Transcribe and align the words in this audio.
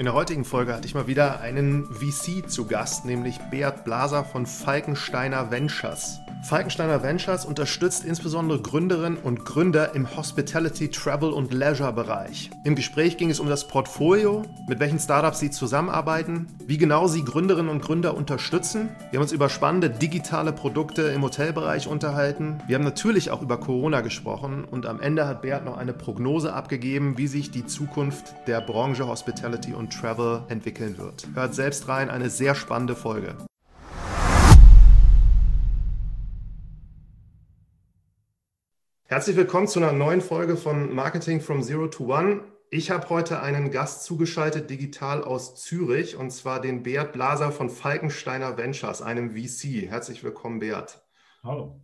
In 0.00 0.04
der 0.04 0.14
heutigen 0.14 0.44
Folge 0.44 0.74
hatte 0.74 0.86
ich 0.86 0.94
mal 0.94 1.08
wieder 1.08 1.40
einen 1.40 1.84
VC 1.86 2.48
zu 2.48 2.66
Gast, 2.66 3.04
nämlich 3.04 3.36
Beat 3.50 3.82
Blaser 3.84 4.22
von 4.22 4.46
Falkensteiner 4.46 5.50
Ventures. 5.50 6.20
Falkensteiner 6.44 7.02
Ventures 7.02 7.44
unterstützt 7.44 8.04
insbesondere 8.04 8.62
Gründerinnen 8.62 9.18
und 9.18 9.44
Gründer 9.44 9.96
im 9.96 10.16
Hospitality, 10.16 10.88
Travel 10.88 11.30
und 11.30 11.52
Leisure 11.52 11.92
Bereich. 11.92 12.48
Im 12.62 12.76
Gespräch 12.76 13.16
ging 13.16 13.28
es 13.28 13.40
um 13.40 13.48
das 13.48 13.66
Portfolio, 13.66 14.44
mit 14.68 14.78
welchen 14.78 15.00
Startups 15.00 15.40
sie 15.40 15.50
zusammenarbeiten, 15.50 16.46
wie 16.64 16.78
genau 16.78 17.08
sie 17.08 17.24
Gründerinnen 17.24 17.68
und 17.68 17.82
Gründer 17.82 18.16
unterstützen. 18.16 18.90
Wir 19.10 19.18
haben 19.18 19.24
uns 19.24 19.32
über 19.32 19.48
spannende 19.48 19.90
digitale 19.90 20.52
Produkte 20.52 21.02
im 21.02 21.22
Hotelbereich 21.22 21.88
unterhalten. 21.88 22.62
Wir 22.68 22.76
haben 22.76 22.84
natürlich 22.84 23.32
auch 23.32 23.42
über 23.42 23.58
Corona 23.58 24.00
gesprochen 24.00 24.64
und 24.64 24.86
am 24.86 25.00
Ende 25.00 25.26
hat 25.26 25.42
Beat 25.42 25.64
noch 25.64 25.76
eine 25.76 25.92
Prognose 25.92 26.52
abgegeben, 26.52 27.18
wie 27.18 27.26
sich 27.26 27.50
die 27.50 27.66
Zukunft 27.66 28.32
der 28.46 28.60
Branche 28.60 29.08
Hospitality 29.08 29.74
und 29.74 29.87
Travel 29.88 30.44
entwickeln 30.48 30.98
wird. 30.98 31.26
Hört 31.34 31.54
selbst 31.54 31.88
rein, 31.88 32.10
eine 32.10 32.30
sehr 32.30 32.54
spannende 32.54 32.96
Folge. 32.96 33.36
Herzlich 39.04 39.36
willkommen 39.36 39.68
zu 39.68 39.78
einer 39.78 39.92
neuen 39.92 40.20
Folge 40.20 40.56
von 40.56 40.94
Marketing 40.94 41.40
from 41.40 41.62
Zero 41.62 41.86
to 41.88 42.04
One. 42.14 42.42
Ich 42.70 42.90
habe 42.90 43.08
heute 43.08 43.40
einen 43.40 43.70
Gast 43.70 44.04
zugeschaltet, 44.04 44.68
digital 44.68 45.24
aus 45.24 45.54
Zürich, 45.54 46.16
und 46.16 46.30
zwar 46.30 46.60
den 46.60 46.82
Beat 46.82 47.12
Blaser 47.12 47.50
von 47.50 47.70
Falkensteiner 47.70 48.58
Ventures, 48.58 49.00
einem 49.00 49.30
VC. 49.30 49.88
Herzlich 49.88 50.22
willkommen, 50.22 50.58
Beat. 50.58 51.00
Hallo. 51.42 51.80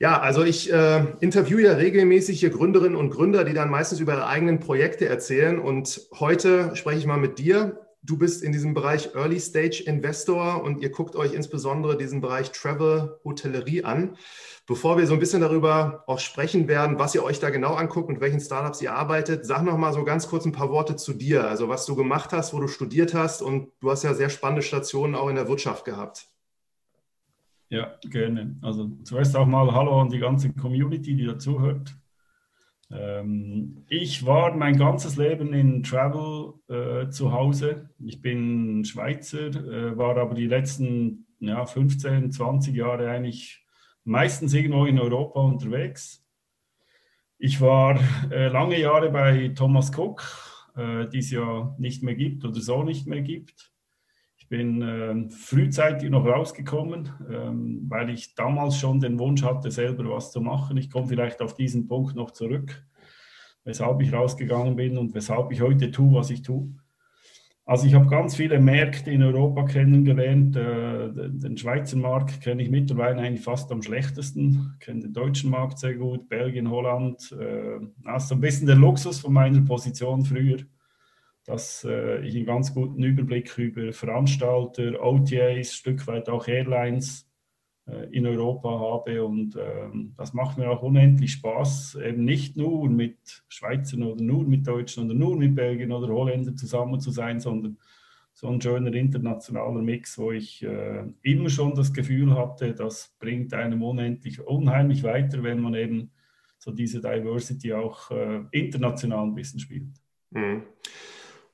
Ja, 0.00 0.20
also 0.20 0.44
ich 0.44 0.72
äh, 0.72 1.06
interviewe 1.18 1.62
ja 1.62 1.72
regelmäßig 1.72 2.38
hier 2.38 2.50
Gründerinnen 2.50 2.94
und 2.94 3.10
Gründer, 3.10 3.42
die 3.42 3.52
dann 3.52 3.68
meistens 3.68 3.98
über 3.98 4.12
ihre 4.12 4.28
eigenen 4.28 4.60
Projekte 4.60 5.08
erzählen. 5.08 5.58
Und 5.58 6.08
heute 6.20 6.76
spreche 6.76 7.00
ich 7.00 7.06
mal 7.06 7.16
mit 7.16 7.40
dir. 7.40 7.80
Du 8.04 8.16
bist 8.16 8.44
in 8.44 8.52
diesem 8.52 8.74
Bereich 8.74 9.16
Early 9.16 9.40
Stage 9.40 9.82
Investor 9.84 10.62
und 10.62 10.82
ihr 10.82 10.90
guckt 10.90 11.16
euch 11.16 11.34
insbesondere 11.34 11.96
diesen 11.96 12.20
Bereich 12.20 12.52
Travel, 12.52 13.18
Hotellerie 13.24 13.82
an. 13.82 14.16
Bevor 14.68 14.98
wir 14.98 15.06
so 15.08 15.14
ein 15.14 15.18
bisschen 15.18 15.40
darüber 15.40 16.04
auch 16.06 16.20
sprechen 16.20 16.68
werden, 16.68 17.00
was 17.00 17.16
ihr 17.16 17.24
euch 17.24 17.40
da 17.40 17.50
genau 17.50 17.74
anguckt, 17.74 18.08
mit 18.08 18.20
welchen 18.20 18.38
Startups 18.38 18.80
ihr 18.80 18.94
arbeitet, 18.94 19.46
sag 19.46 19.64
noch 19.64 19.78
mal 19.78 19.92
so 19.92 20.04
ganz 20.04 20.28
kurz 20.28 20.44
ein 20.44 20.52
paar 20.52 20.70
Worte 20.70 20.94
zu 20.94 21.12
dir. 21.12 21.48
Also 21.48 21.68
was 21.68 21.86
du 21.86 21.96
gemacht 21.96 22.32
hast, 22.32 22.54
wo 22.54 22.60
du 22.60 22.68
studiert 22.68 23.14
hast 23.14 23.42
und 23.42 23.72
du 23.80 23.90
hast 23.90 24.04
ja 24.04 24.14
sehr 24.14 24.30
spannende 24.30 24.62
Stationen 24.62 25.16
auch 25.16 25.28
in 25.28 25.34
der 25.34 25.48
Wirtschaft 25.48 25.84
gehabt. 25.84 26.28
Ja, 27.70 27.98
gerne. 28.02 28.56
Also 28.62 28.88
zuerst 29.04 29.36
auch 29.36 29.46
mal 29.46 29.72
Hallo 29.74 30.00
an 30.00 30.08
die 30.08 30.18
ganze 30.18 30.52
Community, 30.54 31.14
die 31.14 31.26
dazuhört. 31.26 31.94
Ähm, 32.90 33.84
ich 33.88 34.24
war 34.24 34.56
mein 34.56 34.78
ganzes 34.78 35.16
Leben 35.16 35.52
in 35.52 35.82
Travel 35.82 36.54
äh, 36.68 37.10
zu 37.10 37.32
Hause. 37.32 37.90
Ich 37.98 38.22
bin 38.22 38.84
Schweizer, 38.84 39.48
äh, 39.48 39.98
war 39.98 40.16
aber 40.16 40.34
die 40.34 40.46
letzten 40.46 41.26
ja, 41.40 41.66
15, 41.66 42.32
20 42.32 42.74
Jahre 42.74 43.10
eigentlich 43.10 43.62
meistens 44.04 44.54
irgendwo 44.54 44.86
in 44.86 44.98
Europa 44.98 45.40
unterwegs. 45.40 46.24
Ich 47.36 47.60
war 47.60 48.00
äh, 48.30 48.48
lange 48.48 48.80
Jahre 48.80 49.10
bei 49.10 49.48
Thomas 49.48 49.96
Cook, 49.96 50.24
äh, 50.74 51.06
die 51.08 51.18
es 51.18 51.30
ja 51.30 51.74
nicht 51.78 52.02
mehr 52.02 52.14
gibt 52.14 52.44
oder 52.44 52.60
so 52.60 52.82
nicht 52.82 53.06
mehr 53.06 53.20
gibt. 53.20 53.72
Ich 54.50 54.56
bin 54.56 54.80
äh, 54.80 55.30
frühzeitig 55.30 56.08
noch 56.08 56.24
rausgekommen, 56.24 57.10
ähm, 57.30 57.84
weil 57.86 58.08
ich 58.08 58.34
damals 58.34 58.78
schon 58.78 58.98
den 58.98 59.18
Wunsch 59.18 59.42
hatte, 59.42 59.70
selber 59.70 60.08
was 60.08 60.32
zu 60.32 60.40
machen. 60.40 60.78
Ich 60.78 60.90
komme 60.90 61.06
vielleicht 61.06 61.42
auf 61.42 61.52
diesen 61.52 61.86
Punkt 61.86 62.16
noch 62.16 62.30
zurück, 62.30 62.82
weshalb 63.64 64.00
ich 64.00 64.10
rausgegangen 64.10 64.74
bin 64.74 64.96
und 64.96 65.14
weshalb 65.14 65.52
ich 65.52 65.60
heute 65.60 65.90
tue, 65.90 66.14
was 66.14 66.30
ich 66.30 66.40
tue. 66.40 66.72
Also 67.66 67.86
ich 67.86 67.92
habe 67.92 68.06
ganz 68.06 68.36
viele 68.36 68.58
Märkte 68.58 69.10
in 69.10 69.22
Europa 69.22 69.66
kennengelernt. 69.66 70.56
Äh, 70.56 71.10
den 71.12 71.58
Schweizer 71.58 71.98
Markt 71.98 72.40
kenne 72.40 72.62
ich 72.62 72.70
mittlerweile 72.70 73.20
eigentlich 73.20 73.44
fast 73.44 73.70
am 73.70 73.82
schlechtesten. 73.82 74.72
Ich 74.80 74.86
kenne 74.86 75.00
den 75.00 75.12
deutschen 75.12 75.50
Markt 75.50 75.78
sehr 75.78 75.94
gut, 75.94 76.26
Belgien, 76.30 76.70
Holland. 76.70 77.36
Äh, 77.38 77.80
das 78.02 78.24
ist 78.24 78.32
ein 78.32 78.40
bisschen 78.40 78.66
der 78.66 78.76
Luxus 78.76 79.20
von 79.20 79.34
meiner 79.34 79.60
Position 79.60 80.24
früher, 80.24 80.60
dass 81.48 81.82
äh, 81.82 82.20
ich 82.26 82.36
einen 82.36 82.44
ganz 82.44 82.74
guten 82.74 83.02
Überblick 83.02 83.56
über 83.56 83.90
Veranstalter, 83.94 85.02
OTAs, 85.02 85.74
Stück 85.74 86.06
weit 86.06 86.28
auch 86.28 86.46
Airlines 86.46 87.26
äh, 87.86 88.04
in 88.10 88.26
Europa 88.26 88.68
habe. 88.68 89.24
Und 89.24 89.56
ähm, 89.56 90.12
das 90.18 90.34
macht 90.34 90.58
mir 90.58 90.68
auch 90.68 90.82
unendlich 90.82 91.32
Spaß, 91.32 91.96
eben 92.04 92.26
nicht 92.26 92.58
nur 92.58 92.90
mit 92.90 93.44
Schweizern 93.48 94.02
oder 94.02 94.22
nur 94.22 94.44
mit 94.44 94.66
Deutschen 94.66 95.06
oder 95.06 95.14
nur 95.14 95.36
mit 95.38 95.54
Belgien 95.54 95.90
oder 95.90 96.08
Holländern 96.08 96.58
zusammen 96.58 97.00
zu 97.00 97.10
sein, 97.10 97.40
sondern 97.40 97.78
so 98.34 98.48
ein 98.48 98.60
schöner 98.60 98.92
internationaler 98.92 99.80
Mix, 99.80 100.18
wo 100.18 100.32
ich 100.32 100.62
äh, 100.62 101.04
immer 101.22 101.48
schon 101.48 101.74
das 101.74 101.94
Gefühl 101.94 102.36
hatte, 102.36 102.74
das 102.74 103.16
bringt 103.18 103.54
einem 103.54 103.82
unendlich, 103.82 104.38
unheimlich 104.46 105.02
weiter, 105.02 105.42
wenn 105.42 105.60
man 105.60 105.74
eben 105.74 106.10
so 106.58 106.72
diese 106.72 107.00
Diversity 107.00 107.72
auch 107.72 108.10
äh, 108.10 108.42
international 108.52 109.24
ein 109.24 109.34
bisschen 109.34 109.60
spielt. 109.60 109.94
Mhm. 110.30 110.64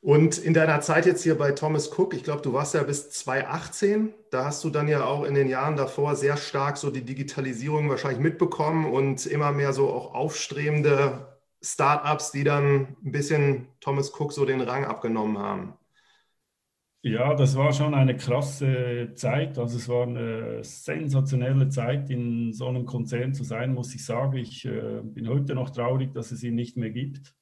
Und 0.04 0.36
in 0.36 0.52
deiner 0.52 0.82
Zeit 0.82 1.06
jetzt 1.06 1.22
hier 1.22 1.38
bei 1.38 1.52
Thomas 1.52 1.90
Cook, 1.98 2.12
ich 2.12 2.24
glaube, 2.24 2.42
du 2.42 2.52
warst 2.52 2.74
ja 2.74 2.82
bis 2.82 3.08
2018, 3.08 4.12
da 4.30 4.44
hast 4.44 4.62
du 4.62 4.68
dann 4.68 4.86
ja 4.86 5.02
auch 5.06 5.24
in 5.24 5.32
den 5.32 5.48
Jahren 5.48 5.76
davor 5.76 6.14
sehr 6.14 6.36
stark 6.36 6.76
so 6.76 6.90
die 6.90 7.06
Digitalisierung 7.06 7.88
wahrscheinlich 7.88 8.20
mitbekommen 8.20 8.84
und 8.92 9.24
immer 9.24 9.50
mehr 9.50 9.72
so 9.72 9.88
auch 9.88 10.14
aufstrebende 10.14 11.38
Startups, 11.62 12.32
die 12.32 12.44
dann 12.44 12.98
ein 13.02 13.12
bisschen 13.12 13.68
Thomas 13.80 14.12
Cook 14.12 14.34
so 14.34 14.44
den 14.44 14.60
Rang 14.60 14.84
abgenommen 14.84 15.38
haben. 15.38 15.72
Ja, 17.00 17.32
das 17.32 17.56
war 17.56 17.72
schon 17.72 17.94
eine 17.94 18.14
krasse 18.14 19.12
Zeit. 19.14 19.56
Also 19.58 19.78
es 19.78 19.88
war 19.88 20.02
eine 20.02 20.62
sensationelle 20.62 21.70
Zeit, 21.70 22.10
in 22.10 22.52
so 22.52 22.68
einem 22.68 22.84
Konzern 22.84 23.32
zu 23.32 23.42
sein, 23.42 23.72
muss 23.72 23.94
ich 23.94 24.04
sagen. 24.04 24.36
Ich 24.36 24.66
äh, 24.66 25.00
bin 25.02 25.30
heute 25.30 25.54
noch 25.54 25.70
traurig, 25.70 26.12
dass 26.12 26.30
es 26.30 26.42
ihn 26.42 26.56
nicht 26.56 26.76
mehr 26.76 26.90
gibt. 26.90 27.34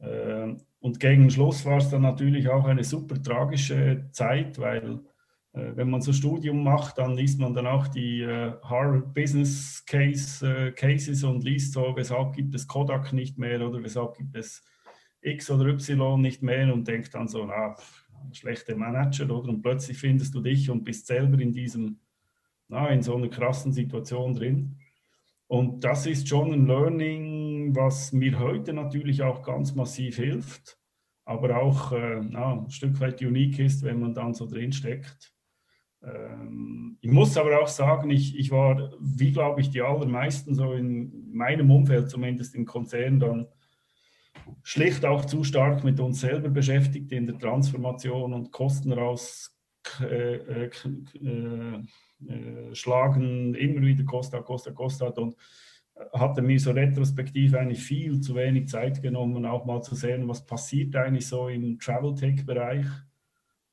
Äh, 0.00 0.54
und 0.82 0.98
gegen 0.98 1.30
Schluss 1.30 1.64
war 1.64 1.78
es 1.78 1.90
dann 1.90 2.02
natürlich 2.02 2.48
auch 2.48 2.64
eine 2.64 2.82
super 2.82 3.22
tragische 3.22 4.08
Zeit, 4.10 4.58
weil 4.58 4.98
äh, 5.52 5.76
wenn 5.76 5.88
man 5.88 6.02
so 6.02 6.12
Studium 6.12 6.64
macht, 6.64 6.98
dann 6.98 7.14
liest 7.14 7.38
man 7.38 7.54
dann 7.54 7.68
auch 7.68 7.86
die 7.86 8.22
äh, 8.22 8.54
Harvard 8.64 9.14
Business 9.14 9.84
Case, 9.86 10.44
äh, 10.44 10.72
Cases 10.72 11.22
und 11.22 11.44
liest 11.44 11.74
so, 11.74 11.92
weshalb 11.94 12.34
gibt 12.34 12.52
es 12.56 12.66
Kodak 12.66 13.12
nicht 13.12 13.38
mehr 13.38 13.64
oder 13.64 13.80
weshalb 13.80 14.16
gibt 14.16 14.34
es 14.34 14.64
X 15.20 15.52
oder 15.52 15.66
Y 15.66 16.20
nicht 16.20 16.42
mehr 16.42 16.74
und 16.74 16.88
denkt 16.88 17.14
dann 17.14 17.28
so, 17.28 17.46
na, 17.46 17.76
schlechte 18.32 18.74
Manager 18.74 19.30
oder 19.30 19.50
und 19.50 19.62
plötzlich 19.62 19.98
findest 19.98 20.34
du 20.34 20.40
dich 20.40 20.68
und 20.68 20.82
bist 20.82 21.06
selber 21.06 21.38
in 21.38 21.52
diesem, 21.52 22.00
na, 22.66 22.88
in 22.88 23.02
so 23.02 23.14
einer 23.14 23.28
krassen 23.28 23.72
Situation 23.72 24.34
drin. 24.34 24.78
Und 25.46 25.84
das 25.84 26.06
ist 26.06 26.26
schon 26.26 26.52
ein 26.52 26.66
Learning, 26.66 27.41
was 27.74 28.12
mir 28.12 28.38
heute 28.38 28.72
natürlich 28.72 29.22
auch 29.22 29.42
ganz 29.42 29.74
massiv 29.74 30.16
hilft, 30.16 30.78
aber 31.24 31.56
auch 31.58 31.92
äh, 31.92 32.20
ja, 32.20 32.52
ein 32.52 32.70
Stück 32.70 33.00
weit 33.00 33.20
unique 33.22 33.58
ist, 33.58 33.82
wenn 33.82 34.00
man 34.00 34.14
dann 34.14 34.34
so 34.34 34.46
drin 34.46 34.72
steckt. 34.72 35.32
Ähm, 36.02 36.98
ich 37.00 37.10
muss 37.10 37.36
aber 37.36 37.60
auch 37.60 37.68
sagen, 37.68 38.10
ich, 38.10 38.38
ich 38.38 38.50
war, 38.50 38.92
wie 39.00 39.32
glaube 39.32 39.60
ich, 39.60 39.70
die 39.70 39.82
allermeisten 39.82 40.54
so 40.54 40.72
in 40.72 41.32
meinem 41.32 41.70
Umfeld, 41.70 42.10
zumindest 42.10 42.54
im 42.54 42.66
Konzern, 42.66 43.20
dann 43.20 43.46
schlicht 44.62 45.04
auch 45.04 45.24
zu 45.24 45.44
stark 45.44 45.84
mit 45.84 46.00
uns 46.00 46.20
selber 46.20 46.48
beschäftigt 46.48 47.12
in 47.12 47.26
der 47.26 47.38
Transformation 47.38 48.32
und 48.32 48.50
Kosten 48.50 48.92
raus. 48.92 49.56
Äh, 50.00 50.36
äh, 50.36 50.70
äh 51.22 51.82
äh, 52.28 52.74
schlagen, 52.74 53.54
immer 53.54 53.82
wieder 53.82 54.04
Costa, 54.04 54.40
Costa, 54.40 54.70
Costa 54.70 55.06
und 55.06 55.36
hatte 56.12 56.42
mir 56.42 56.58
so 56.58 56.70
retrospektiv 56.70 57.54
eigentlich 57.54 57.82
viel 57.82 58.20
zu 58.20 58.34
wenig 58.34 58.68
Zeit 58.68 59.02
genommen, 59.02 59.46
auch 59.46 59.64
mal 59.64 59.82
zu 59.82 59.94
sehen, 59.94 60.28
was 60.28 60.46
passiert 60.46 60.94
eigentlich 60.96 61.26
so 61.26 61.48
im 61.48 61.78
Travel-Tech-Bereich. 61.78 62.86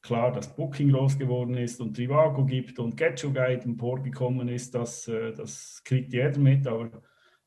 Klar, 0.01 0.31
dass 0.31 0.55
Booking 0.55 0.91
groß 0.91 1.17
geworden 1.17 1.55
ist 1.55 1.81
und 1.81 1.95
Trivago 1.95 2.45
gibt 2.45 2.79
und 2.79 2.95
GetYourGuide 2.95 3.65
emporgekommen 3.65 4.47
ist, 4.47 4.73
das, 4.73 5.07
äh, 5.07 5.33
das 5.33 5.81
kriegt 5.83 6.13
jeder 6.13 6.39
mit, 6.39 6.65
aber 6.67 6.89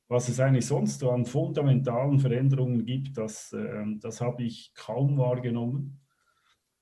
was 0.08 0.28
es 0.28 0.38
eigentlich 0.40 0.66
sonst 0.66 1.00
so 1.00 1.10
an 1.10 1.24
fundamentalen 1.24 2.18
Veränderungen 2.18 2.84
gibt, 2.84 3.16
das, 3.16 3.56
das 4.00 4.20
habe 4.20 4.42
ich 4.42 4.74
kaum 4.74 5.16
wahrgenommen. 5.16 6.02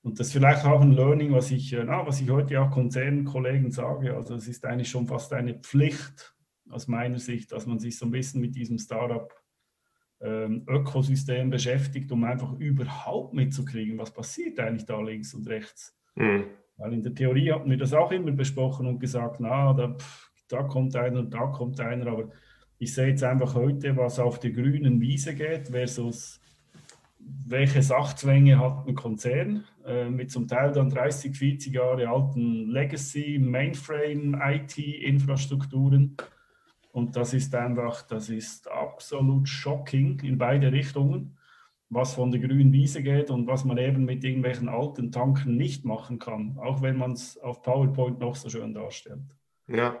Und 0.03 0.19
das 0.19 0.27
ist 0.27 0.33
vielleicht 0.33 0.65
auch 0.65 0.81
ein 0.81 0.93
Learning, 0.93 1.31
was 1.31 1.51
ich, 1.51 1.73
äh, 1.73 1.83
na, 1.83 2.05
was 2.05 2.21
ich 2.21 2.29
heute 2.29 2.59
auch 2.59 2.71
Konzernkollegen 2.71 3.71
sage. 3.71 4.15
Also 4.15 4.35
es 4.35 4.47
ist 4.47 4.65
eigentlich 4.65 4.89
schon 4.89 5.07
fast 5.07 5.31
eine 5.33 5.55
Pflicht 5.59 6.35
aus 6.71 6.87
meiner 6.87 7.19
Sicht, 7.19 7.51
dass 7.51 7.65
man 7.65 7.79
sich 7.79 7.97
so 7.97 8.05
ein 8.05 8.11
bisschen 8.11 8.39
mit 8.41 8.55
diesem 8.55 8.77
Startup-Ökosystem 8.77 11.41
ähm, 11.41 11.49
beschäftigt, 11.49 12.11
um 12.11 12.23
einfach 12.23 12.53
überhaupt 12.53 13.33
mitzukriegen, 13.33 13.97
was 13.97 14.13
passiert 14.13 14.59
eigentlich 14.59 14.85
da 14.85 15.01
links 15.01 15.33
und 15.33 15.47
rechts. 15.47 15.97
Mhm. 16.15 16.45
Weil 16.77 16.93
in 16.93 17.03
der 17.03 17.13
Theorie 17.13 17.51
hatten 17.51 17.69
wir 17.69 17.77
das 17.77 17.93
auch 17.93 18.11
immer 18.11 18.31
besprochen 18.31 18.87
und 18.87 18.99
gesagt, 18.99 19.39
na, 19.39 19.73
da, 19.73 19.95
da 20.47 20.63
kommt 20.63 20.95
einer 20.95 21.19
und 21.19 21.31
da 21.33 21.47
kommt 21.47 21.79
einer, 21.79 22.07
aber 22.07 22.29
ich 22.79 22.93
sehe 22.93 23.09
jetzt 23.09 23.23
einfach 23.23 23.53
heute, 23.53 23.95
was 23.95 24.19
auf 24.19 24.39
der 24.39 24.49
grünen 24.51 24.99
Wiese 24.99 25.35
geht 25.35 25.67
versus 25.67 26.41
welche 27.45 27.81
Sachzwänge 27.81 28.59
hat 28.59 28.87
ein 28.87 28.95
Konzern 28.95 29.65
äh, 29.85 30.09
mit 30.09 30.31
zum 30.31 30.47
Teil 30.47 30.71
dann 30.71 30.89
30, 30.89 31.35
40 31.35 31.73
Jahre 31.73 32.09
alten 32.09 32.69
Legacy, 32.69 33.39
Mainframe, 33.39 34.39
IT-Infrastrukturen. 34.43 36.17
Und 36.91 37.15
das 37.15 37.33
ist 37.33 37.55
einfach, 37.55 38.01
das 38.03 38.29
ist 38.29 38.69
absolut 38.69 39.47
shocking 39.47 40.19
in 40.21 40.37
beide 40.37 40.71
Richtungen, 40.71 41.37
was 41.89 42.13
von 42.13 42.31
der 42.31 42.41
grünen 42.41 42.73
Wiese 42.73 43.01
geht 43.03 43.29
und 43.29 43.47
was 43.47 43.65
man 43.65 43.77
eben 43.77 44.05
mit 44.05 44.23
irgendwelchen 44.23 44.69
alten 44.69 45.11
Tanken 45.11 45.57
nicht 45.57 45.85
machen 45.85 46.19
kann, 46.19 46.57
auch 46.59 46.81
wenn 46.81 46.97
man 46.97 47.13
es 47.13 47.37
auf 47.37 47.61
PowerPoint 47.61 48.19
noch 48.19 48.35
so 48.35 48.49
schön 48.49 48.73
darstellt. 48.73 49.21
Ja, 49.67 49.97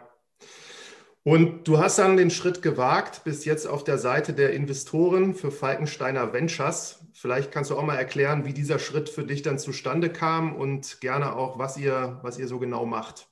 und 1.23 1.67
du 1.67 1.77
hast 1.77 1.99
dann 1.99 2.17
den 2.17 2.31
Schritt 2.31 2.63
gewagt, 2.63 3.23
bis 3.23 3.45
jetzt 3.45 3.67
auf 3.67 3.83
der 3.83 3.99
Seite 3.99 4.33
der 4.33 4.53
Investoren 4.53 5.35
für 5.35 5.51
Falkensteiner 5.51 6.33
Ventures. 6.33 7.05
Vielleicht 7.13 7.51
kannst 7.51 7.69
du 7.69 7.77
auch 7.77 7.83
mal 7.83 7.95
erklären, 7.97 8.45
wie 8.45 8.53
dieser 8.53 8.79
Schritt 8.79 9.07
für 9.07 9.23
dich 9.23 9.43
dann 9.43 9.59
zustande 9.59 10.09
kam 10.09 10.55
und 10.55 10.99
gerne 10.99 11.35
auch, 11.35 11.59
was 11.59 11.77
ihr, 11.77 12.19
was 12.23 12.39
ihr 12.39 12.47
so 12.47 12.57
genau 12.57 12.87
macht. 12.87 13.27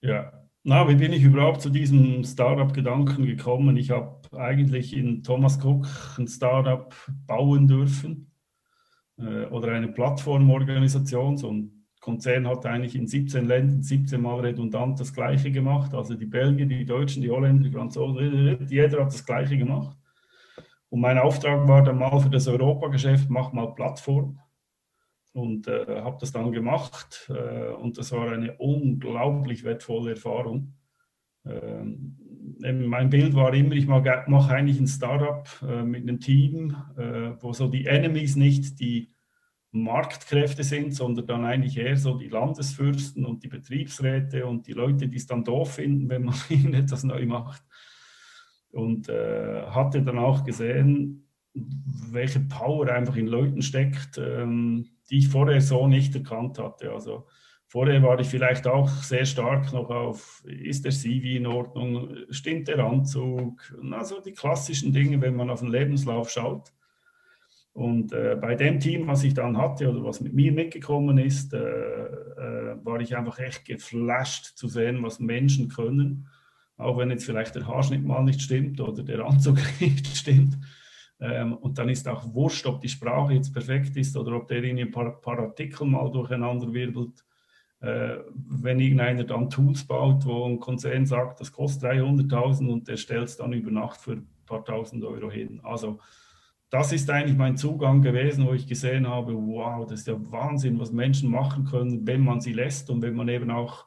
Ja, 0.00 0.45
na, 0.68 0.88
wie 0.88 0.96
bin 0.96 1.12
ich 1.12 1.22
überhaupt 1.22 1.62
zu 1.62 1.70
diesem 1.70 2.24
Startup-Gedanken 2.24 3.24
gekommen? 3.24 3.76
Ich 3.76 3.92
habe 3.92 4.18
eigentlich 4.36 4.96
in 4.96 5.22
Thomas 5.22 5.64
Cook 5.64 5.86
ein 6.18 6.26
Startup 6.26 6.92
bauen 7.24 7.68
dürfen 7.68 8.32
äh, 9.16 9.44
oder 9.44 9.72
eine 9.72 9.86
Plattformorganisation, 9.86 11.36
so 11.36 11.52
ein 11.52 11.86
Konzern 12.00 12.48
hat 12.48 12.66
eigentlich 12.66 12.96
in 12.96 13.06
17 13.06 13.46
Ländern 13.46 13.82
17 13.82 14.20
Mal 14.20 14.40
redundant 14.40 14.98
das 14.98 15.14
Gleiche 15.14 15.52
gemacht. 15.52 15.94
Also 15.94 16.14
die 16.14 16.26
Belgier, 16.26 16.66
die 16.66 16.84
Deutschen, 16.84 17.22
die 17.22 17.30
Holländer, 17.30 17.62
die 17.62 17.70
Franzosen, 17.70 18.66
jeder 18.68 19.02
hat 19.02 19.12
das 19.12 19.24
Gleiche 19.24 19.56
gemacht. 19.56 19.96
Und 20.88 21.00
mein 21.00 21.18
Auftrag 21.18 21.66
war 21.68 21.84
dann 21.84 21.98
mal 21.98 22.18
für 22.18 22.30
das 22.30 22.48
Europageschäft, 22.48 23.30
mach 23.30 23.52
mal 23.52 23.72
Plattform. 23.72 24.40
Und 25.36 25.68
äh, 25.68 26.00
habe 26.00 26.16
das 26.18 26.32
dann 26.32 26.50
gemacht. 26.50 27.28
Äh, 27.28 27.72
und 27.74 27.98
das 27.98 28.10
war 28.12 28.32
eine 28.32 28.56
unglaublich 28.56 29.64
wertvolle 29.64 30.12
Erfahrung. 30.12 30.72
Ähm, 31.44 32.16
mein 32.88 33.10
Bild 33.10 33.34
war 33.34 33.52
immer, 33.52 33.74
ich 33.74 33.86
mache 33.86 34.48
eigentlich 34.48 34.80
ein 34.80 34.86
Startup 34.86 35.46
äh, 35.60 35.82
mit 35.82 36.04
einem 36.04 36.20
Team, 36.20 36.74
äh, 36.96 37.32
wo 37.42 37.52
so 37.52 37.68
die 37.68 37.84
Enemies 37.84 38.36
nicht 38.36 38.80
die 38.80 39.12
Marktkräfte 39.72 40.64
sind, 40.64 40.94
sondern 40.94 41.26
dann 41.26 41.44
eigentlich 41.44 41.76
eher 41.76 41.98
so 41.98 42.16
die 42.16 42.28
Landesfürsten 42.28 43.26
und 43.26 43.44
die 43.44 43.48
Betriebsräte 43.48 44.46
und 44.46 44.66
die 44.66 44.72
Leute, 44.72 45.06
die 45.06 45.18
es 45.18 45.26
dann 45.26 45.44
doof 45.44 45.74
finden, 45.74 46.08
wenn 46.08 46.24
man 46.24 46.34
etwas 46.72 47.04
neu 47.04 47.26
macht. 47.26 47.62
Und 48.70 49.10
äh, 49.10 49.66
hatte 49.66 50.02
dann 50.02 50.18
auch 50.18 50.44
gesehen, 50.44 51.28
welche 51.52 52.40
Power 52.40 52.88
einfach 52.88 53.16
in 53.16 53.26
Leuten 53.26 53.60
steckt, 53.60 54.16
ähm, 54.16 54.95
die 55.10 55.18
ich 55.18 55.28
vorher 55.28 55.60
so 55.60 55.86
nicht 55.86 56.14
erkannt 56.14 56.58
hatte. 56.58 56.92
Also 56.92 57.26
vorher 57.66 58.02
war 58.02 58.18
ich 58.20 58.28
vielleicht 58.28 58.66
auch 58.66 58.88
sehr 58.88 59.24
stark 59.24 59.72
noch 59.72 59.90
auf, 59.90 60.42
ist 60.46 60.84
der 60.84 60.92
CV 60.92 61.36
in 61.36 61.46
Ordnung, 61.46 62.16
stimmt 62.30 62.68
der 62.68 62.78
Anzug, 62.80 63.74
also 63.92 64.20
die 64.20 64.32
klassischen 64.32 64.92
Dinge, 64.92 65.20
wenn 65.20 65.36
man 65.36 65.50
auf 65.50 65.60
den 65.60 65.70
Lebenslauf 65.70 66.30
schaut. 66.30 66.72
Und 67.76 68.14
äh, 68.14 68.38
bei 68.40 68.54
dem 68.54 68.80
Team, 68.80 69.06
was 69.06 69.22
ich 69.22 69.34
dann 69.34 69.58
hatte 69.58 69.90
oder 69.90 70.02
was 70.02 70.22
mit 70.22 70.32
mir 70.32 70.50
mitgekommen 70.50 71.18
ist, 71.18 71.52
äh, 71.52 71.58
äh, 71.58 72.76
war 72.82 73.00
ich 73.00 73.14
einfach 73.14 73.38
echt 73.38 73.66
geflasht 73.66 74.56
zu 74.56 74.66
sehen, 74.66 75.02
was 75.02 75.20
Menschen 75.20 75.68
können. 75.68 76.26
Auch 76.78 76.96
wenn 76.96 77.10
jetzt 77.10 77.26
vielleicht 77.26 77.54
der 77.54 77.66
Haarschnitt 77.66 78.02
mal 78.02 78.24
nicht 78.24 78.40
stimmt 78.40 78.80
oder 78.80 79.02
der 79.02 79.26
Anzug 79.26 79.58
nicht 79.80 80.06
stimmt. 80.06 80.56
Ähm, 81.20 81.54
und 81.54 81.78
dann 81.78 81.88
ist 81.88 82.08
auch 82.08 82.34
wurscht, 82.34 82.66
ob 82.66 82.80
die 82.80 82.88
Sprache 82.88 83.34
jetzt 83.34 83.52
perfekt 83.52 83.96
ist 83.96 84.16
oder 84.16 84.36
ob 84.36 84.48
der 84.48 84.62
in 84.64 84.78
ein 84.78 84.90
paar, 84.90 85.20
paar 85.20 85.38
Artikel 85.38 85.86
mal 85.86 86.10
durcheinander 86.10 86.72
wirbelt. 86.72 87.24
Äh, 87.80 88.18
wenn 88.34 88.80
irgendeiner 88.80 89.24
dann 89.24 89.50
Tools 89.50 89.84
baut, 89.86 90.24
wo 90.26 90.46
ein 90.46 90.60
Konzern 90.60 91.06
sagt, 91.06 91.40
das 91.40 91.52
kostet 91.52 91.90
300.000 91.90 92.68
und 92.70 92.88
der 92.88 92.96
stellt 92.96 93.28
es 93.28 93.36
dann 93.36 93.52
über 93.52 93.70
Nacht 93.70 94.00
für 94.00 94.12
ein 94.12 94.28
paar 94.46 94.64
tausend 94.64 95.04
Euro 95.04 95.30
hin. 95.30 95.60
Also 95.62 95.98
das 96.70 96.92
ist 96.92 97.08
eigentlich 97.10 97.36
mein 97.36 97.56
Zugang 97.56 98.02
gewesen, 98.02 98.46
wo 98.46 98.52
ich 98.52 98.66
gesehen 98.66 99.06
habe, 99.06 99.34
wow, 99.34 99.86
das 99.86 100.00
ist 100.00 100.08
ja 100.08 100.16
Wahnsinn, 100.32 100.78
was 100.78 100.90
Menschen 100.90 101.30
machen 101.30 101.64
können, 101.64 102.06
wenn 102.06 102.22
man 102.22 102.40
sie 102.40 102.52
lässt 102.52 102.90
und 102.90 103.02
wenn 103.02 103.14
man 103.14 103.28
eben 103.28 103.50
auch 103.50 103.86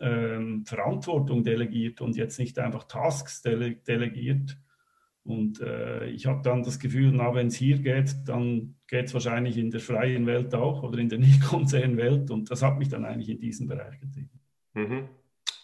ähm, 0.00 0.64
Verantwortung 0.66 1.44
delegiert 1.44 2.00
und 2.00 2.16
jetzt 2.16 2.38
nicht 2.38 2.58
einfach 2.58 2.84
Tasks 2.84 3.42
dele 3.42 3.76
delegiert. 3.76 4.58
Und 5.24 5.60
äh, 5.60 6.06
ich 6.06 6.26
habe 6.26 6.42
dann 6.42 6.64
das 6.64 6.80
Gefühl, 6.80 7.12
na, 7.12 7.34
wenn 7.34 7.46
es 7.46 7.54
hier 7.54 7.78
geht, 7.78 8.14
dann 8.26 8.74
geht 8.88 9.06
es 9.06 9.14
wahrscheinlich 9.14 9.56
in 9.56 9.70
der 9.70 9.80
freien 9.80 10.26
Welt 10.26 10.54
auch 10.54 10.82
oder 10.82 10.98
in 10.98 11.08
der 11.08 11.18
Nicht-Konzern-Welt. 11.20 12.30
Und 12.30 12.50
das 12.50 12.62
hat 12.62 12.78
mich 12.78 12.88
dann 12.88 13.04
eigentlich 13.04 13.30
in 13.30 13.38
diesen 13.38 13.68
Bereich 13.68 14.00
getrieben. 14.00 14.40
Mhm. 14.74 15.08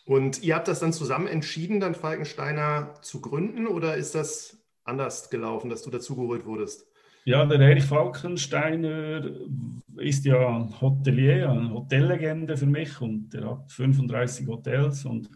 Und 0.04 0.42
ihr 0.42 0.54
habt 0.54 0.68
das 0.68 0.80
dann 0.80 0.92
zusammen 0.92 1.26
entschieden, 1.26 1.80
dann 1.80 1.94
Falkensteiner 1.94 2.94
zu 3.02 3.20
gründen 3.20 3.66
oder 3.66 3.96
ist 3.96 4.14
das 4.14 4.64
anders 4.84 5.28
gelaufen, 5.28 5.68
dass 5.68 5.82
du 5.82 5.90
dazugeholt 5.90 6.46
wurdest? 6.46 6.86
Ja, 7.24 7.44
der 7.44 7.60
Erich 7.60 7.84
Falkensteiner 7.84 9.22
ist 9.96 10.24
ja 10.24 10.66
Hotelier, 10.80 11.50
eine 11.50 11.74
Hotellegende 11.74 12.56
für 12.56 12.64
mich 12.64 12.98
und 13.02 13.34
er 13.34 13.50
hat 13.50 13.70
35 13.70 14.46
Hotels 14.46 15.04
und 15.04 15.28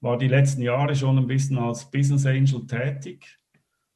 war 0.00 0.18
die 0.18 0.26
letzten 0.26 0.62
Jahre 0.62 0.96
schon 0.96 1.16
ein 1.16 1.28
bisschen 1.28 1.58
als 1.58 1.88
Business 1.88 2.26
Angel 2.26 2.66
tätig, 2.66 3.37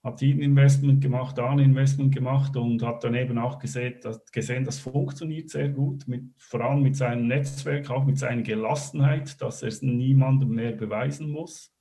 hat 0.02 0.18
hier 0.20 0.34
ein 0.34 0.42
Investment 0.42 1.00
gemacht, 1.00 1.38
da 1.38 1.50
ein 1.50 1.60
Investment 1.60 2.12
gemacht 2.12 2.56
und 2.56 2.82
hat 2.82 3.04
dann 3.04 3.14
eben 3.14 3.38
auch 3.38 3.58
gesehen, 3.58 3.94
dass, 4.02 4.24
gesehen, 4.32 4.64
das 4.64 4.80
funktioniert 4.80 5.50
sehr 5.50 5.68
gut, 5.68 6.08
mit, 6.08 6.24
vor 6.38 6.60
allem 6.60 6.82
mit 6.82 6.96
seinem 6.96 7.28
Netzwerk, 7.28 7.88
auch 7.90 8.04
mit 8.04 8.18
seiner 8.18 8.42
Gelassenheit, 8.42 9.40
dass 9.40 9.62
er 9.62 9.68
es 9.68 9.82
niemandem 9.82 10.50
mehr 10.50 10.72
beweisen 10.72 11.30
muss 11.30 11.72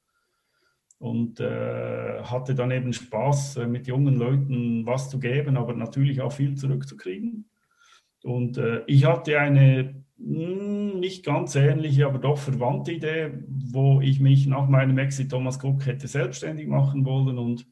und 1.00 1.39
äh, 1.39 2.21
hatte 2.21 2.53
dann 2.53 2.69
eben 2.69 2.94
Spaß, 2.94 3.57
äh, 3.57 3.68
mit 3.68 3.88
jungen 3.88 4.18
Leuten 4.18 4.85
was 4.85 5.09
zu 5.09 5.19
geben, 5.19 5.57
aber 5.57 5.74
natürlich 5.74 6.21
auch 6.21 6.31
viel 6.31 6.56
zurückzukriegen. 6.56 7.50
Und 8.24 8.59
äh, 8.59 8.83
ich 8.85 9.06
hatte 9.06 9.39
eine 9.39 10.03
hm, 10.19 11.00
nicht 11.00 11.25
ganz 11.25 11.56
ähnliche, 11.56 12.06
aber 12.06 12.19
doch 12.19 12.38
verwandte 12.38 12.91
Idee, 12.91 13.31
wo 13.47 14.00
ich 14.00 14.19
mich 14.19 14.45
nach 14.45 14.69
meinem 14.69 15.00
Exit 15.00 15.31
Thomas 15.31 15.57
Cook 15.63 15.88
hätte 15.88 16.07
selbstständig 16.07 16.67
machen 16.67 17.03
wollen. 17.03 17.39
Und 17.39 17.65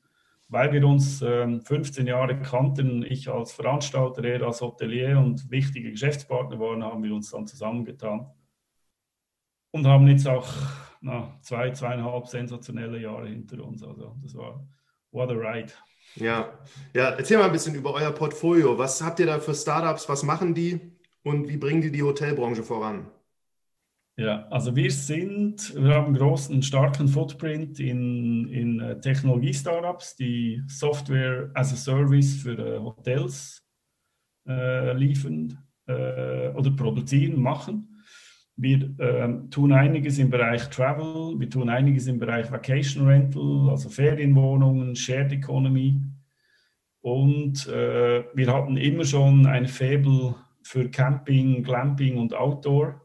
weil 0.50 0.74
wir 0.74 0.86
uns 0.86 1.20
15 1.20 2.02
ähm, 2.02 2.08
Jahre 2.08 2.42
kannten, 2.42 3.04
ich 3.04 3.30
als 3.30 3.54
Veranstalter, 3.54 4.24
er 4.24 4.42
als 4.42 4.62
Hotelier 4.62 5.20
und 5.20 5.50
wichtige 5.52 5.92
Geschäftspartner 5.92 6.60
waren, 6.60 6.84
haben 6.84 7.04
wir 7.04 7.14
uns 7.14 7.30
dann 7.30 7.48
zusammengetan 7.48 8.32
und 9.72 9.86
haben 9.86 10.08
jetzt 10.08 10.28
auch 10.28 10.48
na, 11.02 11.38
zwei, 11.42 11.72
zweieinhalb 11.72 12.28
sensationelle 12.28 13.00
Jahre 13.00 13.28
hinter 13.28 13.64
uns. 13.64 13.84
Also 13.84 14.16
das 14.22 14.36
war 14.36 14.68
what 15.12 15.30
a 15.30 15.34
ride. 15.34 15.72
Ja, 16.16 16.60
ja, 16.94 17.12
erzähl 17.12 17.38
mal 17.38 17.46
ein 17.46 17.52
bisschen 17.52 17.76
über 17.76 17.94
euer 17.94 18.12
Portfolio. 18.12 18.78
Was 18.78 19.02
habt 19.02 19.20
ihr 19.20 19.28
da 19.28 19.40
für 19.40 19.54
Startups? 19.54 20.10
Was 20.10 20.24
machen 20.24 20.56
die 20.56 20.80
und 21.24 21.48
wie 21.48 21.58
bringen 21.58 21.82
die 21.82 21.92
die 21.92 22.02
Hotelbranche 22.02 22.64
voran? 22.64 23.06
Ja, 24.20 24.46
also 24.50 24.76
wir 24.76 24.92
sind, 24.92 25.74
wir 25.82 25.94
haben 25.94 26.08
einen 26.08 26.18
großen, 26.18 26.62
starken 26.62 27.08
Footprint 27.08 27.80
in, 27.80 28.50
in 28.50 28.82
äh, 28.82 29.00
Technologie-Startups, 29.00 30.18
die 30.18 30.62
Software 30.68 31.50
as 31.54 31.72
a 31.72 31.78
Service 31.78 32.42
für 32.42 32.58
äh, 32.58 32.80
Hotels 32.80 33.66
äh, 34.46 34.92
liefern 34.92 35.58
äh, 35.88 36.50
oder 36.50 36.70
produzieren, 36.72 37.42
machen. 37.42 38.04
Wir 38.58 38.94
äh, 39.00 39.50
tun 39.52 39.72
einiges 39.72 40.18
im 40.18 40.30
Bereich 40.30 40.70
Travel, 40.70 41.40
wir 41.40 41.50
tun 41.50 41.70
einiges 41.70 42.08
im 42.08 42.20
Bereich 42.20 42.52
Vacation 42.52 43.08
Rental, 43.08 43.70
also 43.70 43.88
Ferienwohnungen, 43.88 44.98
Shared 44.98 45.32
Economy. 45.32 45.98
Und 47.00 47.70
äh, 47.70 48.26
wir 48.34 48.54
hatten 48.54 48.76
immer 48.76 49.06
schon 49.06 49.46
ein 49.46 49.66
Faible 49.66 50.36
für 50.62 50.90
Camping, 50.90 51.64
Glamping 51.64 52.18
und 52.18 52.34
Outdoor 52.34 53.00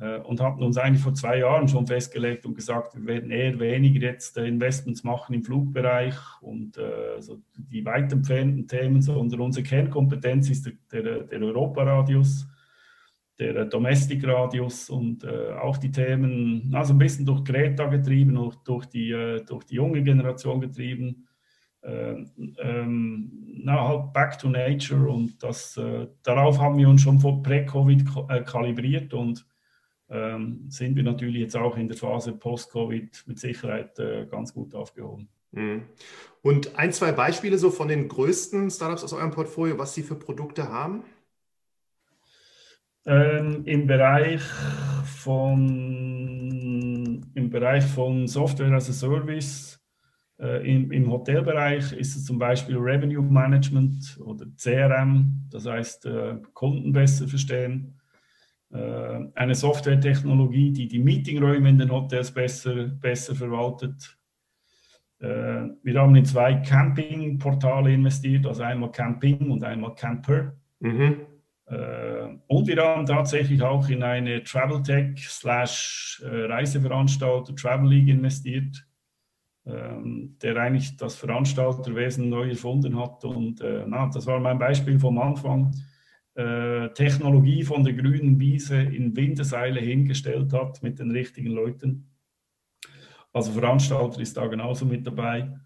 und 0.00 0.40
hatten 0.40 0.62
uns 0.62 0.78
eigentlich 0.78 1.02
vor 1.02 1.14
zwei 1.14 1.38
Jahren 1.38 1.68
schon 1.68 1.86
festgelegt 1.86 2.46
und 2.46 2.54
gesagt, 2.54 2.94
wir 2.94 3.06
werden 3.06 3.30
eher 3.30 3.58
weniger 3.60 4.00
jetzt 4.00 4.36
äh, 4.38 4.46
Investments 4.46 5.04
machen 5.04 5.34
im 5.34 5.44
Flugbereich 5.44 6.16
und 6.40 6.78
äh, 6.78 7.20
so 7.20 7.40
die 7.54 7.84
weit 7.84 8.12
entfernten 8.12 8.66
Themen, 8.66 9.02
sondern 9.02 9.40
unsere 9.40 9.64
Kernkompetenz 9.64 10.48
ist 10.50 10.66
der, 10.66 11.02
der, 11.02 11.24
der 11.24 11.42
Europaradius 11.42 12.46
der 13.40 13.64
Domestic 13.64 14.26
Radius 14.26 14.90
und 14.90 15.24
äh, 15.24 15.52
auch 15.52 15.78
die 15.78 15.90
Themen, 15.90 16.70
also 16.74 16.92
ein 16.92 16.98
bisschen 16.98 17.24
durch 17.24 17.42
Greta 17.42 17.86
getrieben, 17.86 18.36
und 18.36 18.58
durch 18.64 18.86
die, 18.86 19.10
äh, 19.10 19.42
durch 19.44 19.64
die 19.64 19.76
junge 19.76 20.02
Generation 20.02 20.60
getrieben. 20.60 21.26
Äh, 21.82 22.16
ähm, 22.58 23.32
na, 23.64 23.88
halt 23.88 24.12
back 24.12 24.38
to 24.38 24.48
nature 24.48 25.08
und 25.08 25.42
das, 25.42 25.76
äh, 25.78 26.06
darauf 26.22 26.58
haben 26.58 26.76
wir 26.76 26.88
uns 26.88 27.00
schon 27.00 27.18
vor 27.18 27.42
Prä-Covid 27.42 28.04
äh, 28.28 28.42
kalibriert 28.42 29.14
und 29.14 29.46
ähm, 30.10 30.66
sind 30.68 30.96
wir 30.96 31.02
natürlich 31.02 31.40
jetzt 31.40 31.56
auch 31.56 31.76
in 31.76 31.88
der 31.88 31.96
Phase 31.96 32.32
Post-Covid 32.32 33.24
mit 33.26 33.38
Sicherheit 33.38 33.98
äh, 33.98 34.26
ganz 34.26 34.52
gut 34.52 34.74
aufgehoben. 34.74 35.28
Mhm. 35.52 35.82
Und 36.42 36.78
ein, 36.78 36.92
zwei 36.92 37.12
Beispiele 37.12 37.58
so 37.58 37.70
von 37.70 37.88
den 37.88 38.08
größten 38.08 38.70
Startups 38.70 39.04
aus 39.04 39.12
eurem 39.12 39.30
Portfolio, 39.30 39.78
was 39.78 39.94
sie 39.94 40.02
für 40.02 40.16
Produkte 40.16 40.68
haben? 40.68 41.04
Ähm, 43.06 43.62
Im 43.64 43.86
Bereich 43.86 44.42
von 45.04 46.10
im 47.34 47.50
Bereich 47.50 47.84
von 47.84 48.26
Software 48.26 48.72
as 48.72 48.88
a 48.88 48.92
Service 48.92 49.80
äh, 50.38 50.66
im, 50.70 50.90
im, 50.90 51.10
Hotelbereich 51.10 51.92
ist 51.92 52.16
es 52.16 52.24
zum 52.24 52.38
Beispiel 52.38 52.76
Revenue 52.76 53.22
Management 53.22 54.18
oder 54.24 54.46
CRM, 54.56 55.46
das 55.50 55.66
heißt 55.66 56.06
äh, 56.06 56.36
Kunden 56.54 56.92
besser 56.92 57.28
verstehen. 57.28 57.99
Äh, 58.72 59.30
eine 59.34 59.54
Softwaretechnologie, 59.54 60.70
die 60.70 60.86
die 60.86 61.00
Meetingräume 61.00 61.68
in 61.68 61.78
den 61.78 61.90
Hotels 61.90 62.30
besser, 62.30 62.86
besser 62.86 63.34
verwaltet. 63.34 64.16
Äh, 65.18 65.66
wir 65.82 66.00
haben 66.00 66.14
in 66.14 66.24
zwei 66.24 66.54
Campingportale 66.54 67.92
investiert, 67.92 68.46
also 68.46 68.62
einmal 68.62 68.92
Camping 68.92 69.50
und 69.50 69.64
einmal 69.64 69.94
Camper. 69.96 70.52
Mhm. 70.78 71.16
Äh, 71.66 72.28
und 72.46 72.68
wir 72.68 72.76
haben 72.76 73.06
tatsächlich 73.06 73.60
auch 73.60 73.88
in 73.88 74.04
eine 74.04 74.44
Travel 74.44 74.82
Tech 74.82 75.18
slash 75.28 76.22
Reiseveranstalter 76.24 77.56
Travel 77.56 77.88
League 77.88 78.08
investiert, 78.08 78.86
ähm, 79.66 80.36
der 80.40 80.56
eigentlich 80.58 80.96
das 80.96 81.16
Veranstalterwesen 81.16 82.28
neu 82.28 82.50
erfunden 82.50 82.96
hat. 83.00 83.24
Und 83.24 83.64
na, 83.86 84.08
das 84.08 84.26
war 84.26 84.38
mein 84.38 84.60
Beispiel 84.60 84.98
vom 84.98 85.18
Anfang. 85.18 85.72
Technologie 86.34 87.64
von 87.64 87.84
der 87.84 87.92
grünen 87.92 88.38
Wiese 88.38 88.80
in 88.80 89.16
Winterseile 89.16 89.80
hingestellt 89.80 90.52
hat 90.52 90.82
mit 90.82 90.98
den 90.98 91.10
richtigen 91.10 91.50
Leuten. 91.50 92.08
Also 93.32 93.52
Veranstalter 93.52 94.20
ist 94.20 94.36
da 94.36 94.46
genauso 94.46 94.84
mit 94.86 95.06
dabei. 95.06 95.58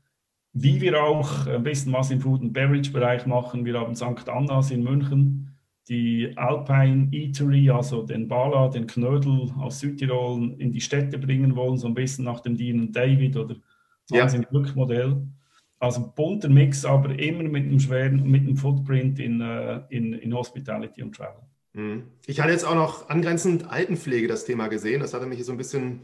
Wie 0.52 0.80
wir 0.80 1.02
auch 1.02 1.46
ein 1.46 1.62
bisschen 1.62 1.92
was 1.92 2.10
im 2.10 2.20
Food 2.20 2.42
and 2.42 2.52
Beverage 2.52 2.92
Bereich 2.92 3.26
machen. 3.26 3.64
Wir 3.64 3.78
haben 3.78 3.94
St. 3.94 4.28
Annas 4.28 4.70
in 4.70 4.84
München, 4.84 5.54
die 5.88 6.32
Alpine 6.36 7.08
Eatery, 7.12 7.70
also 7.70 8.02
den 8.02 8.28
Bala, 8.28 8.68
den 8.68 8.86
Knödel 8.86 9.52
aus 9.58 9.80
Südtirol 9.80 10.54
in 10.58 10.72
die 10.72 10.80
Städte 10.80 11.18
bringen 11.18 11.56
wollen, 11.56 11.76
so 11.76 11.88
ein 11.88 11.94
bisschen 11.94 12.24
nach 12.24 12.40
dem 12.40 12.56
Dean 12.56 12.92
David 12.92 13.36
oder 13.36 13.56
Wahnsinn 14.10 14.42
ja. 14.42 14.48
Glückmodell. 14.48 15.26
Also 15.84 16.12
bunter 16.14 16.48
Mix, 16.48 16.84
aber 16.84 17.18
immer 17.18 17.42
mit 17.42 17.64
einem 17.64 17.78
schweren, 17.78 18.28
mit 18.28 18.42
einem 18.42 18.56
Footprint 18.56 19.18
in, 19.18 19.40
äh, 19.42 19.80
in, 19.90 20.14
in 20.14 20.34
Hospitality 20.34 21.02
und 21.02 21.14
Travel. 21.14 21.42
Mhm. 21.74 22.04
Ich 22.26 22.40
hatte 22.40 22.52
jetzt 22.52 22.64
auch 22.64 22.74
noch 22.74 23.10
angrenzend 23.10 23.70
Altenpflege 23.70 24.26
das 24.26 24.46
Thema 24.46 24.68
gesehen. 24.68 25.00
Das 25.00 25.12
hatte 25.12 25.26
mich 25.26 25.44
so 25.44 25.52
ein 25.52 25.58
bisschen 25.58 26.00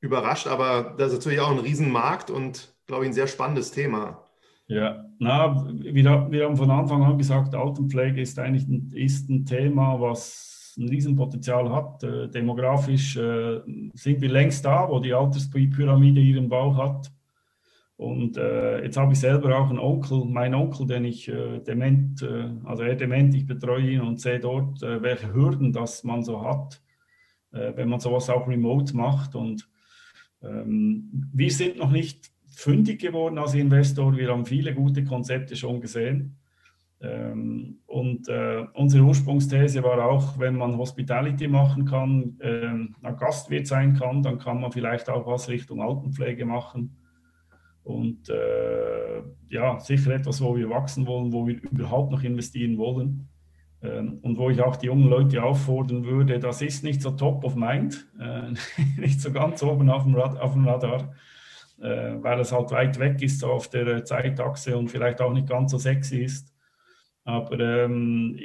überrascht, 0.00 0.46
aber 0.46 0.94
das 0.98 1.12
ist 1.12 1.20
natürlich 1.20 1.40
auch 1.40 1.50
ein 1.50 1.58
Riesenmarkt 1.58 2.30
und, 2.30 2.74
glaube 2.86 3.04
ich, 3.04 3.10
ein 3.10 3.14
sehr 3.14 3.26
spannendes 3.26 3.70
Thema. 3.70 4.28
Ja, 4.66 5.04
na, 5.18 5.66
wir, 5.80 5.94
wir 6.30 6.44
haben 6.44 6.56
von 6.56 6.70
Anfang 6.70 7.02
an 7.02 7.16
gesagt, 7.16 7.54
Altenpflege 7.54 8.20
ist 8.20 8.38
eigentlich 8.38 8.68
ein, 8.68 8.90
ist 8.94 9.30
ein 9.30 9.46
Thema, 9.46 9.98
was 9.98 10.74
ein 10.78 10.88
Riesenpotenzial 10.88 11.70
hat. 11.70 12.02
Äh, 12.02 12.28
demografisch 12.28 13.16
äh, 13.16 13.60
sind 13.94 14.20
wir 14.20 14.28
längst 14.28 14.64
da, 14.64 14.88
wo 14.88 14.98
die 14.98 15.14
Alterspyramide 15.14 16.20
ihren 16.20 16.48
Bauch 16.48 16.76
hat. 16.76 17.10
Und 18.02 18.36
äh, 18.36 18.82
jetzt 18.82 18.96
habe 18.96 19.12
ich 19.12 19.20
selber 19.20 19.56
auch 19.56 19.70
einen 19.70 19.78
Onkel, 19.78 20.24
meinen 20.24 20.54
Onkel, 20.54 20.86
den 20.86 21.04
ich 21.04 21.28
äh, 21.28 21.60
dement, 21.60 22.20
äh, 22.20 22.50
also 22.64 22.82
er 22.82 22.96
dement, 22.96 23.32
ich 23.32 23.46
betreue 23.46 23.92
ihn 23.92 24.00
und 24.00 24.20
sehe 24.20 24.40
dort, 24.40 24.82
äh, 24.82 25.00
welche 25.00 25.32
Hürden 25.32 25.72
das 25.72 26.02
man 26.02 26.22
so 26.22 26.42
hat, 26.42 26.82
wenn 27.54 27.90
man 27.90 28.00
sowas 28.00 28.30
auch 28.30 28.48
remote 28.48 28.96
macht. 28.96 29.34
Und 29.34 29.68
ähm, 30.42 31.28
wir 31.34 31.50
sind 31.50 31.76
noch 31.76 31.90
nicht 31.90 32.32
fündig 32.46 32.98
geworden 32.98 33.36
als 33.36 33.52
Investor. 33.52 34.16
Wir 34.16 34.30
haben 34.30 34.46
viele 34.46 34.74
gute 34.74 35.04
Konzepte 35.04 35.54
schon 35.54 35.82
gesehen. 35.82 36.38
Ähm, 37.02 37.80
und 37.84 38.26
äh, 38.28 38.64
unsere 38.72 39.04
Ursprungsthese 39.04 39.82
war 39.82 40.02
auch, 40.06 40.38
wenn 40.38 40.56
man 40.56 40.78
Hospitality 40.78 41.46
machen 41.46 41.84
kann, 41.84 42.38
äh, 42.40 42.68
ein 42.68 43.16
Gastwirt 43.18 43.66
sein 43.66 43.94
kann, 43.94 44.22
dann 44.22 44.38
kann 44.38 44.58
man 44.58 44.72
vielleicht 44.72 45.10
auch 45.10 45.26
was 45.26 45.50
Richtung 45.50 45.82
Altenpflege 45.82 46.46
machen. 46.46 46.96
Und 47.84 48.28
äh, 48.28 49.22
ja, 49.48 49.80
sicher 49.80 50.12
etwas, 50.12 50.40
wo 50.40 50.56
wir 50.56 50.70
wachsen 50.70 51.06
wollen, 51.06 51.32
wo 51.32 51.46
wir 51.46 51.60
überhaupt 51.62 52.12
noch 52.12 52.22
investieren 52.22 52.78
wollen. 52.78 53.28
Ähm, 53.82 54.20
und 54.22 54.38
wo 54.38 54.50
ich 54.50 54.60
auch 54.62 54.76
die 54.76 54.86
jungen 54.86 55.08
Leute 55.08 55.42
auffordern 55.42 56.04
würde, 56.04 56.38
das 56.38 56.62
ist 56.62 56.84
nicht 56.84 57.02
so 57.02 57.10
top 57.10 57.44
of 57.44 57.56
mind, 57.56 58.06
äh, 58.20 58.52
nicht 59.00 59.20
so 59.20 59.32
ganz 59.32 59.62
oben 59.62 59.90
auf 59.90 60.04
dem, 60.04 60.14
Rad, 60.14 60.38
auf 60.38 60.52
dem 60.52 60.66
Radar, 60.66 61.12
äh, 61.80 62.14
weil 62.22 62.38
es 62.40 62.52
halt 62.52 62.70
weit 62.70 62.98
weg 63.00 63.20
ist 63.20 63.40
so 63.40 63.48
auf 63.48 63.68
der 63.68 64.04
Zeitachse 64.04 64.76
und 64.78 64.88
vielleicht 64.88 65.20
auch 65.20 65.32
nicht 65.32 65.48
ganz 65.48 65.72
so 65.72 65.78
sexy 65.78 66.22
ist. 66.22 66.52
Aber 67.24 67.58
ähm, 67.58 68.38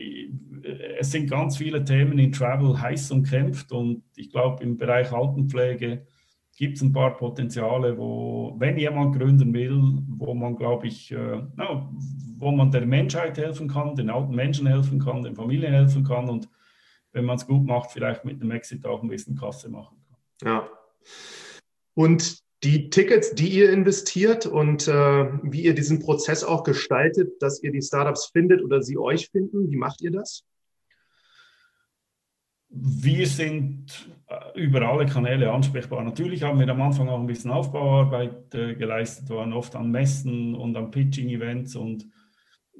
es 1.00 1.12
sind 1.12 1.29
ganz 1.29 1.58
viele 1.58 1.84
Themen 1.84 2.20
in 2.20 2.32
Travel 2.32 2.79
heiß 2.79 3.12
umkämpft 3.12 3.72
und 3.72 4.03
ich 4.15 4.32
glaube 4.32 4.63
im 4.63 4.77
Bereich 4.77 5.12
Altenpflege 5.12 6.06
gibt 6.57 6.77
es 6.77 6.81
ein 6.81 6.91
paar 6.91 7.15
Potenziale, 7.15 7.97
wo, 7.97 8.55
wenn 8.57 8.77
jemand 8.77 9.15
gründen 9.15 9.53
will, 9.53 9.79
wo 10.07 10.33
man, 10.33 10.55
glaube 10.55 10.87
ich, 10.87 11.11
äh, 11.11 11.41
wo 12.37 12.51
man 12.51 12.71
der 12.71 12.85
Menschheit 12.85 13.37
helfen 13.37 13.67
kann, 13.69 13.95
den 13.95 14.09
alten 14.09 14.33
Menschen 14.35 14.65
helfen 14.65 14.99
kann, 14.99 15.21
den 15.21 15.35
Familien 15.35 15.71
helfen 15.71 16.03
kann 16.03 16.27
und 16.27 16.49
wenn 17.13 17.25
man 17.25 17.37
es 17.37 17.45
gut 17.45 17.65
macht, 17.65 17.91
vielleicht 17.91 18.25
mit 18.25 18.41
einem 18.41 18.51
Exit 18.51 18.85
auch 18.85 19.03
ein 19.03 19.07
bisschen 19.07 19.37
Kasse 19.37 19.69
machen 19.69 19.97
kann. 20.41 20.49
Ja. 20.49 20.69
Und 21.93 22.39
die 22.63 22.89
Tickets, 22.89 23.35
die 23.35 23.49
ihr 23.49 23.71
investiert 23.71 24.47
und 24.47 24.87
äh, 24.87 24.91
wie 25.43 25.61
ihr 25.61 25.75
diesen 25.75 25.99
Prozess 25.99 26.43
auch 26.43 26.63
gestaltet, 26.63 27.39
dass 27.39 27.61
ihr 27.61 27.71
die 27.71 27.83
Startups 27.83 28.31
findet 28.33 28.63
oder 28.63 28.81
sie 28.81 28.97
euch 28.97 29.29
finden, 29.29 29.69
wie 29.69 29.77
macht 29.77 30.01
ihr 30.01 30.11
das? 30.11 30.43
Wir 32.69 33.27
sind 33.27 34.09
äh, 34.27 34.59
über 34.59 34.81
alle 34.81 35.05
Kanäle 35.05 35.51
ansprechbar. 35.51 36.03
Natürlich 36.03 36.43
haben 36.43 36.59
wir 36.59 36.67
am 36.67 36.81
Anfang 36.81 37.07
auch 37.07 37.19
ein 37.19 37.27
bisschen 37.27 37.51
Aufbauarbeit 37.51 38.53
äh, 38.53 38.75
geleistet, 38.75 39.29
waren 39.29 39.53
oft 39.53 39.75
an 39.75 39.89
Messen 39.89 40.53
und 40.53 40.75
an 40.75 40.91
Pitching-Events 40.91 41.75
und 41.75 42.07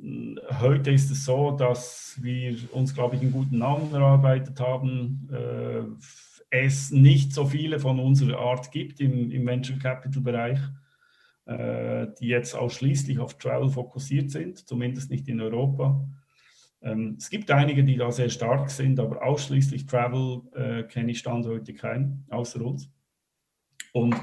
äh, 0.02 0.36
heute 0.60 0.92
ist 0.92 1.10
es 1.10 1.26
so, 1.26 1.52
dass 1.52 2.18
wir 2.22 2.58
uns, 2.74 2.94
glaube 2.94 3.16
ich, 3.16 3.22
einen 3.22 3.32
guten 3.32 3.60
Namen 3.60 3.94
erarbeitet 3.94 4.60
haben. 4.60 5.30
Äh, 5.32 5.84
es 6.50 6.92
nicht 6.92 7.34
so 7.34 7.46
viele 7.46 7.80
von 7.80 8.00
unserer 8.00 8.40
Art 8.40 8.72
gibt 8.72 9.00
im, 9.00 9.32
im 9.32 9.46
Venture 9.46 9.78
Capital 9.80 10.22
Bereich, 10.22 10.60
äh, 11.46 12.08
die 12.20 12.28
jetzt 12.28 12.56
ausschließlich 12.56 13.20
auf 13.20 13.38
Travel 13.38 13.70
fokussiert 13.70 14.32
sind, 14.32 14.68
zumindest 14.68 15.10
nicht 15.10 15.28
in 15.28 15.42
Europa. 15.42 16.06
Ähm, 16.82 17.16
es 17.18 17.30
gibt 17.30 17.50
einige, 17.52 17.84
die 17.84 17.98
da 17.98 18.12
sehr 18.12 18.30
stark 18.30 18.70
sind, 18.70 19.00
aber 19.00 19.24
ausschließlich 19.24 19.86
Travel 19.86 20.42
äh, 20.54 20.84
kenne 20.84 21.12
ich 21.12 21.20
Stand 21.20 21.46
heute 21.46 21.74
keinen, 21.74 22.26
außer 22.30 22.62
uns. 22.62 22.90
Und 23.94 24.16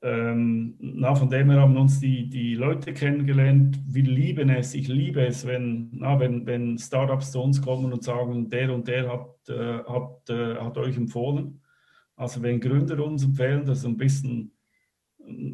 ähm, 0.00 0.76
na, 0.78 1.14
von 1.14 1.28
dem 1.28 1.50
her 1.50 1.60
haben 1.60 1.76
uns 1.76 1.98
die, 1.98 2.28
die 2.28 2.54
Leute 2.54 2.92
kennengelernt. 2.92 3.80
Wir 3.84 4.04
lieben 4.04 4.48
es, 4.48 4.74
ich 4.74 4.86
liebe 4.86 5.26
es, 5.26 5.44
wenn, 5.44 5.90
na, 5.92 6.20
wenn, 6.20 6.46
wenn 6.46 6.78
Startups 6.78 7.32
zu 7.32 7.42
uns 7.42 7.60
kommen 7.60 7.92
und 7.92 8.04
sagen, 8.04 8.48
der 8.48 8.72
und 8.72 8.86
der 8.86 9.12
hat, 9.12 9.48
äh, 9.48 9.82
hat, 9.84 10.30
äh, 10.30 10.54
hat 10.56 10.78
euch 10.78 10.96
empfohlen. 10.96 11.60
Also 12.14 12.42
wenn 12.42 12.60
Gründer 12.60 13.04
uns 13.04 13.24
empfehlen, 13.24 13.64
das 13.64 13.78
ist 13.78 13.86
ein 13.86 13.96
bisschen 13.96 14.52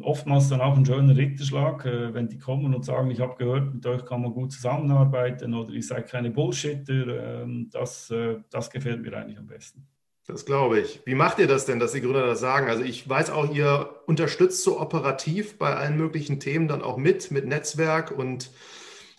oftmals 0.01 0.49
dann 0.49 0.61
auch 0.61 0.75
ein 0.75 0.85
schöner 0.85 1.15
Ritterschlag, 1.15 1.85
äh, 1.85 2.13
wenn 2.13 2.29
die 2.29 2.37
kommen 2.37 2.73
und 2.73 2.85
sagen, 2.85 3.11
ich 3.11 3.19
habe 3.19 3.35
gehört, 3.37 3.73
mit 3.73 3.85
euch 3.85 4.05
kann 4.05 4.21
man 4.21 4.33
gut 4.33 4.51
zusammenarbeiten 4.51 5.53
oder 5.53 5.71
ihr 5.71 5.83
seid 5.83 6.07
keine 6.07 6.31
Bullshitter. 6.31 7.43
Ähm, 7.43 7.69
das, 7.71 8.09
äh, 8.11 8.37
das 8.49 8.69
gefällt 8.69 9.01
mir 9.01 9.15
eigentlich 9.17 9.37
am 9.37 9.47
besten. 9.47 9.87
Das 10.27 10.45
glaube 10.45 10.79
ich. 10.79 11.01
Wie 11.05 11.13
macht 11.13 11.37
ihr 11.37 11.47
das 11.47 11.65
denn, 11.65 11.79
dass 11.79 11.91
die 11.91 12.01
Gründer 12.01 12.25
das 12.25 12.39
sagen? 12.39 12.67
Also 12.67 12.83
ich 12.83 13.07
weiß 13.07 13.29
auch, 13.29 13.53
ihr 13.53 13.89
unterstützt 14.07 14.63
so 14.63 14.79
operativ 14.79 15.59
bei 15.59 15.75
allen 15.75 15.97
möglichen 15.97 16.39
Themen 16.39 16.67
dann 16.67 16.81
auch 16.81 16.97
mit, 16.97 17.29
mit 17.29 17.45
Netzwerk 17.45 18.11
und 18.11 18.49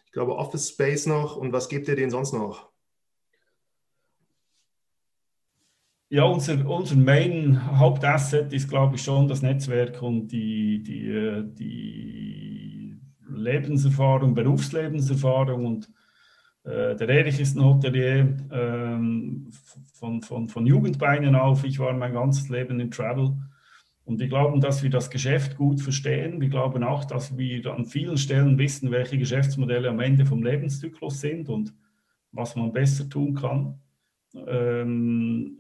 ich 0.06 0.12
glaube 0.12 0.36
Office 0.36 0.70
Space 0.70 1.06
noch. 1.06 1.36
Und 1.36 1.52
was 1.52 1.68
gebt 1.68 1.86
ihr 1.86 1.94
denen 1.96 2.10
sonst 2.10 2.32
noch? 2.32 2.70
Ja, 6.08 6.22
unser, 6.22 6.64
unser 6.68 6.94
Main 6.94 7.78
Hauptasset 7.78 8.52
ist, 8.52 8.68
glaube 8.68 8.94
ich, 8.94 9.02
schon 9.02 9.26
das 9.26 9.42
Netzwerk 9.42 10.00
und 10.02 10.28
die, 10.28 10.80
die, 10.80 11.08
äh, 11.08 11.42
die 11.44 12.96
Lebenserfahrung, 13.28 14.32
Berufslebenserfahrung. 14.32 15.66
Und 15.66 15.90
äh, 16.62 16.94
der 16.94 17.08
Erich 17.08 17.40
ist 17.40 17.56
ein 17.56 17.64
Hotelier 17.64 18.36
ähm, 18.52 19.50
von, 19.94 20.22
von, 20.22 20.48
von 20.48 20.64
Jugendbeinen 20.64 21.34
auf. 21.34 21.64
Ich 21.64 21.80
war 21.80 21.92
mein 21.92 22.12
ganzes 22.12 22.48
Leben 22.50 22.78
im 22.78 22.92
Travel. 22.92 23.36
Und 24.04 24.20
wir 24.20 24.28
glauben, 24.28 24.60
dass 24.60 24.84
wir 24.84 24.90
das 24.90 25.10
Geschäft 25.10 25.56
gut 25.56 25.80
verstehen. 25.80 26.40
Wir 26.40 26.48
glauben 26.48 26.84
auch, 26.84 27.04
dass 27.04 27.36
wir 27.36 27.66
an 27.66 27.84
vielen 27.84 28.16
Stellen 28.16 28.58
wissen, 28.58 28.92
welche 28.92 29.18
Geschäftsmodelle 29.18 29.88
am 29.88 29.98
Ende 29.98 30.24
vom 30.24 30.44
Lebenszyklus 30.44 31.20
sind 31.20 31.48
und 31.48 31.74
was 32.30 32.54
man 32.54 32.72
besser 32.72 33.08
tun 33.08 33.34
kann. 33.34 33.80
Ähm, 34.46 35.58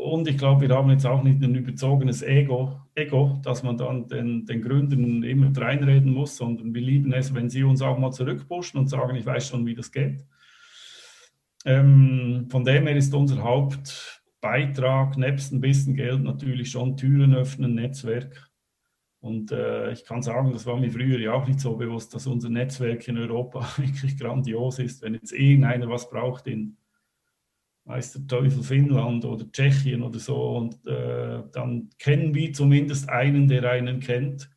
und 0.00 0.28
ich 0.28 0.38
glaube, 0.38 0.68
wir 0.68 0.74
haben 0.74 0.90
jetzt 0.90 1.06
auch 1.06 1.22
nicht 1.22 1.42
ein 1.42 1.54
überzogenes 1.54 2.22
Ego, 2.22 2.80
Ego 2.94 3.38
dass 3.42 3.62
man 3.62 3.76
dann 3.76 4.08
den, 4.08 4.46
den 4.46 4.62
Gründern 4.62 5.22
immer 5.22 5.56
reinreden 5.56 6.12
muss, 6.12 6.36
sondern 6.36 6.74
wir 6.74 6.82
lieben 6.82 7.12
es, 7.12 7.34
wenn 7.34 7.50
sie 7.50 7.62
uns 7.62 7.82
auch 7.82 7.98
mal 7.98 8.10
zurückpushen 8.10 8.80
und 8.80 8.88
sagen, 8.88 9.16
ich 9.16 9.26
weiß 9.26 9.48
schon, 9.48 9.66
wie 9.66 9.74
das 9.74 9.92
geht. 9.92 10.24
Ähm, 11.64 12.46
von 12.50 12.64
dem 12.64 12.86
her 12.86 12.96
ist 12.96 13.14
unser 13.14 13.42
Hauptbeitrag, 13.42 15.16
nebst 15.18 15.52
ein 15.52 15.60
bisschen 15.60 15.94
Geld, 15.94 16.22
natürlich 16.22 16.70
schon 16.70 16.96
Türen 16.96 17.34
öffnen, 17.34 17.74
Netzwerk. 17.74 18.50
Und 19.20 19.52
äh, 19.52 19.92
ich 19.92 20.04
kann 20.04 20.22
sagen, 20.22 20.52
das 20.52 20.64
war 20.64 20.78
mir 20.78 20.90
früher 20.90 21.18
ja 21.18 21.34
auch 21.34 21.46
nicht 21.46 21.60
so 21.60 21.76
bewusst, 21.76 22.14
dass 22.14 22.26
unser 22.26 22.48
Netzwerk 22.48 23.06
in 23.06 23.18
Europa 23.18 23.68
wirklich 23.76 24.18
grandios 24.18 24.78
ist. 24.78 25.02
Wenn 25.02 25.14
jetzt 25.14 25.32
irgendeiner 25.32 25.88
was 25.90 26.08
braucht 26.08 26.46
in 26.46 26.78
weiß 27.84 28.12
der 28.12 28.26
Teufel 28.26 28.62
Finnland 28.62 29.24
oder 29.24 29.50
Tschechien 29.50 30.02
oder 30.02 30.18
so, 30.18 30.56
und 30.56 30.86
äh, 30.86 31.42
dann 31.52 31.90
kennen 31.98 32.34
wir 32.34 32.52
zumindest 32.52 33.08
einen, 33.08 33.48
der 33.48 33.68
einen 33.70 34.00
kennt 34.00 34.50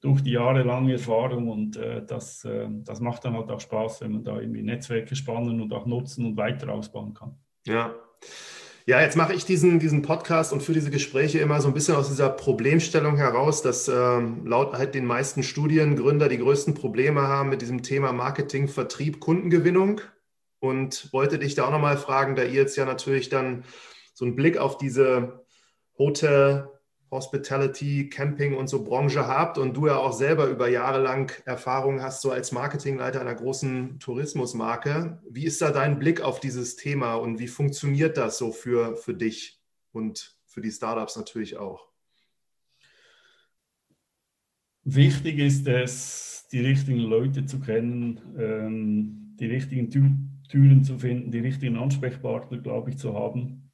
durch 0.00 0.22
die 0.22 0.32
jahrelange 0.32 0.92
Erfahrung 0.92 1.48
und 1.48 1.76
äh, 1.76 2.04
das, 2.06 2.44
äh, 2.44 2.68
das 2.84 3.00
macht 3.00 3.24
dann 3.24 3.34
halt 3.34 3.50
auch 3.50 3.60
Spaß, 3.60 4.02
wenn 4.02 4.12
man 4.12 4.24
da 4.24 4.38
irgendwie 4.38 4.62
Netzwerke 4.62 5.16
spannen 5.16 5.60
und 5.60 5.72
auch 5.72 5.86
nutzen 5.86 6.26
und 6.26 6.36
weiter 6.36 6.72
ausbauen 6.72 7.14
kann. 7.14 7.36
Ja. 7.66 7.94
Ja, 8.88 9.00
jetzt 9.00 9.16
mache 9.16 9.34
ich 9.34 9.44
diesen, 9.44 9.80
diesen 9.80 10.02
Podcast 10.02 10.52
und 10.52 10.62
für 10.62 10.72
diese 10.72 10.92
Gespräche 10.92 11.40
immer 11.40 11.60
so 11.60 11.66
ein 11.66 11.74
bisschen 11.74 11.96
aus 11.96 12.06
dieser 12.06 12.28
Problemstellung 12.28 13.16
heraus, 13.16 13.60
dass 13.60 13.88
ähm, 13.88 14.46
laut 14.46 14.74
halt 14.74 14.94
den 14.94 15.06
meisten 15.06 15.42
Studiengründer 15.42 16.28
die 16.28 16.38
größten 16.38 16.74
Probleme 16.74 17.22
haben 17.22 17.48
mit 17.48 17.62
diesem 17.62 17.82
Thema 17.82 18.12
Marketing, 18.12 18.68
Vertrieb, 18.68 19.18
Kundengewinnung 19.18 20.02
und 20.66 21.12
wollte 21.12 21.38
dich 21.38 21.54
da 21.54 21.66
auch 21.66 21.70
nochmal 21.70 21.96
fragen, 21.96 22.36
da 22.36 22.42
ihr 22.42 22.52
jetzt 22.52 22.76
ja 22.76 22.84
natürlich 22.84 23.28
dann 23.28 23.64
so 24.14 24.24
einen 24.24 24.36
Blick 24.36 24.58
auf 24.58 24.78
diese 24.78 25.44
Hotel, 25.98 26.68
Hospitality, 27.10 28.08
Camping 28.08 28.54
und 28.54 28.68
so 28.68 28.82
Branche 28.82 29.26
habt 29.26 29.58
und 29.58 29.76
du 29.76 29.86
ja 29.86 29.96
auch 29.96 30.12
selber 30.12 30.46
über 30.46 30.68
Jahre 30.68 31.00
lang 31.00 31.32
Erfahrung 31.44 32.02
hast, 32.02 32.20
so 32.20 32.30
als 32.30 32.50
Marketingleiter 32.52 33.20
einer 33.20 33.34
großen 33.34 34.00
Tourismusmarke. 34.00 35.20
Wie 35.30 35.44
ist 35.44 35.62
da 35.62 35.70
dein 35.70 35.98
Blick 35.98 36.20
auf 36.20 36.40
dieses 36.40 36.76
Thema 36.76 37.14
und 37.14 37.38
wie 37.38 37.48
funktioniert 37.48 38.16
das 38.16 38.38
so 38.38 38.50
für, 38.50 38.96
für 38.96 39.14
dich 39.14 39.60
und 39.92 40.36
für 40.46 40.60
die 40.60 40.72
Startups 40.72 41.16
natürlich 41.16 41.56
auch? 41.56 41.88
Wichtig 44.82 45.38
ist 45.38 45.66
es, 45.66 46.46
die 46.52 46.60
richtigen 46.60 47.00
Leute 47.00 47.44
zu 47.44 47.60
kennen, 47.60 48.20
ähm, 48.38 49.36
die 49.38 49.46
richtigen 49.46 49.90
Türen 50.48 50.84
zu 50.84 50.98
finden, 50.98 51.30
die 51.30 51.40
richtigen 51.40 51.76
Ansprechpartner, 51.76 52.58
glaube 52.58 52.90
ich, 52.90 52.98
zu 52.98 53.14
haben 53.14 53.66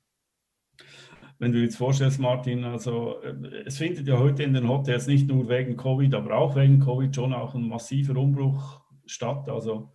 wenn 1.42 1.50
du 1.50 1.58
jetzt 1.58 1.76
vorstellst, 1.76 2.20
Martin, 2.20 2.62
also 2.62 3.20
äh, 3.20 3.64
es 3.66 3.76
findet 3.76 4.06
ja 4.06 4.16
heute 4.16 4.44
in 4.44 4.54
den 4.54 4.68
Hotels 4.68 5.08
nicht 5.08 5.26
nur 5.26 5.48
wegen 5.48 5.76
Covid, 5.76 6.14
aber 6.14 6.36
auch 6.36 6.54
wegen 6.54 6.78
Covid 6.78 7.12
schon 7.12 7.32
auch 7.32 7.56
ein 7.56 7.66
massiver 7.66 8.16
Umbruch 8.16 8.80
statt. 9.06 9.48
Also 9.48 9.90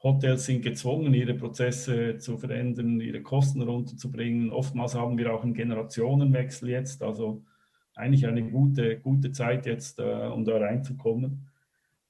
Hotels 0.00 0.46
sind 0.46 0.62
gezwungen, 0.62 1.12
ihre 1.12 1.34
Prozesse 1.34 2.18
zu 2.18 2.38
verändern, 2.38 3.00
ihre 3.00 3.20
Kosten 3.20 3.62
runterzubringen. 3.62 4.52
Oftmals 4.52 4.94
haben 4.94 5.18
wir 5.18 5.34
auch 5.34 5.42
einen 5.42 5.54
Generationenwechsel 5.54 6.68
jetzt, 6.68 7.02
also 7.02 7.42
eigentlich 7.96 8.24
eine 8.24 8.48
gute, 8.48 9.00
gute 9.00 9.32
Zeit 9.32 9.66
jetzt, 9.66 9.98
äh, 9.98 10.28
um 10.32 10.44
da 10.44 10.56
reinzukommen. 10.56 11.48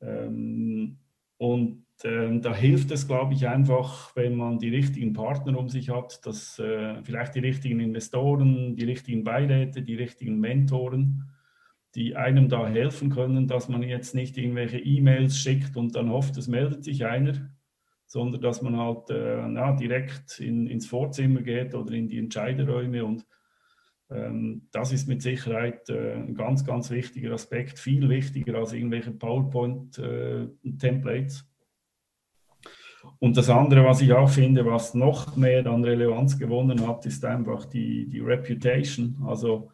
Ähm, 0.03 0.99
und 1.39 1.86
ähm, 2.05 2.43
da 2.43 2.55
hilft 2.55 2.91
es, 2.91 3.07
glaube 3.07 3.35
ich, 3.35 3.49
einfach, 3.49 4.15
wenn 4.15 4.37
man 4.37 4.59
die 4.59 4.69
richtigen 4.69 5.13
Partner 5.13 5.59
um 5.59 5.69
sich 5.69 5.91
hat, 5.91 6.25
dass 6.27 6.59
äh, 6.59 7.03
vielleicht 7.03 7.35
die 7.35 7.41
richtigen 7.41 7.81
Investoren, 7.81 8.77
die 8.77 8.85
richtigen 8.85 9.25
Beiräte, 9.25 9.83
die 9.83 9.95
richtigen 9.95 10.39
Mentoren, 10.39 11.31
die 11.95 12.15
einem 12.15 12.49
da 12.49 12.69
helfen 12.69 13.11
können, 13.11 13.49
dass 13.49 13.69
man 13.69 13.83
jetzt 13.83 14.15
nicht 14.15 14.37
irgendwelche 14.37 14.79
E-Mails 14.79 15.39
schickt 15.39 15.77
und 15.77 15.97
dann 15.97 16.11
hofft, 16.11 16.37
es 16.37 16.49
meldet 16.49 16.85
sich 16.85 17.07
einer, 17.07 17.51
sondern 18.07 18.43
dass 18.43 18.61
man 18.61 18.77
halt 18.77 19.09
äh, 19.09 19.47
na, 19.49 19.73
direkt 19.73 20.39
in, 20.39 20.67
ins 20.67 20.87
Vorzimmer 20.87 21.41
geht 21.41 21.75
oder 21.75 21.95
in 21.95 22.09
die 22.09 22.19
Entscheiderräume 22.19 23.05
und 23.05 23.27
ähm, 24.11 24.69
das 24.71 24.93
ist 24.93 25.09
mit 25.09 25.23
Sicherheit 25.23 25.89
äh, 25.89 26.13
ein 26.15 26.35
ganz, 26.35 26.65
ganz 26.65 26.91
wichtiger 26.91 27.33
Aspekt, 27.33 27.79
viel 27.79 28.07
wichtiger 28.09 28.57
als 28.57 28.73
irgendwelche 28.73 29.13
PowerPoint-Templates. 29.13 31.49
Und 33.19 33.37
das 33.37 33.49
andere, 33.49 33.85
was 33.85 34.01
ich 34.01 34.13
auch 34.13 34.29
finde, 34.29 34.65
was 34.67 34.95
noch 34.95 35.37
mehr 35.37 35.67
an 35.67 35.85
Relevanz 35.85 36.39
gewonnen 36.39 36.87
hat, 36.87 37.07
ist 37.07 37.25
einfach 37.25 37.65
die, 37.67 38.09
die 38.09 38.21
Reputation. 38.21 39.23
Also 39.27 39.71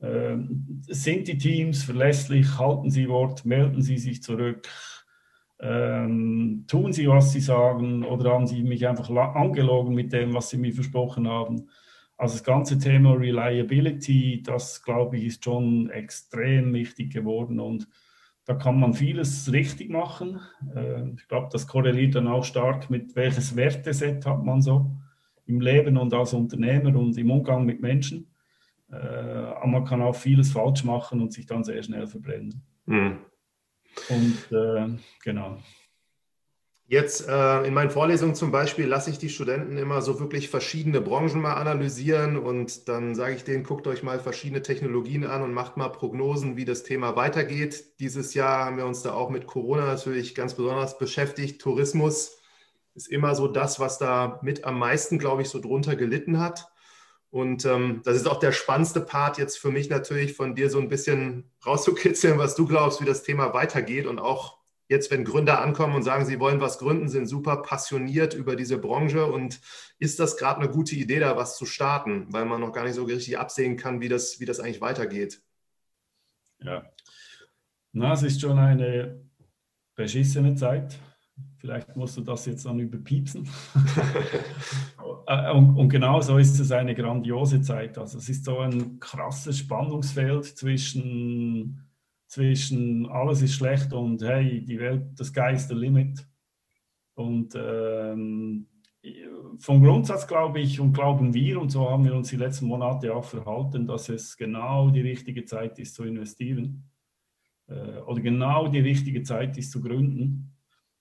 äh, 0.00 0.36
sind 0.88 1.28
die 1.28 1.38
Teams 1.38 1.84
verlässlich, 1.84 2.58
halten 2.58 2.90
sie 2.90 3.08
Wort, 3.08 3.44
melden 3.44 3.82
sie 3.82 3.98
sich 3.98 4.22
zurück, 4.22 4.68
ähm, 5.60 6.64
tun 6.68 6.92
sie, 6.92 7.08
was 7.08 7.32
sie 7.32 7.40
sagen? 7.40 8.04
Oder 8.04 8.32
haben 8.32 8.46
sie 8.46 8.62
mich 8.62 8.86
einfach 8.86 9.10
angelogen 9.10 9.94
mit 9.94 10.12
dem, 10.12 10.34
was 10.34 10.50
sie 10.50 10.58
mir 10.58 10.72
versprochen 10.72 11.28
haben. 11.28 11.68
Also 12.16 12.34
das 12.34 12.44
ganze 12.44 12.78
Thema 12.78 13.12
Reliability, 13.12 14.42
das 14.44 14.82
glaube 14.82 15.18
ich, 15.18 15.26
ist 15.26 15.44
schon 15.44 15.90
extrem 15.90 16.72
wichtig 16.74 17.12
geworden. 17.12 17.60
Und 17.60 17.88
da 18.48 18.54
kann 18.54 18.80
man 18.80 18.94
vieles 18.94 19.52
richtig 19.52 19.90
machen. 19.90 20.40
Äh, 20.74 21.10
ich 21.10 21.28
glaube, 21.28 21.50
das 21.52 21.66
korreliert 21.66 22.14
dann 22.14 22.26
auch 22.26 22.44
stark 22.44 22.88
mit 22.88 23.14
welches 23.14 23.54
Werteset 23.54 24.24
hat 24.24 24.42
man 24.42 24.62
so 24.62 24.90
im 25.44 25.60
Leben 25.60 25.98
und 25.98 26.14
als 26.14 26.32
Unternehmer 26.32 26.98
und 26.98 27.18
im 27.18 27.30
Umgang 27.30 27.66
mit 27.66 27.82
Menschen. 27.82 28.34
Äh, 28.90 28.96
aber 28.96 29.66
man 29.66 29.84
kann 29.84 30.00
auch 30.00 30.14
vieles 30.14 30.50
falsch 30.50 30.82
machen 30.82 31.20
und 31.20 31.30
sich 31.30 31.44
dann 31.44 31.62
sehr 31.62 31.82
schnell 31.82 32.06
verbrennen. 32.06 32.62
Mhm. 32.86 33.18
Und 34.08 34.56
äh, 34.56 34.96
genau. 35.22 35.58
Jetzt 36.90 37.28
äh, 37.28 37.64
in 37.64 37.74
meinen 37.74 37.90
Vorlesungen 37.90 38.34
zum 38.34 38.50
Beispiel 38.50 38.86
lasse 38.86 39.10
ich 39.10 39.18
die 39.18 39.28
Studenten 39.28 39.76
immer 39.76 40.00
so 40.00 40.20
wirklich 40.20 40.48
verschiedene 40.48 41.02
Branchen 41.02 41.38
mal 41.38 41.52
analysieren 41.52 42.38
und 42.38 42.88
dann 42.88 43.14
sage 43.14 43.34
ich 43.34 43.44
denen, 43.44 43.62
guckt 43.62 43.86
euch 43.86 44.02
mal 44.02 44.18
verschiedene 44.20 44.62
Technologien 44.62 45.26
an 45.26 45.42
und 45.42 45.52
macht 45.52 45.76
mal 45.76 45.90
Prognosen, 45.90 46.56
wie 46.56 46.64
das 46.64 46.84
Thema 46.84 47.14
weitergeht. 47.14 48.00
Dieses 48.00 48.32
Jahr 48.32 48.64
haben 48.64 48.78
wir 48.78 48.86
uns 48.86 49.02
da 49.02 49.12
auch 49.12 49.28
mit 49.28 49.46
Corona 49.46 49.84
natürlich 49.84 50.34
ganz 50.34 50.54
besonders 50.54 50.96
beschäftigt. 50.96 51.60
Tourismus 51.60 52.38
ist 52.94 53.08
immer 53.08 53.34
so 53.34 53.48
das, 53.48 53.78
was 53.78 53.98
da 53.98 54.40
mit 54.42 54.64
am 54.64 54.78
meisten, 54.78 55.18
glaube 55.18 55.42
ich, 55.42 55.50
so 55.50 55.60
drunter 55.60 55.94
gelitten 55.94 56.40
hat. 56.40 56.72
Und 57.28 57.66
ähm, 57.66 58.00
das 58.06 58.16
ist 58.16 58.26
auch 58.26 58.40
der 58.40 58.52
spannendste 58.52 59.02
Part 59.02 59.36
jetzt 59.36 59.58
für 59.58 59.70
mich 59.70 59.90
natürlich 59.90 60.32
von 60.32 60.54
dir 60.54 60.70
so 60.70 60.78
ein 60.78 60.88
bisschen 60.88 61.50
rauszukitzeln, 61.66 62.38
was 62.38 62.54
du 62.54 62.66
glaubst, 62.66 63.02
wie 63.02 63.04
das 63.04 63.24
Thema 63.24 63.52
weitergeht 63.52 64.06
und 64.06 64.18
auch 64.18 64.57
jetzt, 64.88 65.10
wenn 65.10 65.24
Gründer 65.24 65.60
ankommen 65.60 65.94
und 65.94 66.02
sagen, 66.02 66.26
sie 66.26 66.40
wollen 66.40 66.60
was 66.60 66.78
gründen, 66.78 67.08
sind 67.08 67.26
super 67.26 67.62
passioniert 67.62 68.34
über 68.34 68.56
diese 68.56 68.78
Branche 68.78 69.26
und 69.26 69.60
ist 69.98 70.18
das 70.18 70.36
gerade 70.36 70.60
eine 70.60 70.70
gute 70.70 70.96
Idee, 70.96 71.20
da 71.20 71.36
was 71.36 71.56
zu 71.56 71.66
starten, 71.66 72.26
weil 72.32 72.44
man 72.44 72.60
noch 72.60 72.72
gar 72.72 72.84
nicht 72.84 72.94
so 72.94 73.04
richtig 73.04 73.38
absehen 73.38 73.76
kann, 73.76 74.00
wie 74.00 74.08
das, 74.08 74.40
wie 74.40 74.46
das 74.46 74.60
eigentlich 74.60 74.80
weitergeht? 74.80 75.42
Ja, 76.60 76.90
na, 77.92 78.12
es 78.12 78.22
ist 78.22 78.40
schon 78.40 78.58
eine 78.58 79.20
beschissene 79.94 80.54
Zeit. 80.54 80.98
Vielleicht 81.56 81.96
musst 81.96 82.16
du 82.16 82.20
das 82.20 82.46
jetzt 82.46 82.64
dann 82.64 82.78
überpiepsen. 82.78 83.48
Äh, 85.26 85.52
und, 85.52 85.76
und 85.76 85.90
genau 85.90 86.22
so 86.22 86.38
ist 86.38 86.58
es 86.58 86.72
eine 86.72 86.94
grandiose 86.94 87.60
Zeit. 87.60 87.98
Also 87.98 88.16
es 88.16 88.30
ist 88.30 88.46
so 88.46 88.60
ein 88.60 88.98
krasses 88.98 89.58
Spannungsfeld 89.58 90.46
zwischen 90.46 91.87
zwischen 92.28 93.06
alles 93.06 93.42
ist 93.42 93.54
schlecht 93.54 93.92
und 93.92 94.22
hey, 94.22 94.64
die 94.64 94.78
Welt, 94.78 95.18
das 95.18 95.28
Sky 95.28 95.52
is 95.54 95.66
the 95.66 95.74
limit. 95.74 96.26
Und 97.14 97.54
ähm, 97.56 98.68
vom 99.58 99.82
Grundsatz 99.82 100.26
glaube 100.26 100.60
ich 100.60 100.78
und 100.78 100.92
glauben 100.92 101.34
wir, 101.34 101.60
und 101.60 101.70
so 101.70 101.90
haben 101.90 102.04
wir 102.04 102.14
uns 102.14 102.28
die 102.28 102.36
letzten 102.36 102.66
Monate 102.66 103.14
auch 103.14 103.24
verhalten, 103.24 103.86
dass 103.86 104.08
es 104.08 104.36
genau 104.36 104.90
die 104.90 105.00
richtige 105.00 105.44
Zeit 105.44 105.78
ist 105.78 105.94
zu 105.94 106.04
investieren 106.04 106.84
äh, 107.66 107.98
oder 108.06 108.20
genau 108.20 108.68
die 108.68 108.80
richtige 108.80 109.22
Zeit 109.22 109.56
ist 109.56 109.72
zu 109.72 109.80
gründen. 109.80 110.54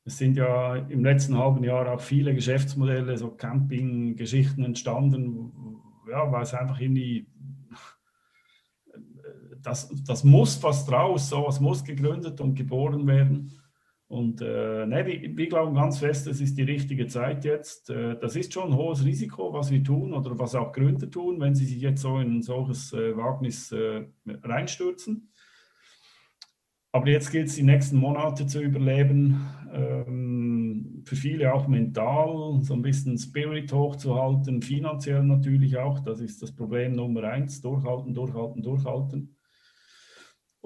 Es 0.05 0.17
sind 0.17 0.37
ja 0.37 0.77
im 0.77 1.03
letzten 1.03 1.37
halben 1.37 1.63
Jahr 1.63 1.93
auch 1.93 1.99
viele 1.99 2.33
Geschäftsmodelle, 2.33 3.17
so 3.17 3.31
Camping-Geschichten 3.31 4.63
entstanden, 4.63 5.51
ja, 6.09 6.31
weil 6.31 6.43
es 6.43 6.53
einfach 6.53 6.79
irgendwie 6.79 7.27
das, 9.61 9.89
das 10.05 10.23
muss 10.23 10.55
fast 10.55 10.91
raus, 10.91 11.29
sowas 11.29 11.59
muss 11.59 11.83
gegründet 11.83 12.39
und 12.41 12.55
geboren 12.55 13.07
werden. 13.07 13.51
Und 14.09 14.41
äh, 14.41 14.85
ne, 14.85 15.05
wir, 15.05 15.37
wir, 15.37 15.47
glauben 15.47 15.75
ganz 15.75 15.99
fest, 15.99 16.27
es 16.27 16.39
ist 16.39 16.57
die 16.57 16.63
richtige 16.63 17.07
Zeit 17.07 17.43
jetzt. 17.43 17.89
Äh, 17.89 18.17
das 18.17 18.37
ist 18.37 18.53
schon 18.53 18.71
ein 18.71 18.77
hohes 18.77 19.03
Risiko, 19.03 19.51
was 19.51 19.69
wir 19.69 19.83
tun 19.83 20.13
oder 20.13 20.39
was 20.39 20.55
auch 20.55 20.71
Gründer 20.71 21.11
tun, 21.11 21.41
wenn 21.41 21.55
sie 21.55 21.65
sich 21.65 21.81
jetzt 21.81 22.01
so 22.01 22.17
in 22.19 22.37
ein 22.37 22.41
solches 22.41 22.93
äh, 22.93 23.17
Wagnis 23.17 23.71
äh, 23.73 24.05
reinstürzen. 24.25 25.29
Aber 26.93 27.09
jetzt 27.09 27.31
gilt 27.31 27.49
es, 27.49 27.55
die 27.55 27.63
nächsten 27.63 27.97
Monate 27.97 28.47
zu 28.47 28.61
überleben. 28.61 29.45
Ähm, 29.73 31.03
für 31.05 31.17
viele 31.17 31.53
auch 31.53 31.67
mental 31.67 32.59
so 32.61 32.73
ein 32.73 32.81
bisschen 32.81 33.17
Spirit 33.17 33.73
hochzuhalten, 33.73 34.61
finanziell 34.61 35.23
natürlich 35.23 35.77
auch. 35.77 35.99
Das 35.99 36.21
ist 36.21 36.41
das 36.41 36.55
Problem 36.55 36.93
Nummer 36.93 37.23
eins. 37.23 37.61
Durchhalten, 37.61 38.13
durchhalten, 38.13 38.63
durchhalten. 38.63 39.36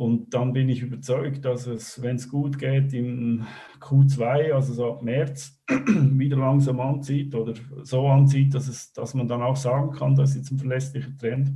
Und 0.01 0.33
dann 0.33 0.51
bin 0.51 0.67
ich 0.67 0.81
überzeugt, 0.81 1.45
dass 1.45 1.67
es, 1.67 2.01
wenn 2.01 2.15
es 2.15 2.27
gut 2.27 2.57
geht, 2.57 2.91
im 2.91 3.45
Q2, 3.79 4.51
also 4.51 4.73
so 4.73 4.93
ab 4.93 5.03
März, 5.03 5.61
wieder 5.69 6.37
langsam 6.37 6.79
anzieht 6.79 7.35
oder 7.35 7.53
so 7.83 8.07
anzieht, 8.07 8.55
dass, 8.55 8.67
es, 8.67 8.93
dass 8.93 9.13
man 9.13 9.27
dann 9.27 9.43
auch 9.43 9.55
sagen 9.55 9.91
kann, 9.91 10.15
das 10.15 10.31
ist 10.31 10.37
jetzt 10.37 10.51
ein 10.53 10.57
verlässlicher 10.57 11.15
Trend. 11.19 11.51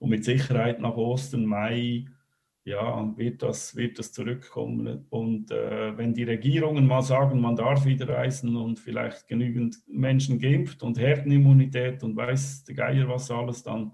Und 0.00 0.10
mit 0.10 0.24
Sicherheit 0.24 0.80
nach 0.80 0.96
Ostern, 0.96 1.44
Mai, 1.44 2.06
ja, 2.64 3.16
wird 3.16 3.44
das, 3.44 3.76
wird 3.76 4.00
das 4.00 4.10
zurückkommen. 4.10 5.06
Und 5.10 5.52
äh, 5.52 5.96
wenn 5.96 6.14
die 6.14 6.24
Regierungen 6.24 6.84
mal 6.84 7.02
sagen, 7.02 7.40
man 7.40 7.54
darf 7.54 7.84
wieder 7.84 8.08
reisen 8.08 8.56
und 8.56 8.80
vielleicht 8.80 9.28
genügend 9.28 9.76
Menschen 9.86 10.40
geimpft 10.40 10.82
und 10.82 10.98
Herdenimmunität 10.98 12.02
und 12.02 12.16
weiß 12.16 12.64
der 12.64 12.74
Geier 12.74 13.08
was 13.08 13.30
alles, 13.30 13.62
dann 13.62 13.92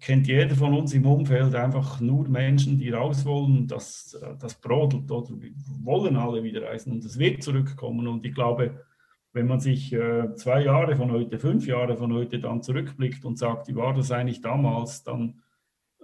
kennt 0.00 0.26
jeder 0.26 0.54
von 0.54 0.74
uns 0.74 0.92
im 0.94 1.06
Umfeld 1.06 1.54
einfach 1.54 2.00
nur 2.00 2.28
Menschen, 2.28 2.78
die 2.78 2.90
raus 2.90 3.24
wollen. 3.24 3.66
Das, 3.66 4.14
äh, 4.14 4.36
das 4.38 4.60
brodelt 4.60 5.10
oder 5.10 5.34
wollen 5.82 6.16
alle 6.16 6.42
wieder 6.42 6.62
reisen 6.62 6.92
und 6.92 7.04
es 7.04 7.18
wird 7.18 7.42
zurückkommen. 7.42 8.06
Und 8.06 8.24
ich 8.24 8.34
glaube, 8.34 8.84
wenn 9.32 9.46
man 9.48 9.60
sich 9.60 9.92
äh, 9.92 10.34
zwei 10.36 10.64
Jahre 10.64 10.96
von 10.96 11.10
heute, 11.10 11.38
fünf 11.38 11.66
Jahre 11.66 11.96
von 11.96 12.12
heute 12.12 12.38
dann 12.38 12.62
zurückblickt 12.62 13.24
und 13.24 13.38
sagt, 13.38 13.68
wie 13.68 13.74
war 13.74 13.92
das 13.92 14.12
eigentlich 14.12 14.40
damals, 14.40 15.02
dann 15.02 15.42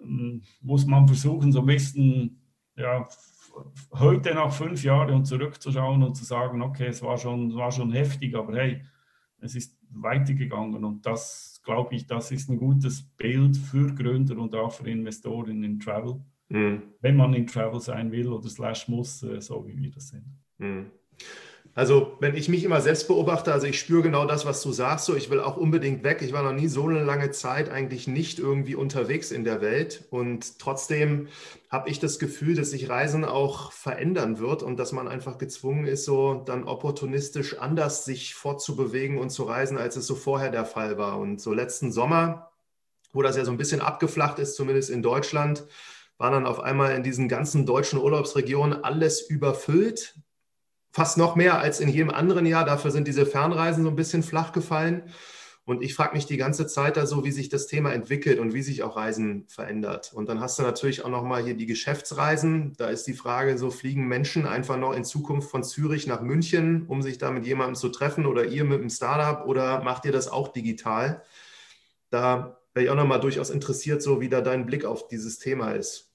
ähm, 0.02 0.42
muss 0.60 0.86
man 0.86 1.06
versuchen, 1.06 1.52
so 1.52 1.60
ein 1.60 1.66
bisschen 1.66 2.40
ja, 2.76 3.06
heute 3.92 4.34
nach 4.34 4.52
fünf 4.52 4.82
Jahren 4.82 5.14
und 5.14 5.26
zurückzuschauen 5.26 6.02
und 6.02 6.16
zu 6.16 6.24
sagen, 6.24 6.62
okay, 6.62 6.86
es 6.86 7.02
war 7.02 7.18
schon, 7.18 7.54
war 7.54 7.70
schon 7.70 7.92
heftig, 7.92 8.34
aber 8.34 8.56
hey, 8.56 8.82
es 9.38 9.54
ist 9.54 9.78
weitergegangen 9.90 10.84
und 10.84 11.06
das, 11.06 11.49
glaube 11.62 11.94
ich, 11.94 12.06
das 12.06 12.30
ist 12.30 12.48
ein 12.48 12.58
gutes 12.58 13.02
Bild 13.02 13.56
für 13.56 13.94
Gründer 13.94 14.38
und 14.38 14.54
auch 14.54 14.72
für 14.72 14.88
Investoren 14.88 15.62
in 15.62 15.78
Travel, 15.78 16.20
mhm. 16.48 16.82
wenn 17.00 17.16
man 17.16 17.34
in 17.34 17.46
Travel 17.46 17.80
sein 17.80 18.10
will 18.12 18.28
oder 18.28 18.48
slash 18.48 18.88
muss, 18.88 19.22
äh, 19.22 19.40
so 19.40 19.66
wie 19.66 19.76
wir 19.76 19.90
das 19.90 20.08
sind. 20.08 20.24
Mhm. 20.58 20.90
Also, 21.74 22.16
wenn 22.18 22.34
ich 22.34 22.48
mich 22.48 22.64
immer 22.64 22.80
selbst 22.80 23.06
beobachte, 23.06 23.52
also 23.52 23.66
ich 23.66 23.78
spüre 23.78 24.02
genau 24.02 24.24
das, 24.24 24.44
was 24.44 24.60
du 24.60 24.72
sagst, 24.72 25.06
so 25.06 25.14
ich 25.14 25.30
will 25.30 25.38
auch 25.38 25.56
unbedingt 25.56 26.02
weg. 26.02 26.20
Ich 26.20 26.32
war 26.32 26.42
noch 26.42 26.52
nie 26.52 26.66
so 26.66 26.88
eine 26.88 27.04
lange 27.04 27.30
Zeit 27.30 27.70
eigentlich 27.70 28.08
nicht 28.08 28.40
irgendwie 28.40 28.74
unterwegs 28.74 29.30
in 29.30 29.44
der 29.44 29.60
Welt 29.60 30.04
und 30.10 30.58
trotzdem 30.58 31.28
habe 31.70 31.88
ich 31.88 32.00
das 32.00 32.18
Gefühl, 32.18 32.56
dass 32.56 32.70
sich 32.70 32.88
Reisen 32.88 33.24
auch 33.24 33.70
verändern 33.70 34.40
wird 34.40 34.64
und 34.64 34.78
dass 34.78 34.90
man 34.90 35.06
einfach 35.06 35.38
gezwungen 35.38 35.86
ist, 35.86 36.04
so 36.04 36.42
dann 36.44 36.64
opportunistisch 36.64 37.56
anders 37.58 38.04
sich 38.04 38.34
fortzubewegen 38.34 39.18
und 39.18 39.30
zu 39.30 39.44
reisen, 39.44 39.78
als 39.78 39.94
es 39.94 40.08
so 40.08 40.16
vorher 40.16 40.50
der 40.50 40.64
Fall 40.64 40.98
war. 40.98 41.18
Und 41.18 41.40
so 41.40 41.52
letzten 41.52 41.92
Sommer, 41.92 42.50
wo 43.12 43.22
das 43.22 43.36
ja 43.36 43.44
so 43.44 43.52
ein 43.52 43.58
bisschen 43.58 43.80
abgeflacht 43.80 44.40
ist, 44.40 44.56
zumindest 44.56 44.90
in 44.90 45.02
Deutschland, 45.02 45.64
war 46.18 46.32
dann 46.32 46.46
auf 46.46 46.58
einmal 46.58 46.96
in 46.96 47.04
diesen 47.04 47.28
ganzen 47.28 47.64
deutschen 47.64 48.00
Urlaubsregionen 48.00 48.82
alles 48.82 49.20
überfüllt 49.20 50.16
fast 50.92 51.18
noch 51.18 51.36
mehr 51.36 51.58
als 51.58 51.80
in 51.80 51.88
jedem 51.88 52.10
anderen 52.10 52.46
Jahr. 52.46 52.64
Dafür 52.64 52.90
sind 52.90 53.08
diese 53.08 53.26
Fernreisen 53.26 53.84
so 53.84 53.90
ein 53.90 53.96
bisschen 53.96 54.22
flach 54.22 54.52
gefallen. 54.52 55.04
Und 55.70 55.82
ich 55.82 55.94
frage 55.94 56.14
mich 56.14 56.26
die 56.26 56.36
ganze 56.36 56.66
Zeit 56.66 56.96
da 56.96 57.06
so, 57.06 57.24
wie 57.24 57.30
sich 57.30 57.48
das 57.48 57.68
Thema 57.68 57.92
entwickelt 57.92 58.40
und 58.40 58.54
wie 58.54 58.62
sich 58.62 58.82
auch 58.82 58.96
Reisen 58.96 59.46
verändert. 59.46 60.12
Und 60.12 60.28
dann 60.28 60.40
hast 60.40 60.58
du 60.58 60.64
natürlich 60.64 61.04
auch 61.04 61.10
nochmal 61.10 61.44
hier 61.44 61.54
die 61.54 61.66
Geschäftsreisen. 61.66 62.72
Da 62.76 62.88
ist 62.88 63.06
die 63.06 63.14
Frage, 63.14 63.56
so 63.56 63.70
fliegen 63.70 64.08
Menschen 64.08 64.46
einfach 64.46 64.76
noch 64.76 64.92
in 64.94 65.04
Zukunft 65.04 65.48
von 65.48 65.62
Zürich 65.62 66.08
nach 66.08 66.22
München, 66.22 66.86
um 66.88 67.02
sich 67.02 67.18
da 67.18 67.30
mit 67.30 67.46
jemandem 67.46 67.76
zu 67.76 67.88
treffen 67.90 68.26
oder 68.26 68.46
ihr 68.46 68.64
mit 68.64 68.80
einem 68.80 68.90
Startup 68.90 69.46
oder 69.46 69.82
macht 69.82 70.06
ihr 70.06 70.12
das 70.12 70.26
auch 70.26 70.48
digital? 70.48 71.22
Da 72.08 72.58
wäre 72.74 72.86
ich 72.86 72.90
auch 72.90 72.96
nochmal 72.96 73.20
durchaus 73.20 73.50
interessiert, 73.50 74.02
so 74.02 74.20
wie 74.20 74.28
da 74.28 74.40
dein 74.40 74.66
Blick 74.66 74.84
auf 74.84 75.06
dieses 75.06 75.38
Thema 75.38 75.72
ist. 75.72 76.09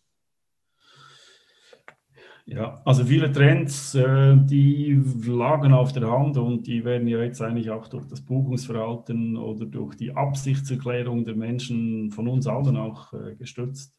Ja, 2.48 2.80
also 2.86 3.04
viele 3.06 3.32
Trends, 3.32 3.96
äh, 3.96 4.38
die 4.38 5.02
lagen 5.26 5.74
auf 5.74 5.94
der 5.94 6.12
Hand 6.12 6.38
und 6.38 6.68
die 6.68 6.86
werden 6.86 7.08
ja 7.08 7.24
jetzt 7.24 7.42
eigentlich 7.42 7.72
auch 7.72 7.88
durch 7.88 8.06
das 8.06 8.22
Buchungsverhalten 8.22 9.36
oder 9.36 9.66
durch 9.66 9.96
die 9.96 10.12
Absichtserklärung 10.16 11.26
der 11.26 11.36
Menschen 11.36 12.12
von 12.12 12.28
uns 12.28 12.46
allen 12.46 12.78
auch 12.78 13.12
äh, 13.14 13.36
gestützt. 13.36 13.96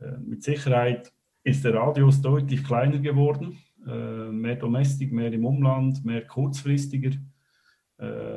Äh, 0.00 0.18
mit 0.18 0.42
Sicherheit 0.42 1.12
ist 1.44 1.64
der 1.64 1.74
Radius 1.74 2.20
deutlich 2.20 2.64
kleiner 2.64 2.98
geworden, 2.98 3.58
mehr 3.82 4.56
Domestik, 4.56 5.10
mehr 5.10 5.32
im 5.32 5.46
Umland, 5.46 6.04
mehr 6.04 6.26
kurzfristiger. 6.26 7.12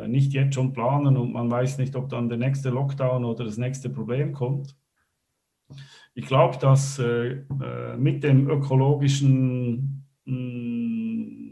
Nicht 0.08 0.32
jetzt 0.32 0.56
schon 0.56 0.72
planen 0.72 1.18
und 1.18 1.34
man 1.34 1.52
weiß 1.52 1.80
nicht, 1.80 1.98
ob 1.98 2.08
dann 2.08 2.30
der 2.30 2.38
nächste 2.38 2.70
Lockdown 2.70 3.26
oder 3.26 3.44
das 3.44 3.58
nächste 3.58 3.90
Problem 3.90 4.32
kommt. 4.32 4.78
Ich 6.16 6.26
glaube, 6.26 6.58
dass 6.60 7.00
äh, 7.00 7.44
äh, 7.62 7.98
mit 7.98 8.24
dem 8.24 8.50
ökologischen 8.50 10.06
mh, 10.26 10.36
mm, 10.36 11.44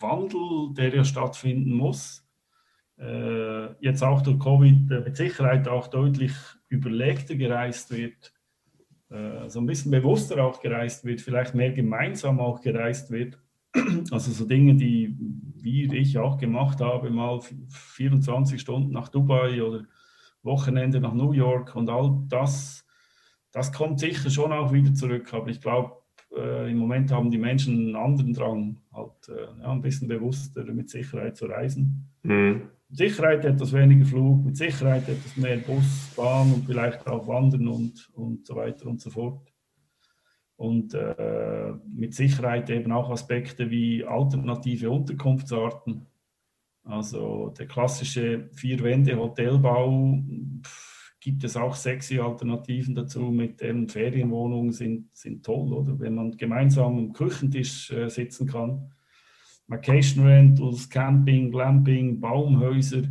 Wandel, 0.00 0.74
der 0.74 0.94
ja 0.94 1.04
stattfinden 1.04 1.72
muss, 1.72 2.26
äh, 2.98 3.72
jetzt 3.80 4.02
auch 4.02 4.22
durch 4.22 4.38
Covid 4.38 4.90
äh, 4.90 5.00
mit 5.00 5.16
Sicherheit 5.16 5.68
auch 5.68 5.88
deutlich 5.88 6.32
überlegter 6.68 7.34
gereist 7.34 7.90
wird, 7.90 8.32
äh, 9.10 9.48
so 9.48 9.60
ein 9.60 9.66
bisschen 9.66 9.90
bewusster 9.90 10.44
auch 10.44 10.60
gereist 10.60 11.04
wird, 11.04 11.20
vielleicht 11.20 11.54
mehr 11.54 11.72
gemeinsam 11.72 12.40
auch 12.40 12.60
gereist 12.60 13.10
wird. 13.10 13.38
Also 14.10 14.32
so 14.32 14.44
Dinge, 14.44 14.74
die 14.74 15.16
wir, 15.56 15.92
ich 15.92 16.18
auch 16.18 16.36
gemacht 16.36 16.80
habe, 16.80 17.10
mal 17.10 17.40
24 17.40 18.60
Stunden 18.60 18.92
nach 18.92 19.08
Dubai 19.08 19.62
oder 19.62 19.84
Wochenende 20.42 21.00
nach 21.00 21.14
New 21.14 21.32
York 21.32 21.74
und 21.74 21.88
all 21.88 22.22
das 22.28 22.81
das 23.52 23.72
kommt 23.72 24.00
sicher 24.00 24.30
schon 24.30 24.52
auch 24.52 24.72
wieder 24.72 24.94
zurück, 24.94 25.32
aber 25.32 25.48
ich 25.48 25.60
glaube, 25.60 25.92
äh, 26.36 26.70
im 26.70 26.78
Moment 26.78 27.12
haben 27.12 27.30
die 27.30 27.38
Menschen 27.38 27.76
einen 27.78 27.96
anderen 27.96 28.32
Drang, 28.32 28.78
halt 28.92 29.28
äh, 29.28 29.60
ja, 29.60 29.70
ein 29.70 29.82
bisschen 29.82 30.08
bewusster 30.08 30.64
mit 30.64 30.88
Sicherheit 30.90 31.36
zu 31.36 31.46
reisen. 31.46 32.08
Mhm. 32.22 32.62
Mit 32.88 32.98
Sicherheit 32.98 33.44
etwas 33.44 33.72
weniger 33.72 34.06
Flug, 34.06 34.44
mit 34.44 34.56
Sicherheit 34.56 35.08
etwas 35.08 35.36
mehr 35.36 35.58
Bus, 35.58 36.12
Bahn 36.16 36.52
und 36.52 36.66
vielleicht 36.66 37.06
auch 37.06 37.26
Wandern 37.26 37.68
und, 37.68 38.10
und 38.14 38.46
so 38.46 38.56
weiter 38.56 38.86
und 38.86 39.00
so 39.00 39.10
fort. 39.10 39.52
Und 40.56 40.94
äh, 40.94 41.72
mit 41.92 42.14
Sicherheit 42.14 42.70
eben 42.70 42.92
auch 42.92 43.10
Aspekte 43.10 43.70
wie 43.70 44.04
alternative 44.04 44.90
Unterkunftsarten. 44.90 46.06
Also 46.84 47.52
der 47.58 47.66
klassische 47.66 48.48
Vier-Wände-Hotelbau. 48.52 50.22
Gibt 51.22 51.44
es 51.44 51.56
auch 51.56 51.76
sexy 51.76 52.18
Alternativen 52.18 52.96
dazu 52.96 53.20
mit 53.20 53.60
den 53.60 53.88
Ferienwohnungen 53.88 54.72
sind, 54.72 55.14
sind 55.16 55.46
toll, 55.46 55.72
oder? 55.72 56.00
Wenn 56.00 56.16
man 56.16 56.32
gemeinsam 56.36 56.98
am 56.98 57.12
Küchentisch 57.12 57.92
äh, 57.92 58.08
sitzen 58.08 58.48
kann. 58.48 58.90
Vacation 59.68 60.26
Rentals, 60.26 60.90
Camping, 60.90 61.52
Glamping, 61.52 62.18
Baumhäuser. 62.18 63.02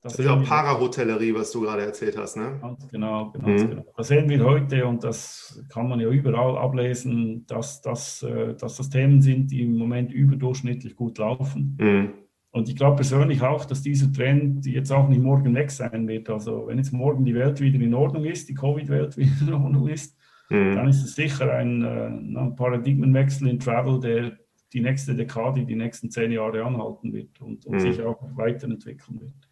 Das, 0.00 0.12
das 0.12 0.20
ist 0.20 0.28
auch 0.28 0.44
Parahotellerie, 0.44 1.34
was 1.34 1.50
du 1.50 1.62
gerade 1.62 1.82
erzählt 1.82 2.16
hast, 2.16 2.36
ne? 2.36 2.56
Ganz 2.60 2.86
genau, 2.86 3.32
genau, 3.32 3.48
mhm. 3.48 3.68
genau. 3.68 3.84
Das 3.96 4.06
sehen 4.06 4.28
wir 4.28 4.44
heute 4.44 4.86
und 4.86 5.02
das 5.02 5.60
kann 5.70 5.88
man 5.88 5.98
ja 5.98 6.08
überall 6.08 6.56
ablesen, 6.56 7.46
dass, 7.48 7.82
dass, 7.82 8.22
äh, 8.22 8.54
dass 8.54 8.76
das 8.76 8.90
Themen 8.90 9.20
sind, 9.22 9.50
die 9.50 9.62
im 9.62 9.76
Moment 9.76 10.12
überdurchschnittlich 10.12 10.94
gut 10.94 11.18
laufen. 11.18 11.76
Mhm. 11.80 12.12
Und 12.52 12.68
ich 12.68 12.76
glaube 12.76 12.96
persönlich 12.96 13.42
auch, 13.42 13.64
dass 13.64 13.82
dieser 13.82 14.12
Trend 14.12 14.66
jetzt 14.66 14.90
auch 14.90 15.08
nicht 15.08 15.22
morgen 15.22 15.54
weg 15.54 15.70
sein 15.70 16.08
wird. 16.08 16.28
Also 16.30 16.66
wenn 16.66 16.78
jetzt 16.78 16.92
morgen 16.92 17.24
die 17.24 17.34
Welt 17.34 17.60
wieder 17.60 17.80
in 17.80 17.94
Ordnung 17.94 18.24
ist, 18.24 18.48
die 18.48 18.54
Covid-Welt 18.54 19.16
wieder 19.16 19.48
in 19.48 19.54
Ordnung 19.54 19.88
ist, 19.88 20.16
mhm. 20.48 20.74
dann 20.74 20.88
ist 20.88 21.04
es 21.04 21.14
sicher 21.14 21.52
ein, 21.52 21.82
äh, 21.82 22.06
ein, 22.06 22.56
Paradigmenwechsel 22.56 23.48
in 23.48 23.60
Travel, 23.60 24.00
der 24.00 24.36
die 24.72 24.80
nächste 24.80 25.14
Dekade, 25.14 25.64
die 25.64 25.76
nächsten 25.76 26.10
zehn 26.10 26.32
Jahre 26.32 26.64
anhalten 26.64 27.12
wird 27.12 27.40
und, 27.40 27.66
und 27.66 27.74
mhm. 27.74 27.80
sich 27.80 28.02
auch 28.02 28.20
weiterentwickeln 28.36 29.20
wird. 29.20 29.49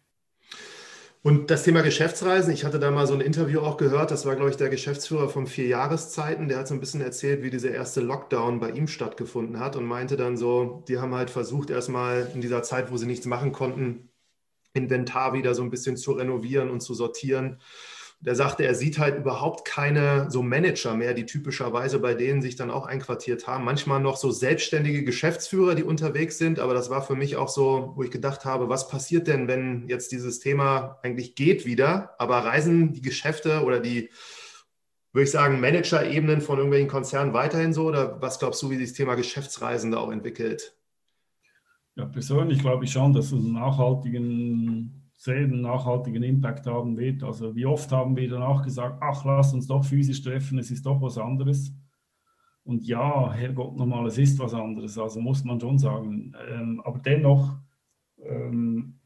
Und 1.21 1.51
das 1.51 1.63
Thema 1.63 1.81
Geschäftsreisen, 1.81 2.53
ich 2.53 2.63
hatte 2.63 2.79
da 2.79 2.91
mal 2.91 3.05
so 3.05 3.13
ein 3.13 3.19
Interview 3.19 3.59
auch 3.59 3.75
gehört, 3.75 4.09
das 4.09 4.25
war, 4.25 4.37
glaube 4.37 4.51
ich, 4.51 4.55
der 4.55 4.69
Geschäftsführer 4.69 5.27
von 5.27 5.47
Vier 5.47 5.67
Jahreszeiten, 5.67 6.47
der 6.47 6.59
hat 6.59 6.69
so 6.69 6.73
ein 6.73 6.79
bisschen 6.79 7.01
erzählt, 7.01 7.43
wie 7.43 7.49
dieser 7.49 7.71
erste 7.71 7.99
Lockdown 7.99 8.61
bei 8.61 8.71
ihm 8.71 8.87
stattgefunden 8.87 9.59
hat 9.59 9.75
und 9.75 9.83
meinte 9.85 10.15
dann 10.15 10.37
so, 10.37 10.85
die 10.87 10.97
haben 10.97 11.13
halt 11.13 11.29
versucht, 11.29 11.71
erstmal 11.71 12.31
in 12.33 12.39
dieser 12.39 12.63
Zeit, 12.63 12.89
wo 12.89 12.95
sie 12.95 13.05
nichts 13.05 13.25
machen 13.25 13.51
konnten, 13.51 14.09
Inventar 14.73 15.33
wieder 15.33 15.53
so 15.55 15.61
ein 15.61 15.69
bisschen 15.69 15.97
zu 15.97 16.13
renovieren 16.13 16.69
und 16.69 16.79
zu 16.79 16.93
sortieren 16.93 17.59
der 18.21 18.35
sagte, 18.35 18.65
er 18.65 18.75
sieht 18.75 18.99
halt 18.99 19.17
überhaupt 19.17 19.65
keine 19.65 20.29
so 20.29 20.43
Manager 20.43 20.93
mehr, 20.95 21.13
die 21.13 21.25
typischerweise 21.25 21.99
bei 21.99 22.15
denen 22.15 22.41
sich 22.41 22.57
dann 22.57 22.69
auch 22.69 22.85
einquartiert 22.85 23.47
haben. 23.47 23.63
Manchmal 23.63 24.01
noch 24.01 24.17
so 24.17 24.29
selbstständige 24.29 25.05
Geschäftsführer, 25.05 25.73
die 25.73 25.83
unterwegs 25.83 26.37
sind, 26.37 26.59
aber 26.59 26.73
das 26.73 26.89
war 26.89 27.01
für 27.01 27.15
mich 27.15 27.37
auch 27.37 27.47
so, 27.47 27.93
wo 27.95 28.03
ich 28.03 28.11
gedacht 28.11 28.43
habe, 28.43 28.67
was 28.67 28.89
passiert 28.89 29.27
denn, 29.27 29.47
wenn 29.47 29.87
jetzt 29.87 30.11
dieses 30.11 30.39
Thema 30.39 30.99
eigentlich 31.01 31.35
geht 31.35 31.65
wieder, 31.65 32.15
aber 32.19 32.39
reisen 32.39 32.91
die 32.91 33.01
Geschäfte 33.01 33.63
oder 33.63 33.79
die, 33.79 34.09
würde 35.13 35.23
ich 35.23 35.31
sagen, 35.31 35.61
Manager-Ebenen 35.61 36.41
von 36.41 36.57
irgendwelchen 36.57 36.89
Konzernen 36.89 37.33
weiterhin 37.33 37.71
so 37.71 37.87
oder 37.87 38.21
was 38.21 38.37
glaubst 38.37 38.61
du, 38.61 38.69
wie 38.69 38.75
sich 38.75 38.89
das 38.89 38.97
Thema 38.97 39.15
Geschäftsreisen 39.15 39.91
da 39.91 39.99
auch 39.99 40.11
entwickelt? 40.11 40.75
Ja, 41.95 42.05
persönlich 42.05 42.59
glaube 42.59 42.83
ich 42.83 42.91
schon, 42.91 43.13
dass 43.13 43.27
es 43.27 43.33
einen 43.33 43.53
nachhaltigen, 43.53 44.98
sehr 45.19 45.47
nachhaltigen 45.47 46.23
Impact 46.23 46.65
haben 46.65 46.97
wird. 46.97 47.23
Also 47.23 47.53
wie 47.53 47.65
oft 47.65 47.91
haben 47.91 48.15
wir 48.15 48.29
danach 48.29 48.63
gesagt, 48.63 48.99
ach, 49.01 49.25
lass 49.25 49.53
uns 49.53 49.67
doch 49.67 49.83
physisch 49.83 50.21
treffen, 50.21 50.57
es 50.59 50.71
ist 50.71 50.85
doch 50.85 51.01
was 51.01 51.17
anderes. 51.17 51.73
Und 52.63 52.87
ja, 52.87 53.33
Herrgott 53.33 53.75
nochmal, 53.75 54.07
es 54.07 54.17
ist 54.17 54.39
was 54.39 54.53
anderes, 54.53 54.97
also 54.97 55.19
muss 55.19 55.43
man 55.43 55.59
schon 55.59 55.77
sagen. 55.77 56.33
Ähm, 56.49 56.81
aber 56.85 56.99
dennoch, 56.99 57.57
ähm, 58.23 58.99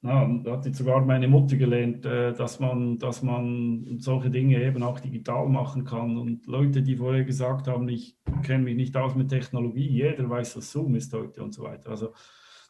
na, 0.00 0.26
da 0.42 0.56
hat 0.56 0.66
jetzt 0.66 0.78
sogar 0.78 1.04
meine 1.04 1.28
Mutter 1.28 1.56
gelernt, 1.56 2.04
äh, 2.04 2.32
dass, 2.32 2.58
man, 2.58 2.98
dass 2.98 3.22
man 3.22 3.98
solche 4.00 4.28
Dinge 4.28 4.60
eben 4.60 4.82
auch 4.82 4.98
digital 4.98 5.48
machen 5.48 5.84
kann. 5.84 6.16
Und 6.16 6.46
Leute, 6.48 6.82
die 6.82 6.96
vorher 6.96 7.22
gesagt 7.22 7.68
haben, 7.68 7.88
ich 7.88 8.18
kenne 8.42 8.64
mich 8.64 8.74
nicht 8.74 8.96
aus 8.96 9.14
mit 9.14 9.28
Technologie, 9.28 9.86
jeder 9.86 10.28
weiß, 10.28 10.56
was 10.56 10.72
Zoom 10.72 10.96
ist 10.96 11.12
heute 11.12 11.44
und 11.44 11.54
so 11.54 11.62
weiter. 11.62 11.90
Also 11.90 12.12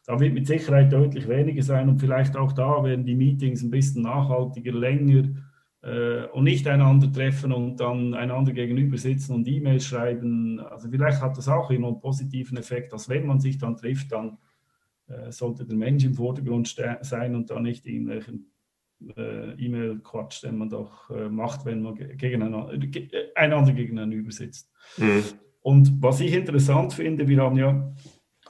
da 0.05 0.19
wird 0.19 0.33
mit 0.33 0.47
Sicherheit 0.47 0.91
deutlich 0.91 1.27
weniger 1.27 1.63
sein 1.63 1.89
und 1.89 1.99
vielleicht 1.99 2.35
auch 2.35 2.51
da 2.51 2.83
werden 2.83 3.05
die 3.05 3.15
Meetings 3.15 3.63
ein 3.63 3.71
bisschen 3.71 4.03
nachhaltiger, 4.03 4.73
länger 4.73 5.29
äh, 5.81 6.25
und 6.27 6.43
nicht 6.43 6.67
einander 6.67 7.11
treffen 7.11 7.53
und 7.53 7.77
dann 7.77 8.13
einander 8.13 8.51
gegenüber 8.51 8.97
sitzen 8.97 9.33
und 9.33 9.47
E-Mails 9.47 9.85
schreiben. 9.85 10.59
Also 10.59 10.89
vielleicht 10.89 11.21
hat 11.21 11.37
das 11.37 11.47
auch 11.47 11.69
immer 11.71 11.87
einen 11.87 12.01
positiven 12.01 12.57
Effekt, 12.57 12.91
dass 12.91 13.07
wenn 13.07 13.25
man 13.25 13.39
sich 13.39 13.57
dann 13.57 13.77
trifft, 13.77 14.11
dann 14.11 14.37
äh, 15.07 15.31
sollte 15.31 15.65
der 15.65 15.77
Mensch 15.77 16.03
im 16.03 16.15
Vordergrund 16.15 16.75
sein 17.01 17.35
und 17.35 17.49
da 17.49 17.59
nicht 17.59 17.85
irgendwelchen 17.85 18.51
äh, 19.17 19.51
E-Mail-Quatsch, 19.53 20.43
den 20.43 20.57
man 20.57 20.69
doch 20.69 21.09
äh, 21.09 21.29
macht, 21.29 21.65
wenn 21.65 21.81
man 21.81 21.95
gegeneinander, 21.95 22.73
äh, 22.73 23.09
einander 23.35 23.73
gegeneinander 23.73 24.31
sitzt. 24.31 24.71
Mhm. 24.97 25.23
Und 25.61 26.01
was 26.01 26.19
ich 26.19 26.33
interessant 26.33 26.93
finde, 26.93 27.27
wir 27.27 27.41
haben 27.41 27.57
ja 27.57 27.93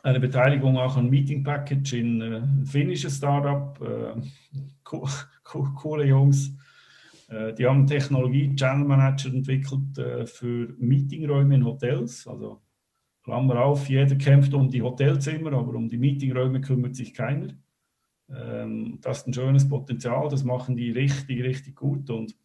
eine 0.04 0.20
Beteiligung 0.20 0.78
auch 0.78 0.98
an 0.98 1.10
Meeting 1.10 1.44
Package 1.44 1.94
in 1.94 2.22
äh, 2.22 2.66
finnisches 2.66 3.18
Startup, 3.18 3.80
äh, 3.82 4.22
co 4.84 5.08
co 5.44 5.64
coole 5.76 6.06
Jungs. 6.06 6.54
Äh, 7.30 7.54
die 7.54 7.66
haben 7.66 7.88
Technologie 7.88 8.54
Channel 8.56 8.86
Manager 8.86 9.30
entwickelt 9.30 9.98
äh, 9.98 10.26
für 10.28 10.76
Meetingräume 10.78 11.56
in 11.56 11.66
Hotels, 11.66 12.28
also 12.28 12.62
Klammer 13.24 13.64
auf, 13.64 13.88
jeder 13.88 14.16
kämpft 14.18 14.54
um 14.54 14.70
die 14.70 14.82
Hotelzimmer, 14.82 15.54
aber 15.54 15.76
um 15.76 15.88
die 15.88 15.98
Meetingräume 15.98 16.60
kümmert 16.60 16.96
sich 16.96 17.14
keiner. 17.14 17.54
Ähm, 18.30 19.00
das 19.02 19.20
ist 19.20 19.28
ein 19.28 19.34
schönes 19.34 19.68
Potenzial, 19.68 20.28
das 20.28 20.44
machen 20.44 20.76
die 20.76 20.92
richtig, 20.92 21.42
richtig 21.42 21.78
gut. 21.78 22.10
Und 22.10 22.36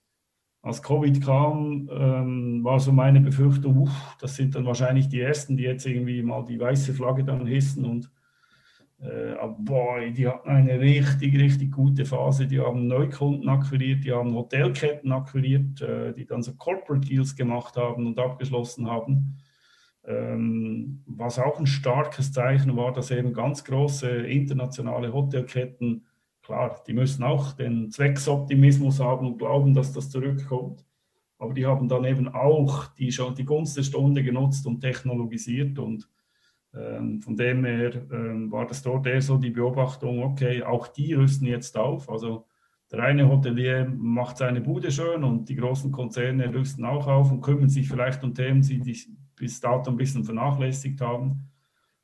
als 0.63 0.83
Covid 0.83 1.25
kam, 1.25 1.89
ähm, 1.93 2.65
war 2.65 2.81
so 2.81 2.93
meine 2.93 3.21
Befürchtung, 3.21 3.77
uff, 3.79 4.17
das 4.21 4.37
sind 4.37 4.55
dann 4.55 4.67
wahrscheinlich 4.67 5.09
die 5.09 5.21
Ersten, 5.21 5.57
die 5.57 5.65
jetzt 5.65 5.87
irgendwie 5.87 6.23
mal 6.23 6.45
die 6.45 6.59
weiße 6.59 6.95
Flagge 6.95 7.25
dann 7.25 7.47
hissen. 7.47 7.85
Und 7.85 8.11
äh, 9.01 9.37
boah, 9.59 10.01
die 10.01 10.27
hatten 10.27 10.49
eine 10.49 10.81
richtig, 10.81 11.39
richtig 11.39 11.71
gute 11.73 12.05
Phase. 12.05 12.47
Die 12.47 12.59
haben 12.59 12.89
Neukunden 12.89 13.49
akquiriert, 13.49 14.05
die 14.05 14.13
haben 14.13 14.35
Hotelketten 14.35 15.13
akquiriert, 15.13 15.81
äh, 15.81 16.13
die 16.13 16.27
dann 16.27 16.43
so 16.43 16.55
Corporate 16.55 17.07
Deals 17.07 17.37
gemacht 17.37 17.77
haben 17.77 18.07
und 18.09 18.19
abgeschlossen 18.19 18.91
haben. 18.91 19.39
Ähm, 20.05 21.03
was 21.07 21.39
auch 21.39 21.61
ein 21.61 21.67
starkes 21.67 22.33
Zeichen 22.33 22.77
war, 22.77 22.93
dass 22.93 23.11
eben 23.11 23.33
ganz 23.33 23.63
große 23.65 24.09
internationale 24.09 25.13
Hotelketten, 25.13 26.07
klar, 26.49 26.83
die 26.87 26.95
müssen 26.95 27.23
auch 27.25 27.53
den 27.53 27.91
Zwecksoptimismus 27.91 29.01
haben 29.01 29.27
und 29.27 29.39
glauben, 29.39 29.75
dass 29.75 29.93
das 29.93 30.09
zurückkommt. 30.09 30.83
Aber 31.39 31.53
die 31.53 31.67
haben 31.67 31.89
dann 31.89 32.07
eben 32.07 32.27
auch 32.27 32.87
die, 32.95 33.13
schon 33.13 33.35
die 33.35 33.45
Gunst 33.45 33.77
der 33.77 33.83
Stunde 33.83 34.23
genutzt 34.23 34.67
und 34.67 34.81
technologisiert. 34.81 35.79
Und 35.79 36.09
ähm, 36.75 37.21
von 37.21 37.37
dem 37.37 37.67
her 37.67 38.03
ähm, 38.11 38.51
war 38.51 38.67
das 38.67 38.83
dort 38.83 39.07
eher 39.07 39.21
so 39.21 39.37
die 39.37 39.51
Beobachtung, 39.51 40.23
okay, 40.23 40.63
auch 40.63 40.89
die 40.89 41.13
rüsten 41.13 41.47
jetzt 41.47 41.77
auf. 41.77 42.09
Also 42.09 42.47
der 42.91 43.01
eine 43.01 43.29
Hotelier 43.29 43.85
macht 43.95 44.39
seine 44.39 44.63
Bude 44.63 44.91
schön 44.91 45.25
und 45.25 45.51
die 45.51 45.57
großen 45.57 45.93
Konzerne 45.93 46.53
rüsten 46.53 46.87
auch 46.87 47.07
auf 47.07 47.31
und 47.31 47.43
kümmern 47.43 47.69
sich 47.69 47.87
vielleicht 47.87 48.25
um 48.25 48.33
Themen, 48.33 48.63
die, 48.63 48.97
bis 49.37 49.61
dato 49.61 49.91
ein 49.91 49.99
bisschen 49.99 50.25
vernachlässigt 50.25 51.03
haben. 51.03 51.51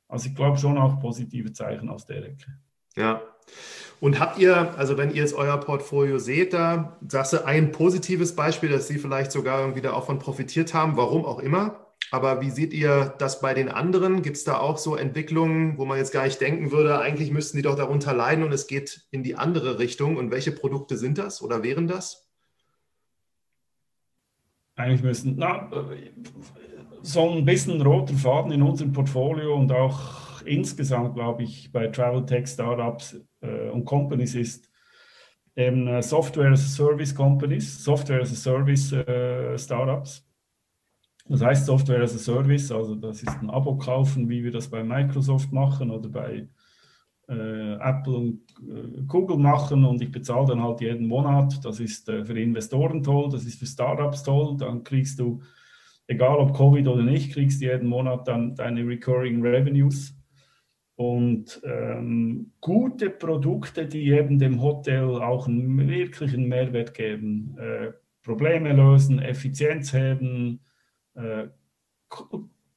Also 0.07 0.29
ich 0.29 0.35
glaube 0.35 0.59
schon 0.59 0.77
auch 0.77 0.99
positive 0.99 1.51
Zeichen 1.51 1.89
aus 1.89 2.05
der 2.05 2.27
Ecke. 2.27 2.59
Ja. 2.95 3.23
Und 3.99 4.19
habt 4.19 4.37
ihr, 4.39 4.77
also 4.77 4.97
wenn 4.97 5.09
ihr 5.09 5.21
jetzt 5.21 5.33
euer 5.33 5.57
Portfolio 5.57 6.19
seht, 6.19 6.53
da 6.53 6.97
sagst 7.07 7.33
du 7.33 7.45
ein 7.45 7.71
positives 7.71 8.35
Beispiel, 8.35 8.69
dass 8.69 8.87
Sie 8.87 8.99
vielleicht 8.99 9.31
sogar 9.31 9.71
da 9.71 9.93
auch 9.93 10.05
von 10.05 10.19
profitiert 10.19 10.73
haben, 10.73 10.97
warum 10.97 11.25
auch 11.25 11.39
immer. 11.39 11.85
Aber 12.11 12.41
wie 12.41 12.51
seht 12.51 12.73
ihr 12.73 13.15
das 13.17 13.41
bei 13.41 13.53
den 13.53 13.69
anderen? 13.69 14.21
Gibt 14.21 14.37
es 14.37 14.43
da 14.43 14.57
auch 14.57 14.77
so 14.77 14.95
Entwicklungen, 14.95 15.77
wo 15.77 15.85
man 15.85 15.97
jetzt 15.97 16.11
gar 16.11 16.25
nicht 16.25 16.39
denken 16.39 16.71
würde, 16.71 16.99
eigentlich 16.99 17.31
müssten 17.31 17.57
die 17.57 17.63
doch 17.63 17.75
darunter 17.75 18.13
leiden 18.13 18.43
und 18.43 18.51
es 18.51 18.67
geht 18.67 19.07
in 19.11 19.23
die 19.23 19.35
andere 19.35 19.79
Richtung? 19.79 20.17
Und 20.17 20.29
welche 20.29 20.51
Produkte 20.51 20.97
sind 20.97 21.17
das 21.17 21.41
oder 21.41 21.63
wären 21.63 21.87
das? 21.87 22.27
Eigentlich 24.75 25.03
müssen, 25.03 25.35
na, 25.37 25.69
so 27.01 27.31
ein 27.31 27.45
bisschen 27.45 27.81
roter 27.81 28.13
Faden 28.13 28.51
in 28.51 28.61
unserem 28.61 28.91
Portfolio 28.91 29.55
und 29.55 29.71
auch 29.71 30.24
insgesamt, 30.45 31.15
glaube 31.15 31.43
ich, 31.43 31.71
bei 31.71 31.87
Travel 31.87 32.25
Tech 32.25 32.47
Startups 32.47 33.19
äh, 33.41 33.69
und 33.69 33.85
Companies 33.85 34.35
ist 34.35 34.69
eben 35.55 35.87
äh, 35.87 36.01
Software 36.01 36.51
as 36.51 36.65
a 36.65 36.67
Service 36.67 37.13
Companies, 37.13 37.83
Software 37.83 38.21
as 38.21 38.31
a 38.31 38.35
Service 38.35 38.91
äh, 38.91 39.57
Startups. 39.57 40.25
Das 41.27 41.41
heißt 41.41 41.65
Software 41.65 42.03
as 42.03 42.13
a 42.15 42.19
Service, 42.19 42.71
also 42.71 42.95
das 42.95 43.23
ist 43.23 43.41
ein 43.41 43.49
Abo 43.49 43.77
kaufen, 43.77 44.29
wie 44.29 44.43
wir 44.43 44.51
das 44.51 44.69
bei 44.69 44.83
Microsoft 44.83 45.51
machen 45.51 45.89
oder 45.89 46.07
bei 46.07 46.47
äh, 47.27 47.73
Apple 47.73 48.13
und 48.13 48.41
äh, 48.61 49.01
Google 49.07 49.37
machen 49.37 49.83
und 49.85 50.01
ich 50.01 50.11
bezahle 50.11 50.45
dann 50.47 50.61
halt 50.61 50.81
jeden 50.81 51.07
Monat. 51.07 51.65
Das 51.65 51.79
ist 51.79 52.07
äh, 52.09 52.23
für 52.23 52.39
Investoren 52.39 53.01
toll, 53.01 53.29
das 53.31 53.45
ist 53.45 53.57
für 53.57 53.65
Startups 53.65 54.21
toll. 54.21 54.55
Dann 54.57 54.83
kriegst 54.83 55.19
du 55.19 55.41
egal 56.07 56.37
ob 56.37 56.55
Covid 56.55 56.87
oder 56.87 57.03
nicht, 57.03 57.33
kriegst 57.33 57.61
du 57.61 57.65
jeden 57.65 57.87
Monat 57.87 58.27
dann 58.27 58.55
deine 58.55 58.85
Recurring 58.85 59.41
Revenues. 59.41 60.15
Und 60.95 61.61
ähm, 61.65 62.51
gute 62.61 63.09
Produkte, 63.09 63.85
die 63.85 64.09
eben 64.11 64.39
dem 64.39 64.61
Hotel 64.61 65.03
auch 65.03 65.47
einen 65.47 65.89
wirklichen 65.89 66.47
Mehrwert 66.47 66.93
geben, 66.93 67.57
äh, 67.57 67.91
Probleme 68.23 68.73
lösen, 68.73 69.19
Effizienz 69.19 69.93
heben, 69.93 70.61
äh, 71.15 71.47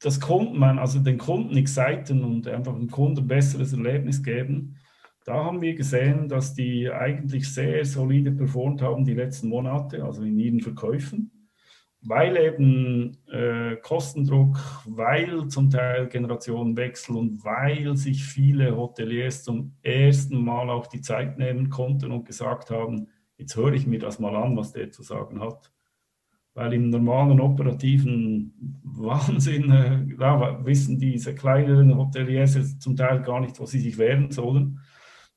das 0.00 0.20
Kunden, 0.20 0.62
also 0.62 0.98
den 1.00 1.18
Kunden 1.18 1.56
exciten 1.56 2.24
und 2.24 2.48
einfach 2.48 2.74
dem 2.74 2.90
Kunden 2.90 3.20
ein 3.20 3.28
besseres 3.28 3.72
Erlebnis 3.72 4.22
geben. 4.22 4.76
Da 5.24 5.44
haben 5.44 5.60
wir 5.60 5.74
gesehen, 5.74 6.28
dass 6.28 6.54
die 6.54 6.90
eigentlich 6.90 7.52
sehr 7.52 7.84
solide 7.84 8.32
performt 8.32 8.82
haben 8.82 9.04
die 9.04 9.14
letzten 9.14 9.48
Monate, 9.48 10.04
also 10.04 10.22
in 10.22 10.38
ihren 10.38 10.60
Verkäufen 10.60 11.37
weil 12.02 12.36
eben 12.36 13.18
äh, 13.30 13.76
Kostendruck, 13.76 14.58
weil 14.86 15.48
zum 15.48 15.70
Teil 15.70 16.08
Generationenwechsel 16.08 17.16
und 17.16 17.44
weil 17.44 17.96
sich 17.96 18.24
viele 18.24 18.76
Hoteliers 18.76 19.42
zum 19.42 19.74
ersten 19.82 20.42
Mal 20.44 20.70
auch 20.70 20.86
die 20.86 21.00
Zeit 21.00 21.38
nehmen 21.38 21.70
konnten 21.70 22.12
und 22.12 22.24
gesagt 22.24 22.70
haben, 22.70 23.08
jetzt 23.36 23.56
höre 23.56 23.72
ich 23.72 23.86
mir 23.86 23.98
das 23.98 24.18
mal 24.18 24.34
an, 24.36 24.56
was 24.56 24.72
der 24.72 24.90
zu 24.90 25.02
sagen 25.02 25.40
hat. 25.40 25.72
Weil 26.54 26.72
im 26.72 26.90
normalen 26.90 27.40
operativen 27.40 28.80
Wahnsinn 28.82 29.70
äh, 29.70 30.16
da 30.16 30.64
wissen 30.64 30.98
diese 30.98 31.34
kleineren 31.34 31.96
Hoteliers 31.96 32.78
zum 32.78 32.96
Teil 32.96 33.22
gar 33.22 33.40
nicht, 33.40 33.58
wo 33.58 33.66
sie 33.66 33.80
sich 33.80 33.98
wehren 33.98 34.30
sollen. 34.30 34.80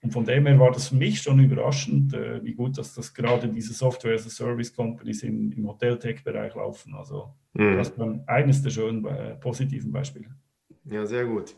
Und 0.02 0.12
von 0.12 0.26
dem 0.26 0.48
her 0.48 0.60
war 0.60 0.72
das 0.72 0.88
für 0.88 0.96
mich 0.96 1.22
schon 1.22 1.40
überraschend, 1.40 2.14
äh, 2.14 2.44
wie 2.44 2.54
gut, 2.54 2.78
dass 2.78 2.96
das 2.96 3.14
gerade 3.14 3.48
diese 3.48 3.74
Software 3.74 4.16
as 4.16 4.26
a 4.26 4.30
Service 4.30 4.74
Companies 4.74 5.22
im, 5.22 5.52
im 5.52 5.68
Hotel-Tech-Bereich 5.68 6.56
laufen. 6.56 6.96
Also 6.96 7.36
mhm. 7.54 7.78
das 7.78 7.98
war 7.98 8.20
eines 8.26 8.64
der 8.64 8.72
schönen 8.72 9.06
äh, 9.06 9.36
positiven 9.36 9.92
Beispiele. 9.92 10.26
Ja, 10.86 11.06
sehr 11.06 11.26
gut. 11.26 11.56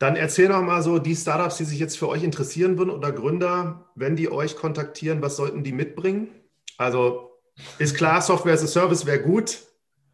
Dann 0.00 0.16
erzähl 0.16 0.48
noch 0.48 0.62
mal 0.62 0.82
so 0.82 0.98
die 0.98 1.14
Startups, 1.14 1.58
die 1.58 1.64
sich 1.64 1.78
jetzt 1.78 1.98
für 1.98 2.08
euch 2.08 2.24
interessieren 2.24 2.78
würden 2.78 2.90
oder 2.90 3.12
Gründer, 3.12 3.90
wenn 3.94 4.16
die 4.16 4.32
euch 4.32 4.56
kontaktieren, 4.56 5.22
was 5.22 5.36
sollten 5.36 5.62
die 5.62 5.72
mitbringen? 5.72 6.28
Also 6.78 7.30
ist 7.78 7.96
klar, 7.96 8.22
Software 8.22 8.54
as 8.54 8.64
a 8.64 8.66
Service 8.66 9.04
wäre 9.04 9.20
gut, 9.20 9.58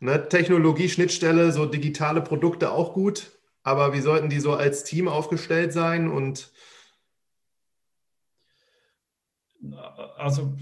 ne? 0.01 0.29
Technologie, 0.29 0.89
Schnittstelle, 0.89 1.53
so 1.53 1.67
digitale 1.67 2.21
Produkte 2.21 2.73
auch 2.73 2.93
gut, 2.93 3.31
aber 3.63 3.93
wie 3.93 4.01
sollten 4.01 4.29
die 4.29 4.41
so 4.41 4.55
als 4.55 4.83
Team 4.83 5.07
aufgestellt 5.07 5.73
sein 5.73 6.11
und 6.11 6.51
also 10.17 10.55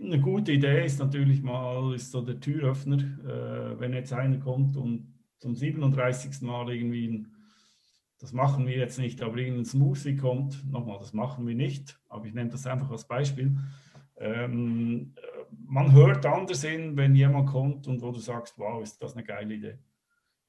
eine 0.00 0.20
gute 0.20 0.52
Idee 0.52 0.84
ist 0.84 0.98
natürlich 0.98 1.42
mal, 1.42 1.94
ist 1.94 2.10
so 2.10 2.20
der 2.20 2.40
Türöffner, 2.40 2.96
äh, 2.96 3.80
wenn 3.80 3.92
jetzt 3.92 4.12
einer 4.12 4.38
kommt 4.38 4.76
und 4.76 5.12
zum 5.38 5.54
37. 5.54 6.42
Mal 6.42 6.70
irgendwie, 6.72 7.08
ein, 7.08 7.28
das 8.18 8.32
machen 8.32 8.66
wir 8.66 8.76
jetzt 8.76 8.98
nicht, 8.98 9.22
aber 9.22 9.36
irgendein 9.38 9.64
Smoothie 9.64 10.16
kommt, 10.16 10.70
nochmal, 10.70 10.98
das 10.98 11.12
machen 11.12 11.46
wir 11.46 11.54
nicht, 11.54 12.00
aber 12.08 12.26
ich 12.26 12.34
nehme 12.34 12.50
das 12.50 12.66
einfach 12.66 12.90
als 12.90 13.06
Beispiel. 13.06 13.56
Ähm, 14.16 15.14
man 15.66 15.92
hört 15.92 16.26
anders 16.26 16.64
hin, 16.64 16.96
wenn 16.96 17.14
jemand 17.14 17.48
kommt 17.48 17.86
und 17.86 18.02
wo 18.02 18.10
du 18.10 18.18
sagst, 18.18 18.58
wow, 18.58 18.82
ist 18.82 19.00
das 19.02 19.14
eine 19.14 19.24
geile 19.24 19.54
Idee. 19.54 19.78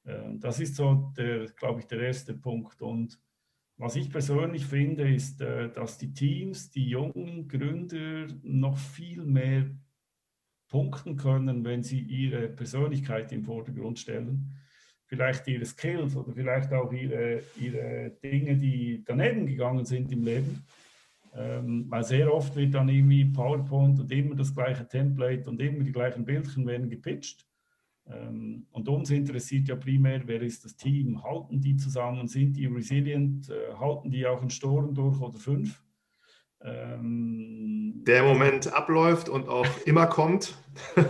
Äh, 0.06 0.38
das 0.38 0.60
ist 0.60 0.76
so, 0.76 1.14
der, 1.18 1.48
glaube 1.48 1.82
ich, 1.82 1.86
der 1.88 2.00
erste 2.00 2.34
Punkt 2.34 2.82
und 2.82 3.20
Was 3.80 3.96
ich 3.96 4.12
persönlich 4.12 4.66
finde, 4.66 5.10
ist, 5.10 5.40
äh, 5.40 5.72
dass 5.72 5.98
die 5.98 6.14
Teams, 6.14 6.70
die 6.70 6.90
jungen 6.90 7.48
Gründer 7.48 8.28
noch 8.44 8.78
viel 8.78 9.24
mehr 9.24 9.72
punkten 10.68 11.16
können, 11.16 11.64
wenn 11.64 11.82
sie 11.82 12.02
ihre 12.02 12.50
Persönlichkeit 12.50 13.32
im 13.32 13.46
Vordergrund 13.46 13.98
stellen. 13.98 14.54
Vielleicht 15.06 15.48
ihre 15.48 15.66
Skills 15.66 16.14
oder 16.18 16.34
vielleicht 16.34 16.74
auch 16.74 16.92
ihre, 16.92 17.42
ihre 17.58 18.12
Dinge, 18.22 18.58
die 18.58 19.02
daneben 19.06 19.48
gegangen 19.48 19.86
sind 19.86 20.12
im 20.12 20.24
Leben. 20.26 20.66
Ähm, 21.34 21.86
weil 21.88 22.04
sehr 22.04 22.34
oft 22.34 22.58
wird 22.58 22.74
dann 22.74 22.90
irgendwie 22.90 23.24
PowerPoint 23.26 23.98
und 24.02 24.12
immer 24.12 24.36
das 24.36 24.54
gleiche 24.54 24.86
Template 24.86 25.50
und 25.50 25.62
immer 25.62 25.86
die 25.86 25.94
gleichen 25.94 26.26
Bildchen 26.26 26.68
werden 26.68 26.90
gepitcht. 26.90 27.49
Ähm, 28.10 28.66
und 28.72 28.90
uns 28.90 29.12
interessiert 29.12 29.68
ja 29.68 29.76
primär, 29.76 30.22
wer 30.26 30.42
ist 30.42 30.66
das 30.66 30.76
Team? 30.76 31.24
Halten 31.24 31.62
die 31.62 31.78
zusammen? 31.78 32.28
Sind 32.28 32.58
die 32.58 32.66
resilient? 32.66 33.50
Äh, 33.50 33.76
halten 33.80 34.10
die 34.10 34.26
auch 34.26 34.42
einen 34.42 34.50
Sturm 34.50 34.94
durch 34.94 35.20
oder 35.22 35.38
fünf? 35.38 35.82
Ähm, 36.62 38.04
Der 38.06 38.24
Moment 38.24 38.74
abläuft 38.74 39.30
und 39.30 39.48
auch 39.48 39.68
immer 39.86 40.08
kommt. 40.08 40.58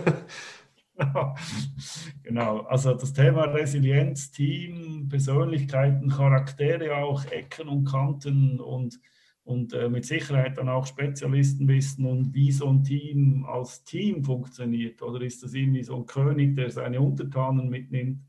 genau, 2.22 2.60
also 2.60 2.94
das 2.94 3.12
Thema 3.12 3.44
Resilienz, 3.44 4.30
Team, 4.30 5.08
Persönlichkeiten, 5.08 6.10
Charaktere 6.10 6.96
auch, 6.96 7.24
Ecken 7.26 7.68
und 7.68 7.84
Kanten 7.84 8.60
und 8.60 9.00
und 9.44 9.72
äh, 9.72 9.88
mit 9.88 10.04
Sicherheit 10.04 10.58
dann 10.58 10.68
auch 10.68 10.86
Spezialisten 10.86 11.66
wissen 11.66 12.06
und 12.06 12.34
wie 12.34 12.52
so 12.52 12.68
ein 12.68 12.84
Team 12.84 13.44
als 13.46 13.82
Team 13.84 14.22
funktioniert. 14.22 15.02
Oder 15.02 15.22
ist 15.22 15.42
das 15.42 15.54
irgendwie 15.54 15.82
so 15.82 15.96
ein 15.96 16.06
König, 16.06 16.56
der 16.56 16.70
seine 16.70 17.00
Untertanen 17.00 17.68
mitnimmt? 17.68 18.22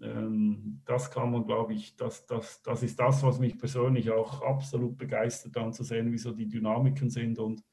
Ähm, 0.00 0.82
das 0.84 1.10
kann 1.10 1.30
man, 1.30 1.46
glaube 1.46 1.72
ich, 1.74 1.96
das, 1.96 2.26
das, 2.26 2.62
das 2.62 2.82
ist 2.82 3.00
das, 3.00 3.22
was 3.22 3.38
mich 3.38 3.58
persönlich 3.58 4.10
auch 4.10 4.42
absolut 4.42 4.96
begeistert, 4.98 5.56
dann 5.56 5.72
zu 5.72 5.84
sehen, 5.84 6.12
wie 6.12 6.18
so 6.18 6.32
die 6.32 6.48
Dynamiken 6.48 7.08
sind 7.08 7.38
und 7.38 7.64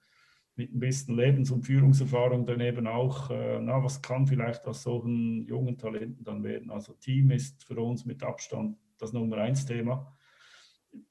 mit 0.56 0.73
ein 0.73 0.80
bisschen 0.80 1.15
Lebens- 1.15 1.52
und 1.52 1.63
Führungserfahrung 1.63 2.45
daneben 2.45 2.88
auch, 2.88 3.30
äh, 3.30 3.60
na, 3.60 3.84
was 3.84 4.02
kann 4.02 4.28
vielleicht 4.28 4.65
aus 4.67 4.84
solchen 4.84 5.45
jungen 5.45 5.78
Talenten 5.78 6.23
dann 6.23 6.43
werden. 6.43 6.69
Also 6.69 6.93
Team 6.93 7.32
ist 7.32 7.63
für 7.65 7.80
uns 7.82 8.06
mit 8.06 8.23
Abstand 8.23 8.78
das 8.99 9.13
Nummer 9.13 9.38
eins 9.38 9.65
Thema 9.65 10.15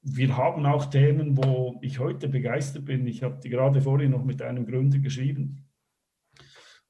wir 0.03 0.37
haben 0.37 0.67
auch 0.67 0.87
Themen, 0.87 1.37
wo 1.37 1.79
ich 1.81 1.99
heute 1.99 2.29
begeistert 2.29 2.85
bin. 2.85 3.07
Ich 3.07 3.23
habe 3.23 3.49
gerade 3.49 3.81
vorhin 3.81 4.11
noch 4.11 4.25
mit 4.25 4.43
einem 4.43 4.67
Gründer 4.67 4.99
geschrieben, 4.99 5.69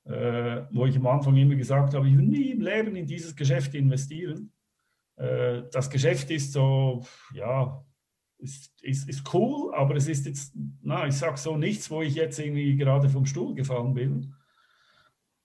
äh, 0.04 0.62
wo 0.72 0.86
ich 0.86 0.96
am 0.96 1.06
Anfang 1.06 1.36
immer 1.36 1.54
gesagt 1.54 1.94
habe, 1.94 2.08
ich 2.08 2.16
will 2.16 2.26
nie 2.26 2.50
im 2.50 2.60
Leben 2.60 2.96
in 2.96 3.06
dieses 3.06 3.36
Geschäft 3.36 3.74
investieren. 3.74 4.52
Äh, 5.16 5.62
das 5.70 5.90
Geschäft 5.90 6.30
ist 6.30 6.52
so, 6.52 7.04
ja, 7.34 7.84
ist, 8.38 8.82
ist, 8.82 9.08
ist 9.08 9.34
cool, 9.34 9.74
aber 9.74 9.94
es 9.96 10.08
ist 10.08 10.26
jetzt, 10.26 10.54
na, 10.82 11.06
ich 11.06 11.14
sage 11.14 11.36
so 11.36 11.56
nichts, 11.56 11.90
wo 11.90 12.02
ich 12.02 12.14
jetzt 12.14 12.38
irgendwie 12.38 12.76
gerade 12.76 13.08
vom 13.08 13.26
Stuhl 13.26 13.54
gefallen 13.54 13.94
bin. 13.94 14.34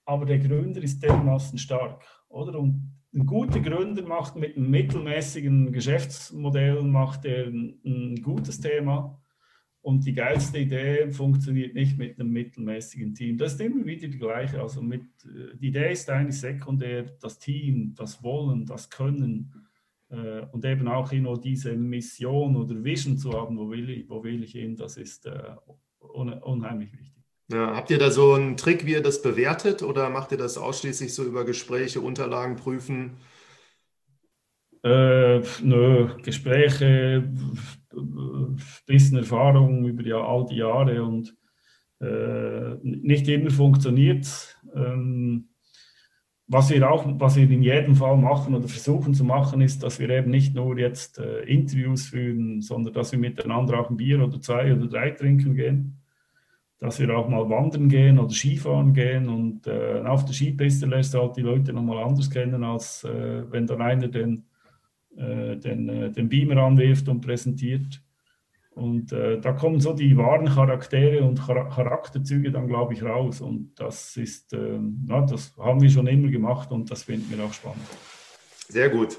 Aber 0.05 0.25
der 0.25 0.39
Gründer 0.39 0.81
ist 0.81 1.03
dermaßen 1.03 1.59
stark, 1.59 2.03
oder? 2.29 2.57
Und 2.57 2.96
ein 3.17 3.25
guter 3.25 3.59
Gründer 3.59 4.03
macht 4.03 4.35
mit 4.35 4.55
einem 4.55 4.69
mittelmäßigen 4.69 5.71
Geschäftsmodell 5.71 6.83
macht 6.83 7.25
er 7.25 7.47
ein, 7.47 7.79
ein, 7.83 8.21
gutes 8.21 8.59
Thema 8.59 9.19
und 9.81 10.05
die 10.05 10.13
geilste 10.13 10.59
Idee 10.59 11.09
funktioniert 11.11 11.73
nicht 11.73 11.97
mit 11.97 12.19
einem 12.19 12.31
mittelmäßigen 12.31 13.15
Team. 13.15 13.37
Das 13.37 13.53
ist 13.53 13.61
immer 13.61 13.85
wieder 13.85 14.07
die 14.07 14.19
gleiche. 14.19 14.61
Also 14.61 14.81
mit, 14.81 15.03
äh, 15.25 15.57
die 15.57 15.69
Idee 15.69 15.91
ist 15.91 16.09
eigentlich 16.09 16.39
sekundär, 16.39 17.03
das 17.19 17.39
Team, 17.39 17.95
das 17.95 18.21
Wollen, 18.21 18.65
das 18.65 18.89
Können 18.89 19.67
äh, 20.09 20.41
und 20.51 20.63
eben 20.63 20.87
auch 20.87 21.11
nur 21.11 21.39
diese 21.39 21.75
Mission 21.75 22.55
oder 22.55 22.83
Vision 22.83 23.17
zu 23.17 23.33
haben, 23.33 23.57
wo 23.57 23.69
will 23.71 23.89
ich, 23.89 24.09
wo 24.09 24.23
will 24.23 24.43
ich 24.43 24.51
hin, 24.51 24.75
das 24.75 24.97
ist 24.97 25.25
äh, 25.25 25.55
un, 25.99 26.33
unheimlich 26.33 26.93
wichtig. 26.93 27.16
Ja, 27.49 27.75
habt 27.77 27.89
ihr 27.91 27.97
da 27.97 28.11
so 28.11 28.33
einen 28.33 28.57
Trick, 28.57 28.85
wie 28.85 28.91
ihr 28.91 29.01
das 29.01 29.21
bewertet 29.21 29.81
oder 29.81 30.09
macht 30.09 30.33
ihr 30.33 30.37
das 30.37 30.57
ausschließlich 30.57 31.13
so 31.13 31.23
über 31.23 31.45
Gespräche, 31.45 32.01
Unterlagen 32.01 32.57
prüfen? 32.57 33.17
Äh, 34.83 35.39
nö, 35.63 36.09
Gespräche, 36.23 37.23
bisschen 38.85 39.17
Erfahrung 39.17 39.85
über 39.87 40.03
die, 40.03 40.11
all 40.11 40.45
die 40.45 40.57
Jahre 40.57 41.03
und 41.03 41.35
äh, 42.01 42.75
nicht 42.83 43.27
immer 43.29 43.49
funktioniert. 43.49 44.59
Ähm, 44.75 45.47
was 46.47 46.69
wir 46.69 46.89
auch, 46.89 47.05
was 47.19 47.37
wir 47.37 47.49
in 47.49 47.63
jedem 47.63 47.95
Fall 47.95 48.17
machen 48.17 48.55
oder 48.55 48.67
versuchen 48.67 49.13
zu 49.13 49.23
machen, 49.23 49.61
ist, 49.61 49.83
dass 49.83 49.99
wir 49.99 50.09
eben 50.09 50.31
nicht 50.31 50.53
nur 50.53 50.77
jetzt 50.77 51.17
äh, 51.17 51.43
Interviews 51.43 52.07
führen, 52.07 52.61
sondern 52.61 52.93
dass 52.93 53.13
wir 53.13 53.19
miteinander 53.19 53.79
auch 53.79 53.89
ein 53.89 53.97
Bier 53.97 54.21
oder 54.21 54.41
zwei 54.41 54.73
oder 54.73 54.87
drei 54.87 55.11
trinken 55.11 55.55
gehen 55.55 56.01
dass 56.79 56.99
wir 56.99 57.17
auch 57.17 57.27
mal 57.27 57.49
wandern 57.49 57.89
gehen 57.89 58.19
oder 58.19 58.29
Skifahren 58.29 58.93
gehen 58.93 59.29
und 59.29 59.65
äh, 59.65 60.01
auf 60.05 60.25
der 60.25 60.33
Skipiste 60.33 60.85
lässt 60.85 61.15
halt 61.15 61.35
die 61.35 61.41
Leute 61.41 61.73
nochmal 61.73 62.03
anders 62.03 62.29
kennen, 62.29 62.63
als 62.63 63.03
äh, 63.03 63.51
wenn 63.51 63.65
dann 63.65 63.81
einer 63.81 64.07
den, 64.07 64.45
äh, 65.15 65.57
den, 65.57 65.89
äh, 65.89 66.11
den 66.11 66.29
Beamer 66.29 66.61
anwirft 66.61 67.09
und 67.09 67.21
präsentiert. 67.21 68.01
Und 68.77 69.11
äh, 69.11 69.41
da 69.41 69.53
kommen 69.53 69.79
so 69.79 69.93
die 69.93 70.15
wahren 70.17 70.45
Charaktere 70.45 71.23
und 71.23 71.41
Charakterzüge 71.41 72.51
dann, 72.51 72.67
glaube 72.67 72.93
ich, 72.93 73.01
raus. 73.01 73.41
Und 73.41 73.71
das 73.75 74.15
ist, 74.17 74.53
ähm, 74.53 75.03
ja, 75.09 75.25
das 75.25 75.57
haben 75.57 75.81
wir 75.81 75.89
schon 75.89 76.05
immer 76.05 76.29
gemacht 76.29 76.71
und 76.71 76.91
das 76.91 77.03
finden 77.03 77.35
wir 77.35 77.43
auch 77.43 77.53
spannend. 77.53 77.81
Sehr 78.67 78.89
gut. 78.89 79.17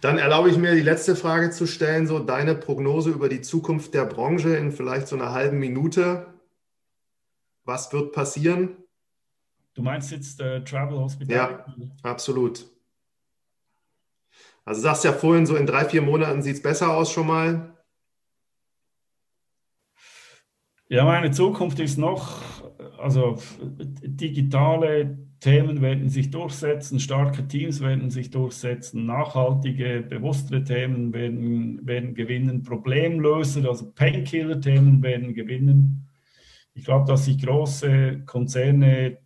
Dann 0.00 0.16
erlaube 0.16 0.48
ich 0.48 0.56
mir 0.56 0.74
die 0.74 0.80
letzte 0.80 1.16
Frage 1.16 1.50
zu 1.50 1.66
stellen, 1.66 2.06
so 2.06 2.18
deine 2.18 2.54
Prognose 2.54 3.10
über 3.10 3.28
die 3.28 3.42
Zukunft 3.42 3.92
der 3.92 4.06
Branche 4.06 4.56
in 4.56 4.72
vielleicht 4.72 5.08
so 5.08 5.16
einer 5.16 5.32
halben 5.32 5.58
Minute. 5.58 6.33
Was 7.64 7.92
wird 7.92 8.12
passieren? 8.12 8.76
Du 9.74 9.82
meinst 9.82 10.10
jetzt 10.12 10.40
äh, 10.40 10.62
Travel 10.62 10.98
Hospital? 10.98 11.36
Ja, 11.36 11.74
absolut. 12.02 12.66
Also 14.64 14.80
sagst 14.80 15.04
ja 15.04 15.12
vorhin, 15.12 15.46
so 15.46 15.56
in 15.56 15.66
drei, 15.66 15.84
vier 15.84 16.02
Monaten 16.02 16.42
sieht 16.42 16.56
es 16.56 16.62
besser 16.62 16.94
aus 16.94 17.10
schon 17.10 17.26
mal. 17.26 17.74
Ja, 20.88 21.04
meine 21.04 21.30
Zukunft 21.30 21.80
ist 21.80 21.98
noch, 21.98 22.40
also 22.98 23.38
digitale 23.58 25.18
Themen 25.40 25.82
werden 25.82 26.08
sich 26.08 26.30
durchsetzen, 26.30 27.00
starke 27.00 27.46
Teams 27.48 27.80
werden 27.80 28.10
sich 28.10 28.30
durchsetzen, 28.30 29.04
nachhaltige, 29.04 30.02
bewusstere 30.08 30.62
Themen 30.62 31.12
werden, 31.12 31.86
werden 31.86 32.14
gewinnen, 32.14 32.62
Problemlöser, 32.62 33.68
also 33.68 33.90
Painkiller-Themen 33.92 35.02
werden 35.02 35.34
gewinnen. 35.34 36.08
Ich 36.74 36.84
glaube, 36.84 37.06
dass 37.06 37.24
sich 37.24 37.40
große 37.40 38.22
Konzerne 38.26 39.18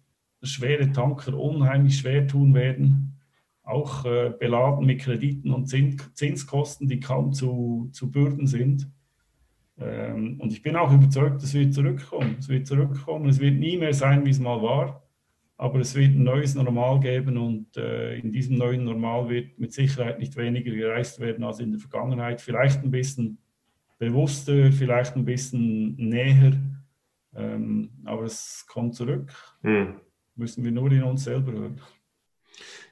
schwere 0.43 0.93
Tanker 0.93 1.37
unheimlich 1.37 1.99
schwer 1.99 2.27
tun 2.27 2.55
werden, 2.55 3.19
auch 3.63 4.05
äh, 4.05 4.33
beladen 4.39 4.87
mit 4.87 5.01
Krediten 5.01 5.51
und 5.51 5.67
Zinskosten, 5.67 6.89
die 6.89 7.01
kaum 7.01 7.33
zu, 7.33 7.89
zu 7.93 8.11
bürden 8.11 8.47
sind. 8.47 8.89
Ähm, 9.79 10.39
und 10.41 10.53
ich 10.53 10.63
bin 10.63 10.77
auch 10.77 10.93
überzeugt, 10.93 11.43
es 11.43 11.55
wird 11.55 11.75
zurückkommen. 11.75 12.37
Es 12.39 12.49
wird 12.49 12.67
zurückkommen. 12.67 13.29
Es 13.29 13.41
wird 13.41 13.59
nie 13.59 13.77
mehr 13.77 13.95
sein, 13.95 14.25
wie 14.25 14.31
es 14.31 14.39
mal 14.39 14.63
war, 14.63 15.03
aber 15.57 15.81
es 15.81 15.95
wird 15.95 16.15
ein 16.15 16.23
neues 16.23 16.55
Normal 16.55 17.01
geben 17.01 17.37
und 17.37 17.77
äh, 17.77 18.17
in 18.19 18.33
diesem 18.33 18.57
neuen 18.57 18.85
Normal 18.85 19.29
wird 19.29 19.59
mit 19.59 19.73
Sicherheit 19.73 20.19
nicht 20.19 20.37
weniger 20.37 20.71
gereist 20.71 21.21
werden 21.21 21.45
als 21.45 21.61
in 21.61 21.71
der 21.71 21.81
Vergangenheit. 21.81 22.41
Vielleicht 22.41 22.83
ein 22.83 22.91
bisschen 22.91 23.39
bewusster, 23.99 24.73
vielleicht 24.73 25.17
ein 25.17 25.25
bisschen 25.25 25.97
näher 25.97 26.53
ähm, 27.39 27.91
aber 28.05 28.25
es 28.25 28.67
kommt 28.69 28.95
zurück. 28.95 29.31
Hm. 29.63 30.01
Müssen 30.35 30.65
wir 30.65 30.73
nur 30.73 30.91
in 30.91 31.03
uns 31.03 31.25
selber 31.25 31.53
hören. 31.53 31.81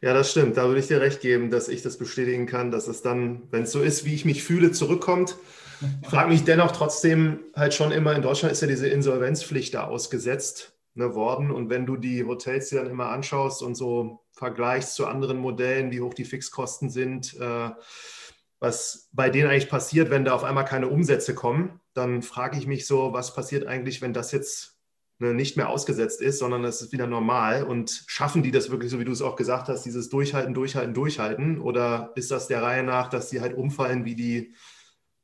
Ja, 0.00 0.14
das 0.14 0.30
stimmt. 0.30 0.56
Da 0.56 0.66
würde 0.66 0.80
ich 0.80 0.87
dir 0.87 1.00
recht 1.00 1.20
geben, 1.20 1.50
dass 1.50 1.68
ich 1.68 1.82
das 1.82 1.96
bestätigen 1.96 2.46
kann, 2.46 2.70
dass 2.70 2.87
es 2.87 3.02
dann, 3.02 3.42
wenn 3.50 3.64
es 3.64 3.72
so 3.72 3.82
ist, 3.82 4.04
wie 4.04 4.14
ich 4.14 4.24
mich 4.24 4.42
fühle, 4.42 4.72
zurückkommt. 4.72 5.37
Ich 6.02 6.09
frage 6.09 6.30
mich 6.30 6.44
dennoch 6.44 6.72
trotzdem 6.72 7.40
halt 7.54 7.74
schon 7.74 7.92
immer, 7.92 8.14
in 8.14 8.22
Deutschland 8.22 8.52
ist 8.52 8.62
ja 8.62 8.68
diese 8.68 8.88
Insolvenzpflicht 8.88 9.74
da 9.74 9.85
ausgesetzt 9.85 10.78
ne, 10.94 11.14
worden. 11.14 11.50
Und 11.50 11.70
wenn 11.70 11.87
du 11.87 11.96
die 11.96 12.24
Hotels 12.24 12.68
dir 12.68 12.80
dann 12.80 12.90
immer 12.90 13.09
anschaust 13.09 13.62
und 13.62 13.74
so 13.74 14.24
vergleichst 14.32 14.94
zu 14.94 15.06
anderen 15.06 15.38
Modellen, 15.38 15.90
wie 15.90 16.00
hoch 16.00 16.14
die 16.14 16.25
Fixkosten 16.25 16.90
sind, 16.90 17.35
äh, 17.40 17.71
was 18.58 19.08
bei 19.12 19.29
denen 19.31 19.50
eigentlich 19.50 19.68
passiert, 19.68 20.10
wenn 20.10 20.25
da 20.25 20.35
auf 20.35 20.44
einmal 20.44 20.64
keine 20.64 20.88
Umsätze 20.88 21.35
kommen, 21.35 21.81
dann 21.97 22.23
frage 22.23 22.59
ich 22.59 22.67
mich 22.67 22.87
so, 22.87 23.13
was 23.13 23.35
passiert 23.35 23.67
eigentlich, 23.67 24.03
wenn 24.03 24.13
das 24.13 24.33
jetzt 24.33 24.77
ne, 25.19 25.35
nicht 25.35 25.57
mehr 25.57 25.69
ausgesetzt 25.69 26.21
ist, 26.21 26.38
sondern 26.38 26.65
es 26.65 26.83
ist 26.83 26.92
wieder 26.92 27.07
normal 27.07 27.65
und 27.65 28.05
schaffen 28.07 28.42
die 28.42 28.51
das 28.51 28.71
wirklich, 28.71 28.90
so 28.90 29.01
wie 29.01 29.05
du 29.05 29.13
es 29.13 29.23
auch 29.23 29.37
gesagt 29.37 29.69
hast, 29.69 29.85
dieses 29.85 30.09
Durchhalten, 30.09 30.55
Durchhalten, 30.55 30.94
Durchhalten? 30.94 31.61
Oder 31.61 32.13
ist 32.15 32.31
das 32.31 32.49
der 32.49 32.63
Reihe 32.63 32.83
nach, 32.83 33.09
dass 33.09 33.31
die 33.31 33.40
halt 33.40 33.57
umfallen 33.57 34.05
wie 34.05 34.15
die, 34.15 34.55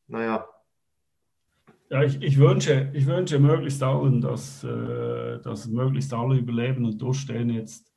naja. 0.06 0.46
Ja, 1.90 2.02
ich, 2.02 2.22
ich 2.22 2.38
wünsche, 2.38 2.90
ich 2.94 3.04
wünsche 3.06 3.38
möglichst 3.38 3.82
allen, 3.82 4.22
dass, 4.22 4.64
äh, 4.64 5.40
dass 5.40 5.66
möglichst 5.66 6.14
alle 6.14 6.38
überleben 6.38 6.86
und 6.86 7.02
durchstehen. 7.02 7.50
Jetzt 7.50 7.92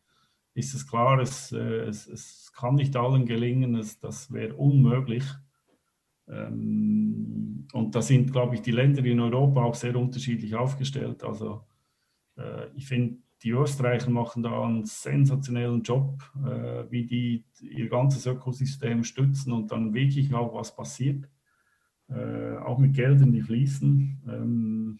ist 0.54 0.74
es 0.74 0.86
klar, 0.86 1.20
es, 1.20 1.54
äh, 1.54 1.86
es, 1.86 2.06
es 2.08 2.52
kann 2.54 2.76
nicht 2.76 2.98
allen 2.98 3.26
gelingen, 3.26 3.76
es, 3.76 3.98
das 4.00 4.34
wäre 4.34 4.54
unmöglich. 4.56 5.24
Ähm, 6.28 7.68
und 7.74 7.96
da 7.96 8.02
sind, 8.02 8.32
glaube 8.32 8.56
ich, 8.56 8.62
die 8.62 8.72
Länder 8.72 9.04
in 9.06 9.20
Europa 9.20 9.64
auch 9.64 9.76
sehr 9.76 9.96
unterschiedlich 9.96 10.56
aufgestellt. 10.56 11.24
Also 11.24 11.62
äh, 12.38 12.68
ich 12.76 12.88
finde, 12.88 13.18
die 13.44 13.52
Österreicher 13.52 14.10
machen 14.10 14.44
da 14.44 14.64
einen 14.64 14.86
sensationellen 14.86 15.84
Job, 15.84 16.24
äh, 16.46 16.90
wie 16.90 17.06
die 17.06 17.44
ihr 17.62 17.90
ganzes 17.90 18.26
Ökosystem 18.26 19.04
stützen 19.04 19.52
und 19.52 19.72
dann 19.72 19.94
wirklich 19.94 20.34
auch 20.34 20.54
was 20.54 20.76
passiert. 20.76 21.30
Äh, 22.08 22.58
auch 22.58 22.78
mit 22.78 22.94
Geldern, 22.94 23.32
die 23.32 23.42
fließen. 23.42 24.22
Ähm, 24.28 25.00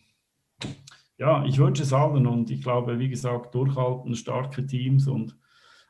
ja, 1.18 1.46
ich 1.46 1.58
wünsche 1.60 1.84
es 1.84 1.94
allen 1.94 2.28
und 2.28 2.50
ich 2.50 2.62
glaube, 2.62 3.00
wie 3.00 3.10
gesagt, 3.10 3.56
durchhalten, 3.56 4.16
starke 4.16 4.66
Teams 4.66 5.08
und 5.08 5.38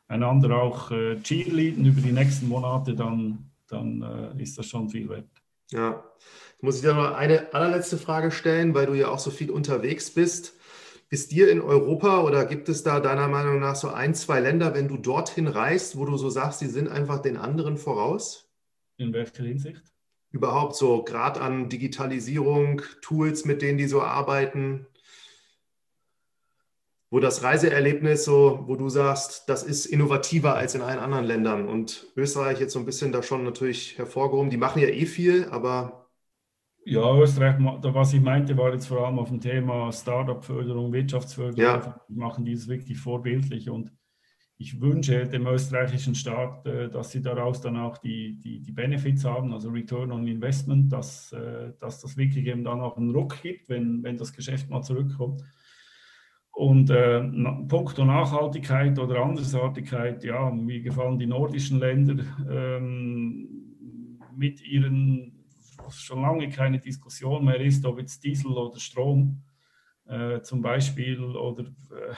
einander 0.08 0.62
auch 0.62 0.90
äh, 0.90 1.16
cheerleaden 1.20 1.84
über 1.84 2.00
die 2.00 2.12
nächsten 2.12 2.48
Monate, 2.48 2.94
dann, 2.94 3.50
dann 3.68 4.02
äh, 4.02 4.42
ist 4.42 4.58
das 4.58 4.66
schon 4.66 4.88
viel 4.88 5.08
wert. 5.08 5.28
Ja, 5.70 6.04
jetzt 6.52 6.62
muss 6.62 6.76
ich 6.76 6.82
dir 6.82 6.94
noch 6.94 7.14
eine 7.14 7.52
allerletzte 7.52 7.98
Frage 7.98 8.30
stellen, 8.30 8.74
weil 8.74 8.86
du 8.86 8.94
ja 8.94 9.08
auch 9.08 9.18
so 9.18 9.30
viel 9.30 9.50
unterwegs 9.50 10.10
bist. 10.10 10.54
Ist 11.08 11.30
dir 11.32 11.50
in 11.50 11.60
Europa 11.60 12.22
oder 12.22 12.46
gibt 12.46 12.68
es 12.68 12.82
da 12.82 12.98
deiner 13.00 13.28
Meinung 13.28 13.60
nach 13.60 13.76
so 13.76 13.88
ein, 13.88 14.14
zwei 14.14 14.40
Länder, 14.40 14.74
wenn 14.74 14.88
du 14.88 14.96
dorthin 14.96 15.46
reist, 15.46 15.96
wo 15.96 16.04
du 16.04 16.16
so 16.16 16.30
sagst, 16.30 16.60
die 16.60 16.66
sind 16.66 16.88
einfach 16.88 17.20
den 17.20 17.36
anderen 17.36 17.76
voraus? 17.76 18.48
In 18.96 19.12
welcher 19.12 19.44
Hinsicht? 19.44 19.82
Überhaupt 20.32 20.74
so, 20.74 21.04
gerade 21.04 21.40
an 21.40 21.68
Digitalisierung, 21.68 22.82
Tools, 23.02 23.44
mit 23.44 23.62
denen 23.62 23.78
die 23.78 23.86
so 23.86 24.02
arbeiten 24.02 24.86
wo 27.16 27.20
das 27.20 27.42
Reiseerlebnis 27.42 28.26
so, 28.26 28.64
wo 28.66 28.76
du 28.76 28.90
sagst, 28.90 29.48
das 29.48 29.62
ist 29.62 29.86
innovativer 29.86 30.54
als 30.54 30.74
in 30.74 30.82
allen 30.82 30.98
anderen 30.98 31.24
Ländern 31.24 31.66
und 31.66 32.08
Österreich 32.14 32.60
jetzt 32.60 32.74
so 32.74 32.78
ein 32.78 32.84
bisschen 32.84 33.10
da 33.10 33.22
schon 33.22 33.42
natürlich 33.42 33.96
hervorgehoben. 33.96 34.50
Die 34.50 34.58
machen 34.58 34.82
ja 34.82 34.88
eh 34.88 35.06
viel, 35.06 35.46
aber. 35.46 36.10
Ja, 36.84 37.18
Österreich, 37.18 37.56
was 37.58 38.12
ich 38.12 38.20
meinte, 38.20 38.58
war 38.58 38.70
jetzt 38.70 38.88
vor 38.88 39.06
allem 39.06 39.18
auf 39.18 39.30
dem 39.30 39.40
Thema 39.40 39.90
Startup-Förderung, 39.92 40.92
Wirtschaftsförderung. 40.92 41.58
Ja. 41.58 42.04
Die 42.06 42.16
machen 42.16 42.44
dieses 42.44 42.68
wirklich 42.68 42.98
vorbildlich 42.98 43.70
und 43.70 43.90
ich 44.58 44.78
wünsche 44.82 45.26
dem 45.26 45.46
österreichischen 45.46 46.14
Staat, 46.14 46.66
äh, 46.66 46.90
dass 46.90 47.12
sie 47.12 47.22
daraus 47.22 47.62
dann 47.62 47.78
auch 47.78 47.96
die, 47.96 48.36
die, 48.36 48.60
die 48.60 48.72
Benefits 48.72 49.24
haben, 49.24 49.54
also 49.54 49.70
Return 49.70 50.12
on 50.12 50.28
Investment, 50.28 50.92
dass, 50.92 51.32
äh, 51.32 51.72
dass 51.80 52.02
das 52.02 52.18
wirklich 52.18 52.46
eben 52.46 52.62
dann 52.62 52.82
auch 52.82 52.98
einen 52.98 53.10
Ruck 53.10 53.40
gibt, 53.40 53.70
wenn, 53.70 54.02
wenn 54.02 54.18
das 54.18 54.34
Geschäft 54.34 54.68
mal 54.68 54.82
zurückkommt. 54.82 55.42
Und 56.56 56.88
äh, 56.88 57.20
puncto 57.68 58.06
Nachhaltigkeit 58.06 58.98
oder 58.98 59.22
Andersartigkeit, 59.22 60.24
ja, 60.24 60.50
mir 60.50 60.80
gefallen 60.80 61.18
die 61.18 61.26
nordischen 61.26 61.78
Länder 61.78 62.24
ähm, 62.50 64.16
mit 64.34 64.66
ihren, 64.66 65.44
schon 65.90 66.22
lange 66.22 66.48
keine 66.48 66.78
Diskussion 66.78 67.44
mehr 67.44 67.60
ist, 67.60 67.84
ob 67.84 67.98
jetzt 67.98 68.24
Diesel 68.24 68.52
oder 68.52 68.78
Strom 68.78 69.42
äh, 70.06 70.40
zum 70.40 70.62
Beispiel 70.62 71.22
oder 71.22 71.64
äh, 71.64 72.14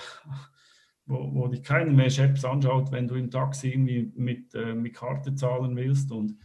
wo, 1.07 1.34
wo 1.34 1.49
dich 1.49 1.64
keiner 1.64 1.91
mehr 1.91 2.09
Chefs 2.09 2.45
anschaut, 2.45 2.93
wenn 2.93 3.09
du 3.09 3.16
im 3.16 3.32
Taxi 3.32 3.70
irgendwie 3.70 4.12
mit, 4.14 4.55
äh, 4.55 4.72
mit 4.72 4.95
Karte 4.95 5.34
zahlen 5.34 5.74
willst. 5.74 6.12
Und 6.12 6.36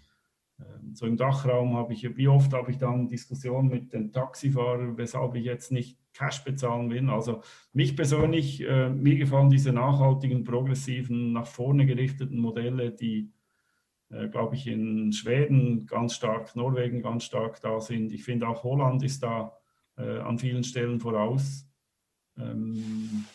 ähm, 0.60 0.96
so 0.96 1.06
im 1.06 1.16
Dachraum 1.16 1.78
habe 1.78 1.94
ich, 1.94 2.18
wie 2.18 2.28
oft 2.28 2.54
habe 2.54 2.72
ich 2.72 2.80
dann 2.80 3.08
Diskussionen 3.08 3.70
mit 3.70 3.94
den 3.94 4.12
Taxifahrern, 4.12 4.98
weshalb 4.98 5.36
ich 5.36 5.46
jetzt 5.46 5.72
nicht 5.72 6.00
Cash 6.14 6.44
bezahlen 6.44 6.90
will. 6.90 7.10
Also 7.10 7.42
mich 7.74 7.96
persönlich, 7.96 8.62
äh, 8.62 8.90
mir 8.90 9.18
gefallen 9.18 9.50
diese 9.50 9.74
nachhaltigen, 9.74 10.44
progressiven, 10.44 11.34
nach 11.34 11.48
vorne 11.48 11.86
gerichteten 11.86 12.40
Modelle, 12.40 12.92
die, 12.92 13.32
äh, 14.10 14.28
glaube 14.30 14.56
ich, 14.56 14.68
in 14.68 15.12
Schweden 15.12 15.86
ganz 15.86 16.16
stark, 16.16 16.56
Norwegen 16.56 17.02
ganz 17.02 17.24
stark 17.26 17.62
da 17.62 17.80
sind. 17.80 18.14
Ich 18.14 18.24
finde 18.24 18.48
auch 18.48 18.64
Holland 18.64 19.04
ist 19.04 19.24
da 19.24 19.58
äh, 19.98 20.20
an 20.20 20.40
vielen 20.40 20.64
Stellen 20.64 21.00
voraus. 21.00 21.68
Ähm, 22.38 23.26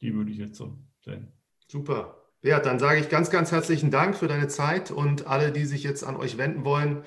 die 0.00 0.14
würde 0.14 0.30
ich 0.30 0.38
jetzt 0.38 0.56
so 0.56 0.76
sehen. 1.00 1.28
Super. 1.66 2.16
Ja, 2.42 2.60
dann 2.60 2.78
sage 2.78 3.00
ich 3.00 3.08
ganz, 3.08 3.30
ganz 3.30 3.52
herzlichen 3.52 3.90
Dank 3.90 4.16
für 4.16 4.28
deine 4.28 4.48
Zeit 4.48 4.90
und 4.90 5.26
alle, 5.26 5.50
die 5.50 5.64
sich 5.64 5.82
jetzt 5.82 6.04
an 6.04 6.16
euch 6.16 6.36
wenden 6.36 6.64
wollen. 6.64 7.02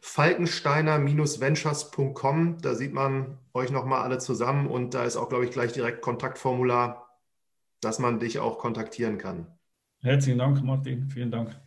Falkensteiner-ventures.com, 0.00 2.58
da 2.60 2.74
sieht 2.74 2.92
man 2.92 3.38
euch 3.54 3.70
nochmal 3.70 4.02
alle 4.02 4.18
zusammen 4.18 4.66
und 4.66 4.94
da 4.94 5.04
ist 5.04 5.16
auch, 5.16 5.28
glaube 5.28 5.44
ich, 5.44 5.50
gleich 5.50 5.72
direkt 5.72 6.02
Kontaktformular, 6.02 7.18
dass 7.80 7.98
man 7.98 8.18
dich 8.18 8.38
auch 8.38 8.58
kontaktieren 8.58 9.18
kann. 9.18 9.46
Herzlichen 10.02 10.38
Dank, 10.38 10.62
Martin. 10.62 11.08
Vielen 11.08 11.30
Dank. 11.30 11.58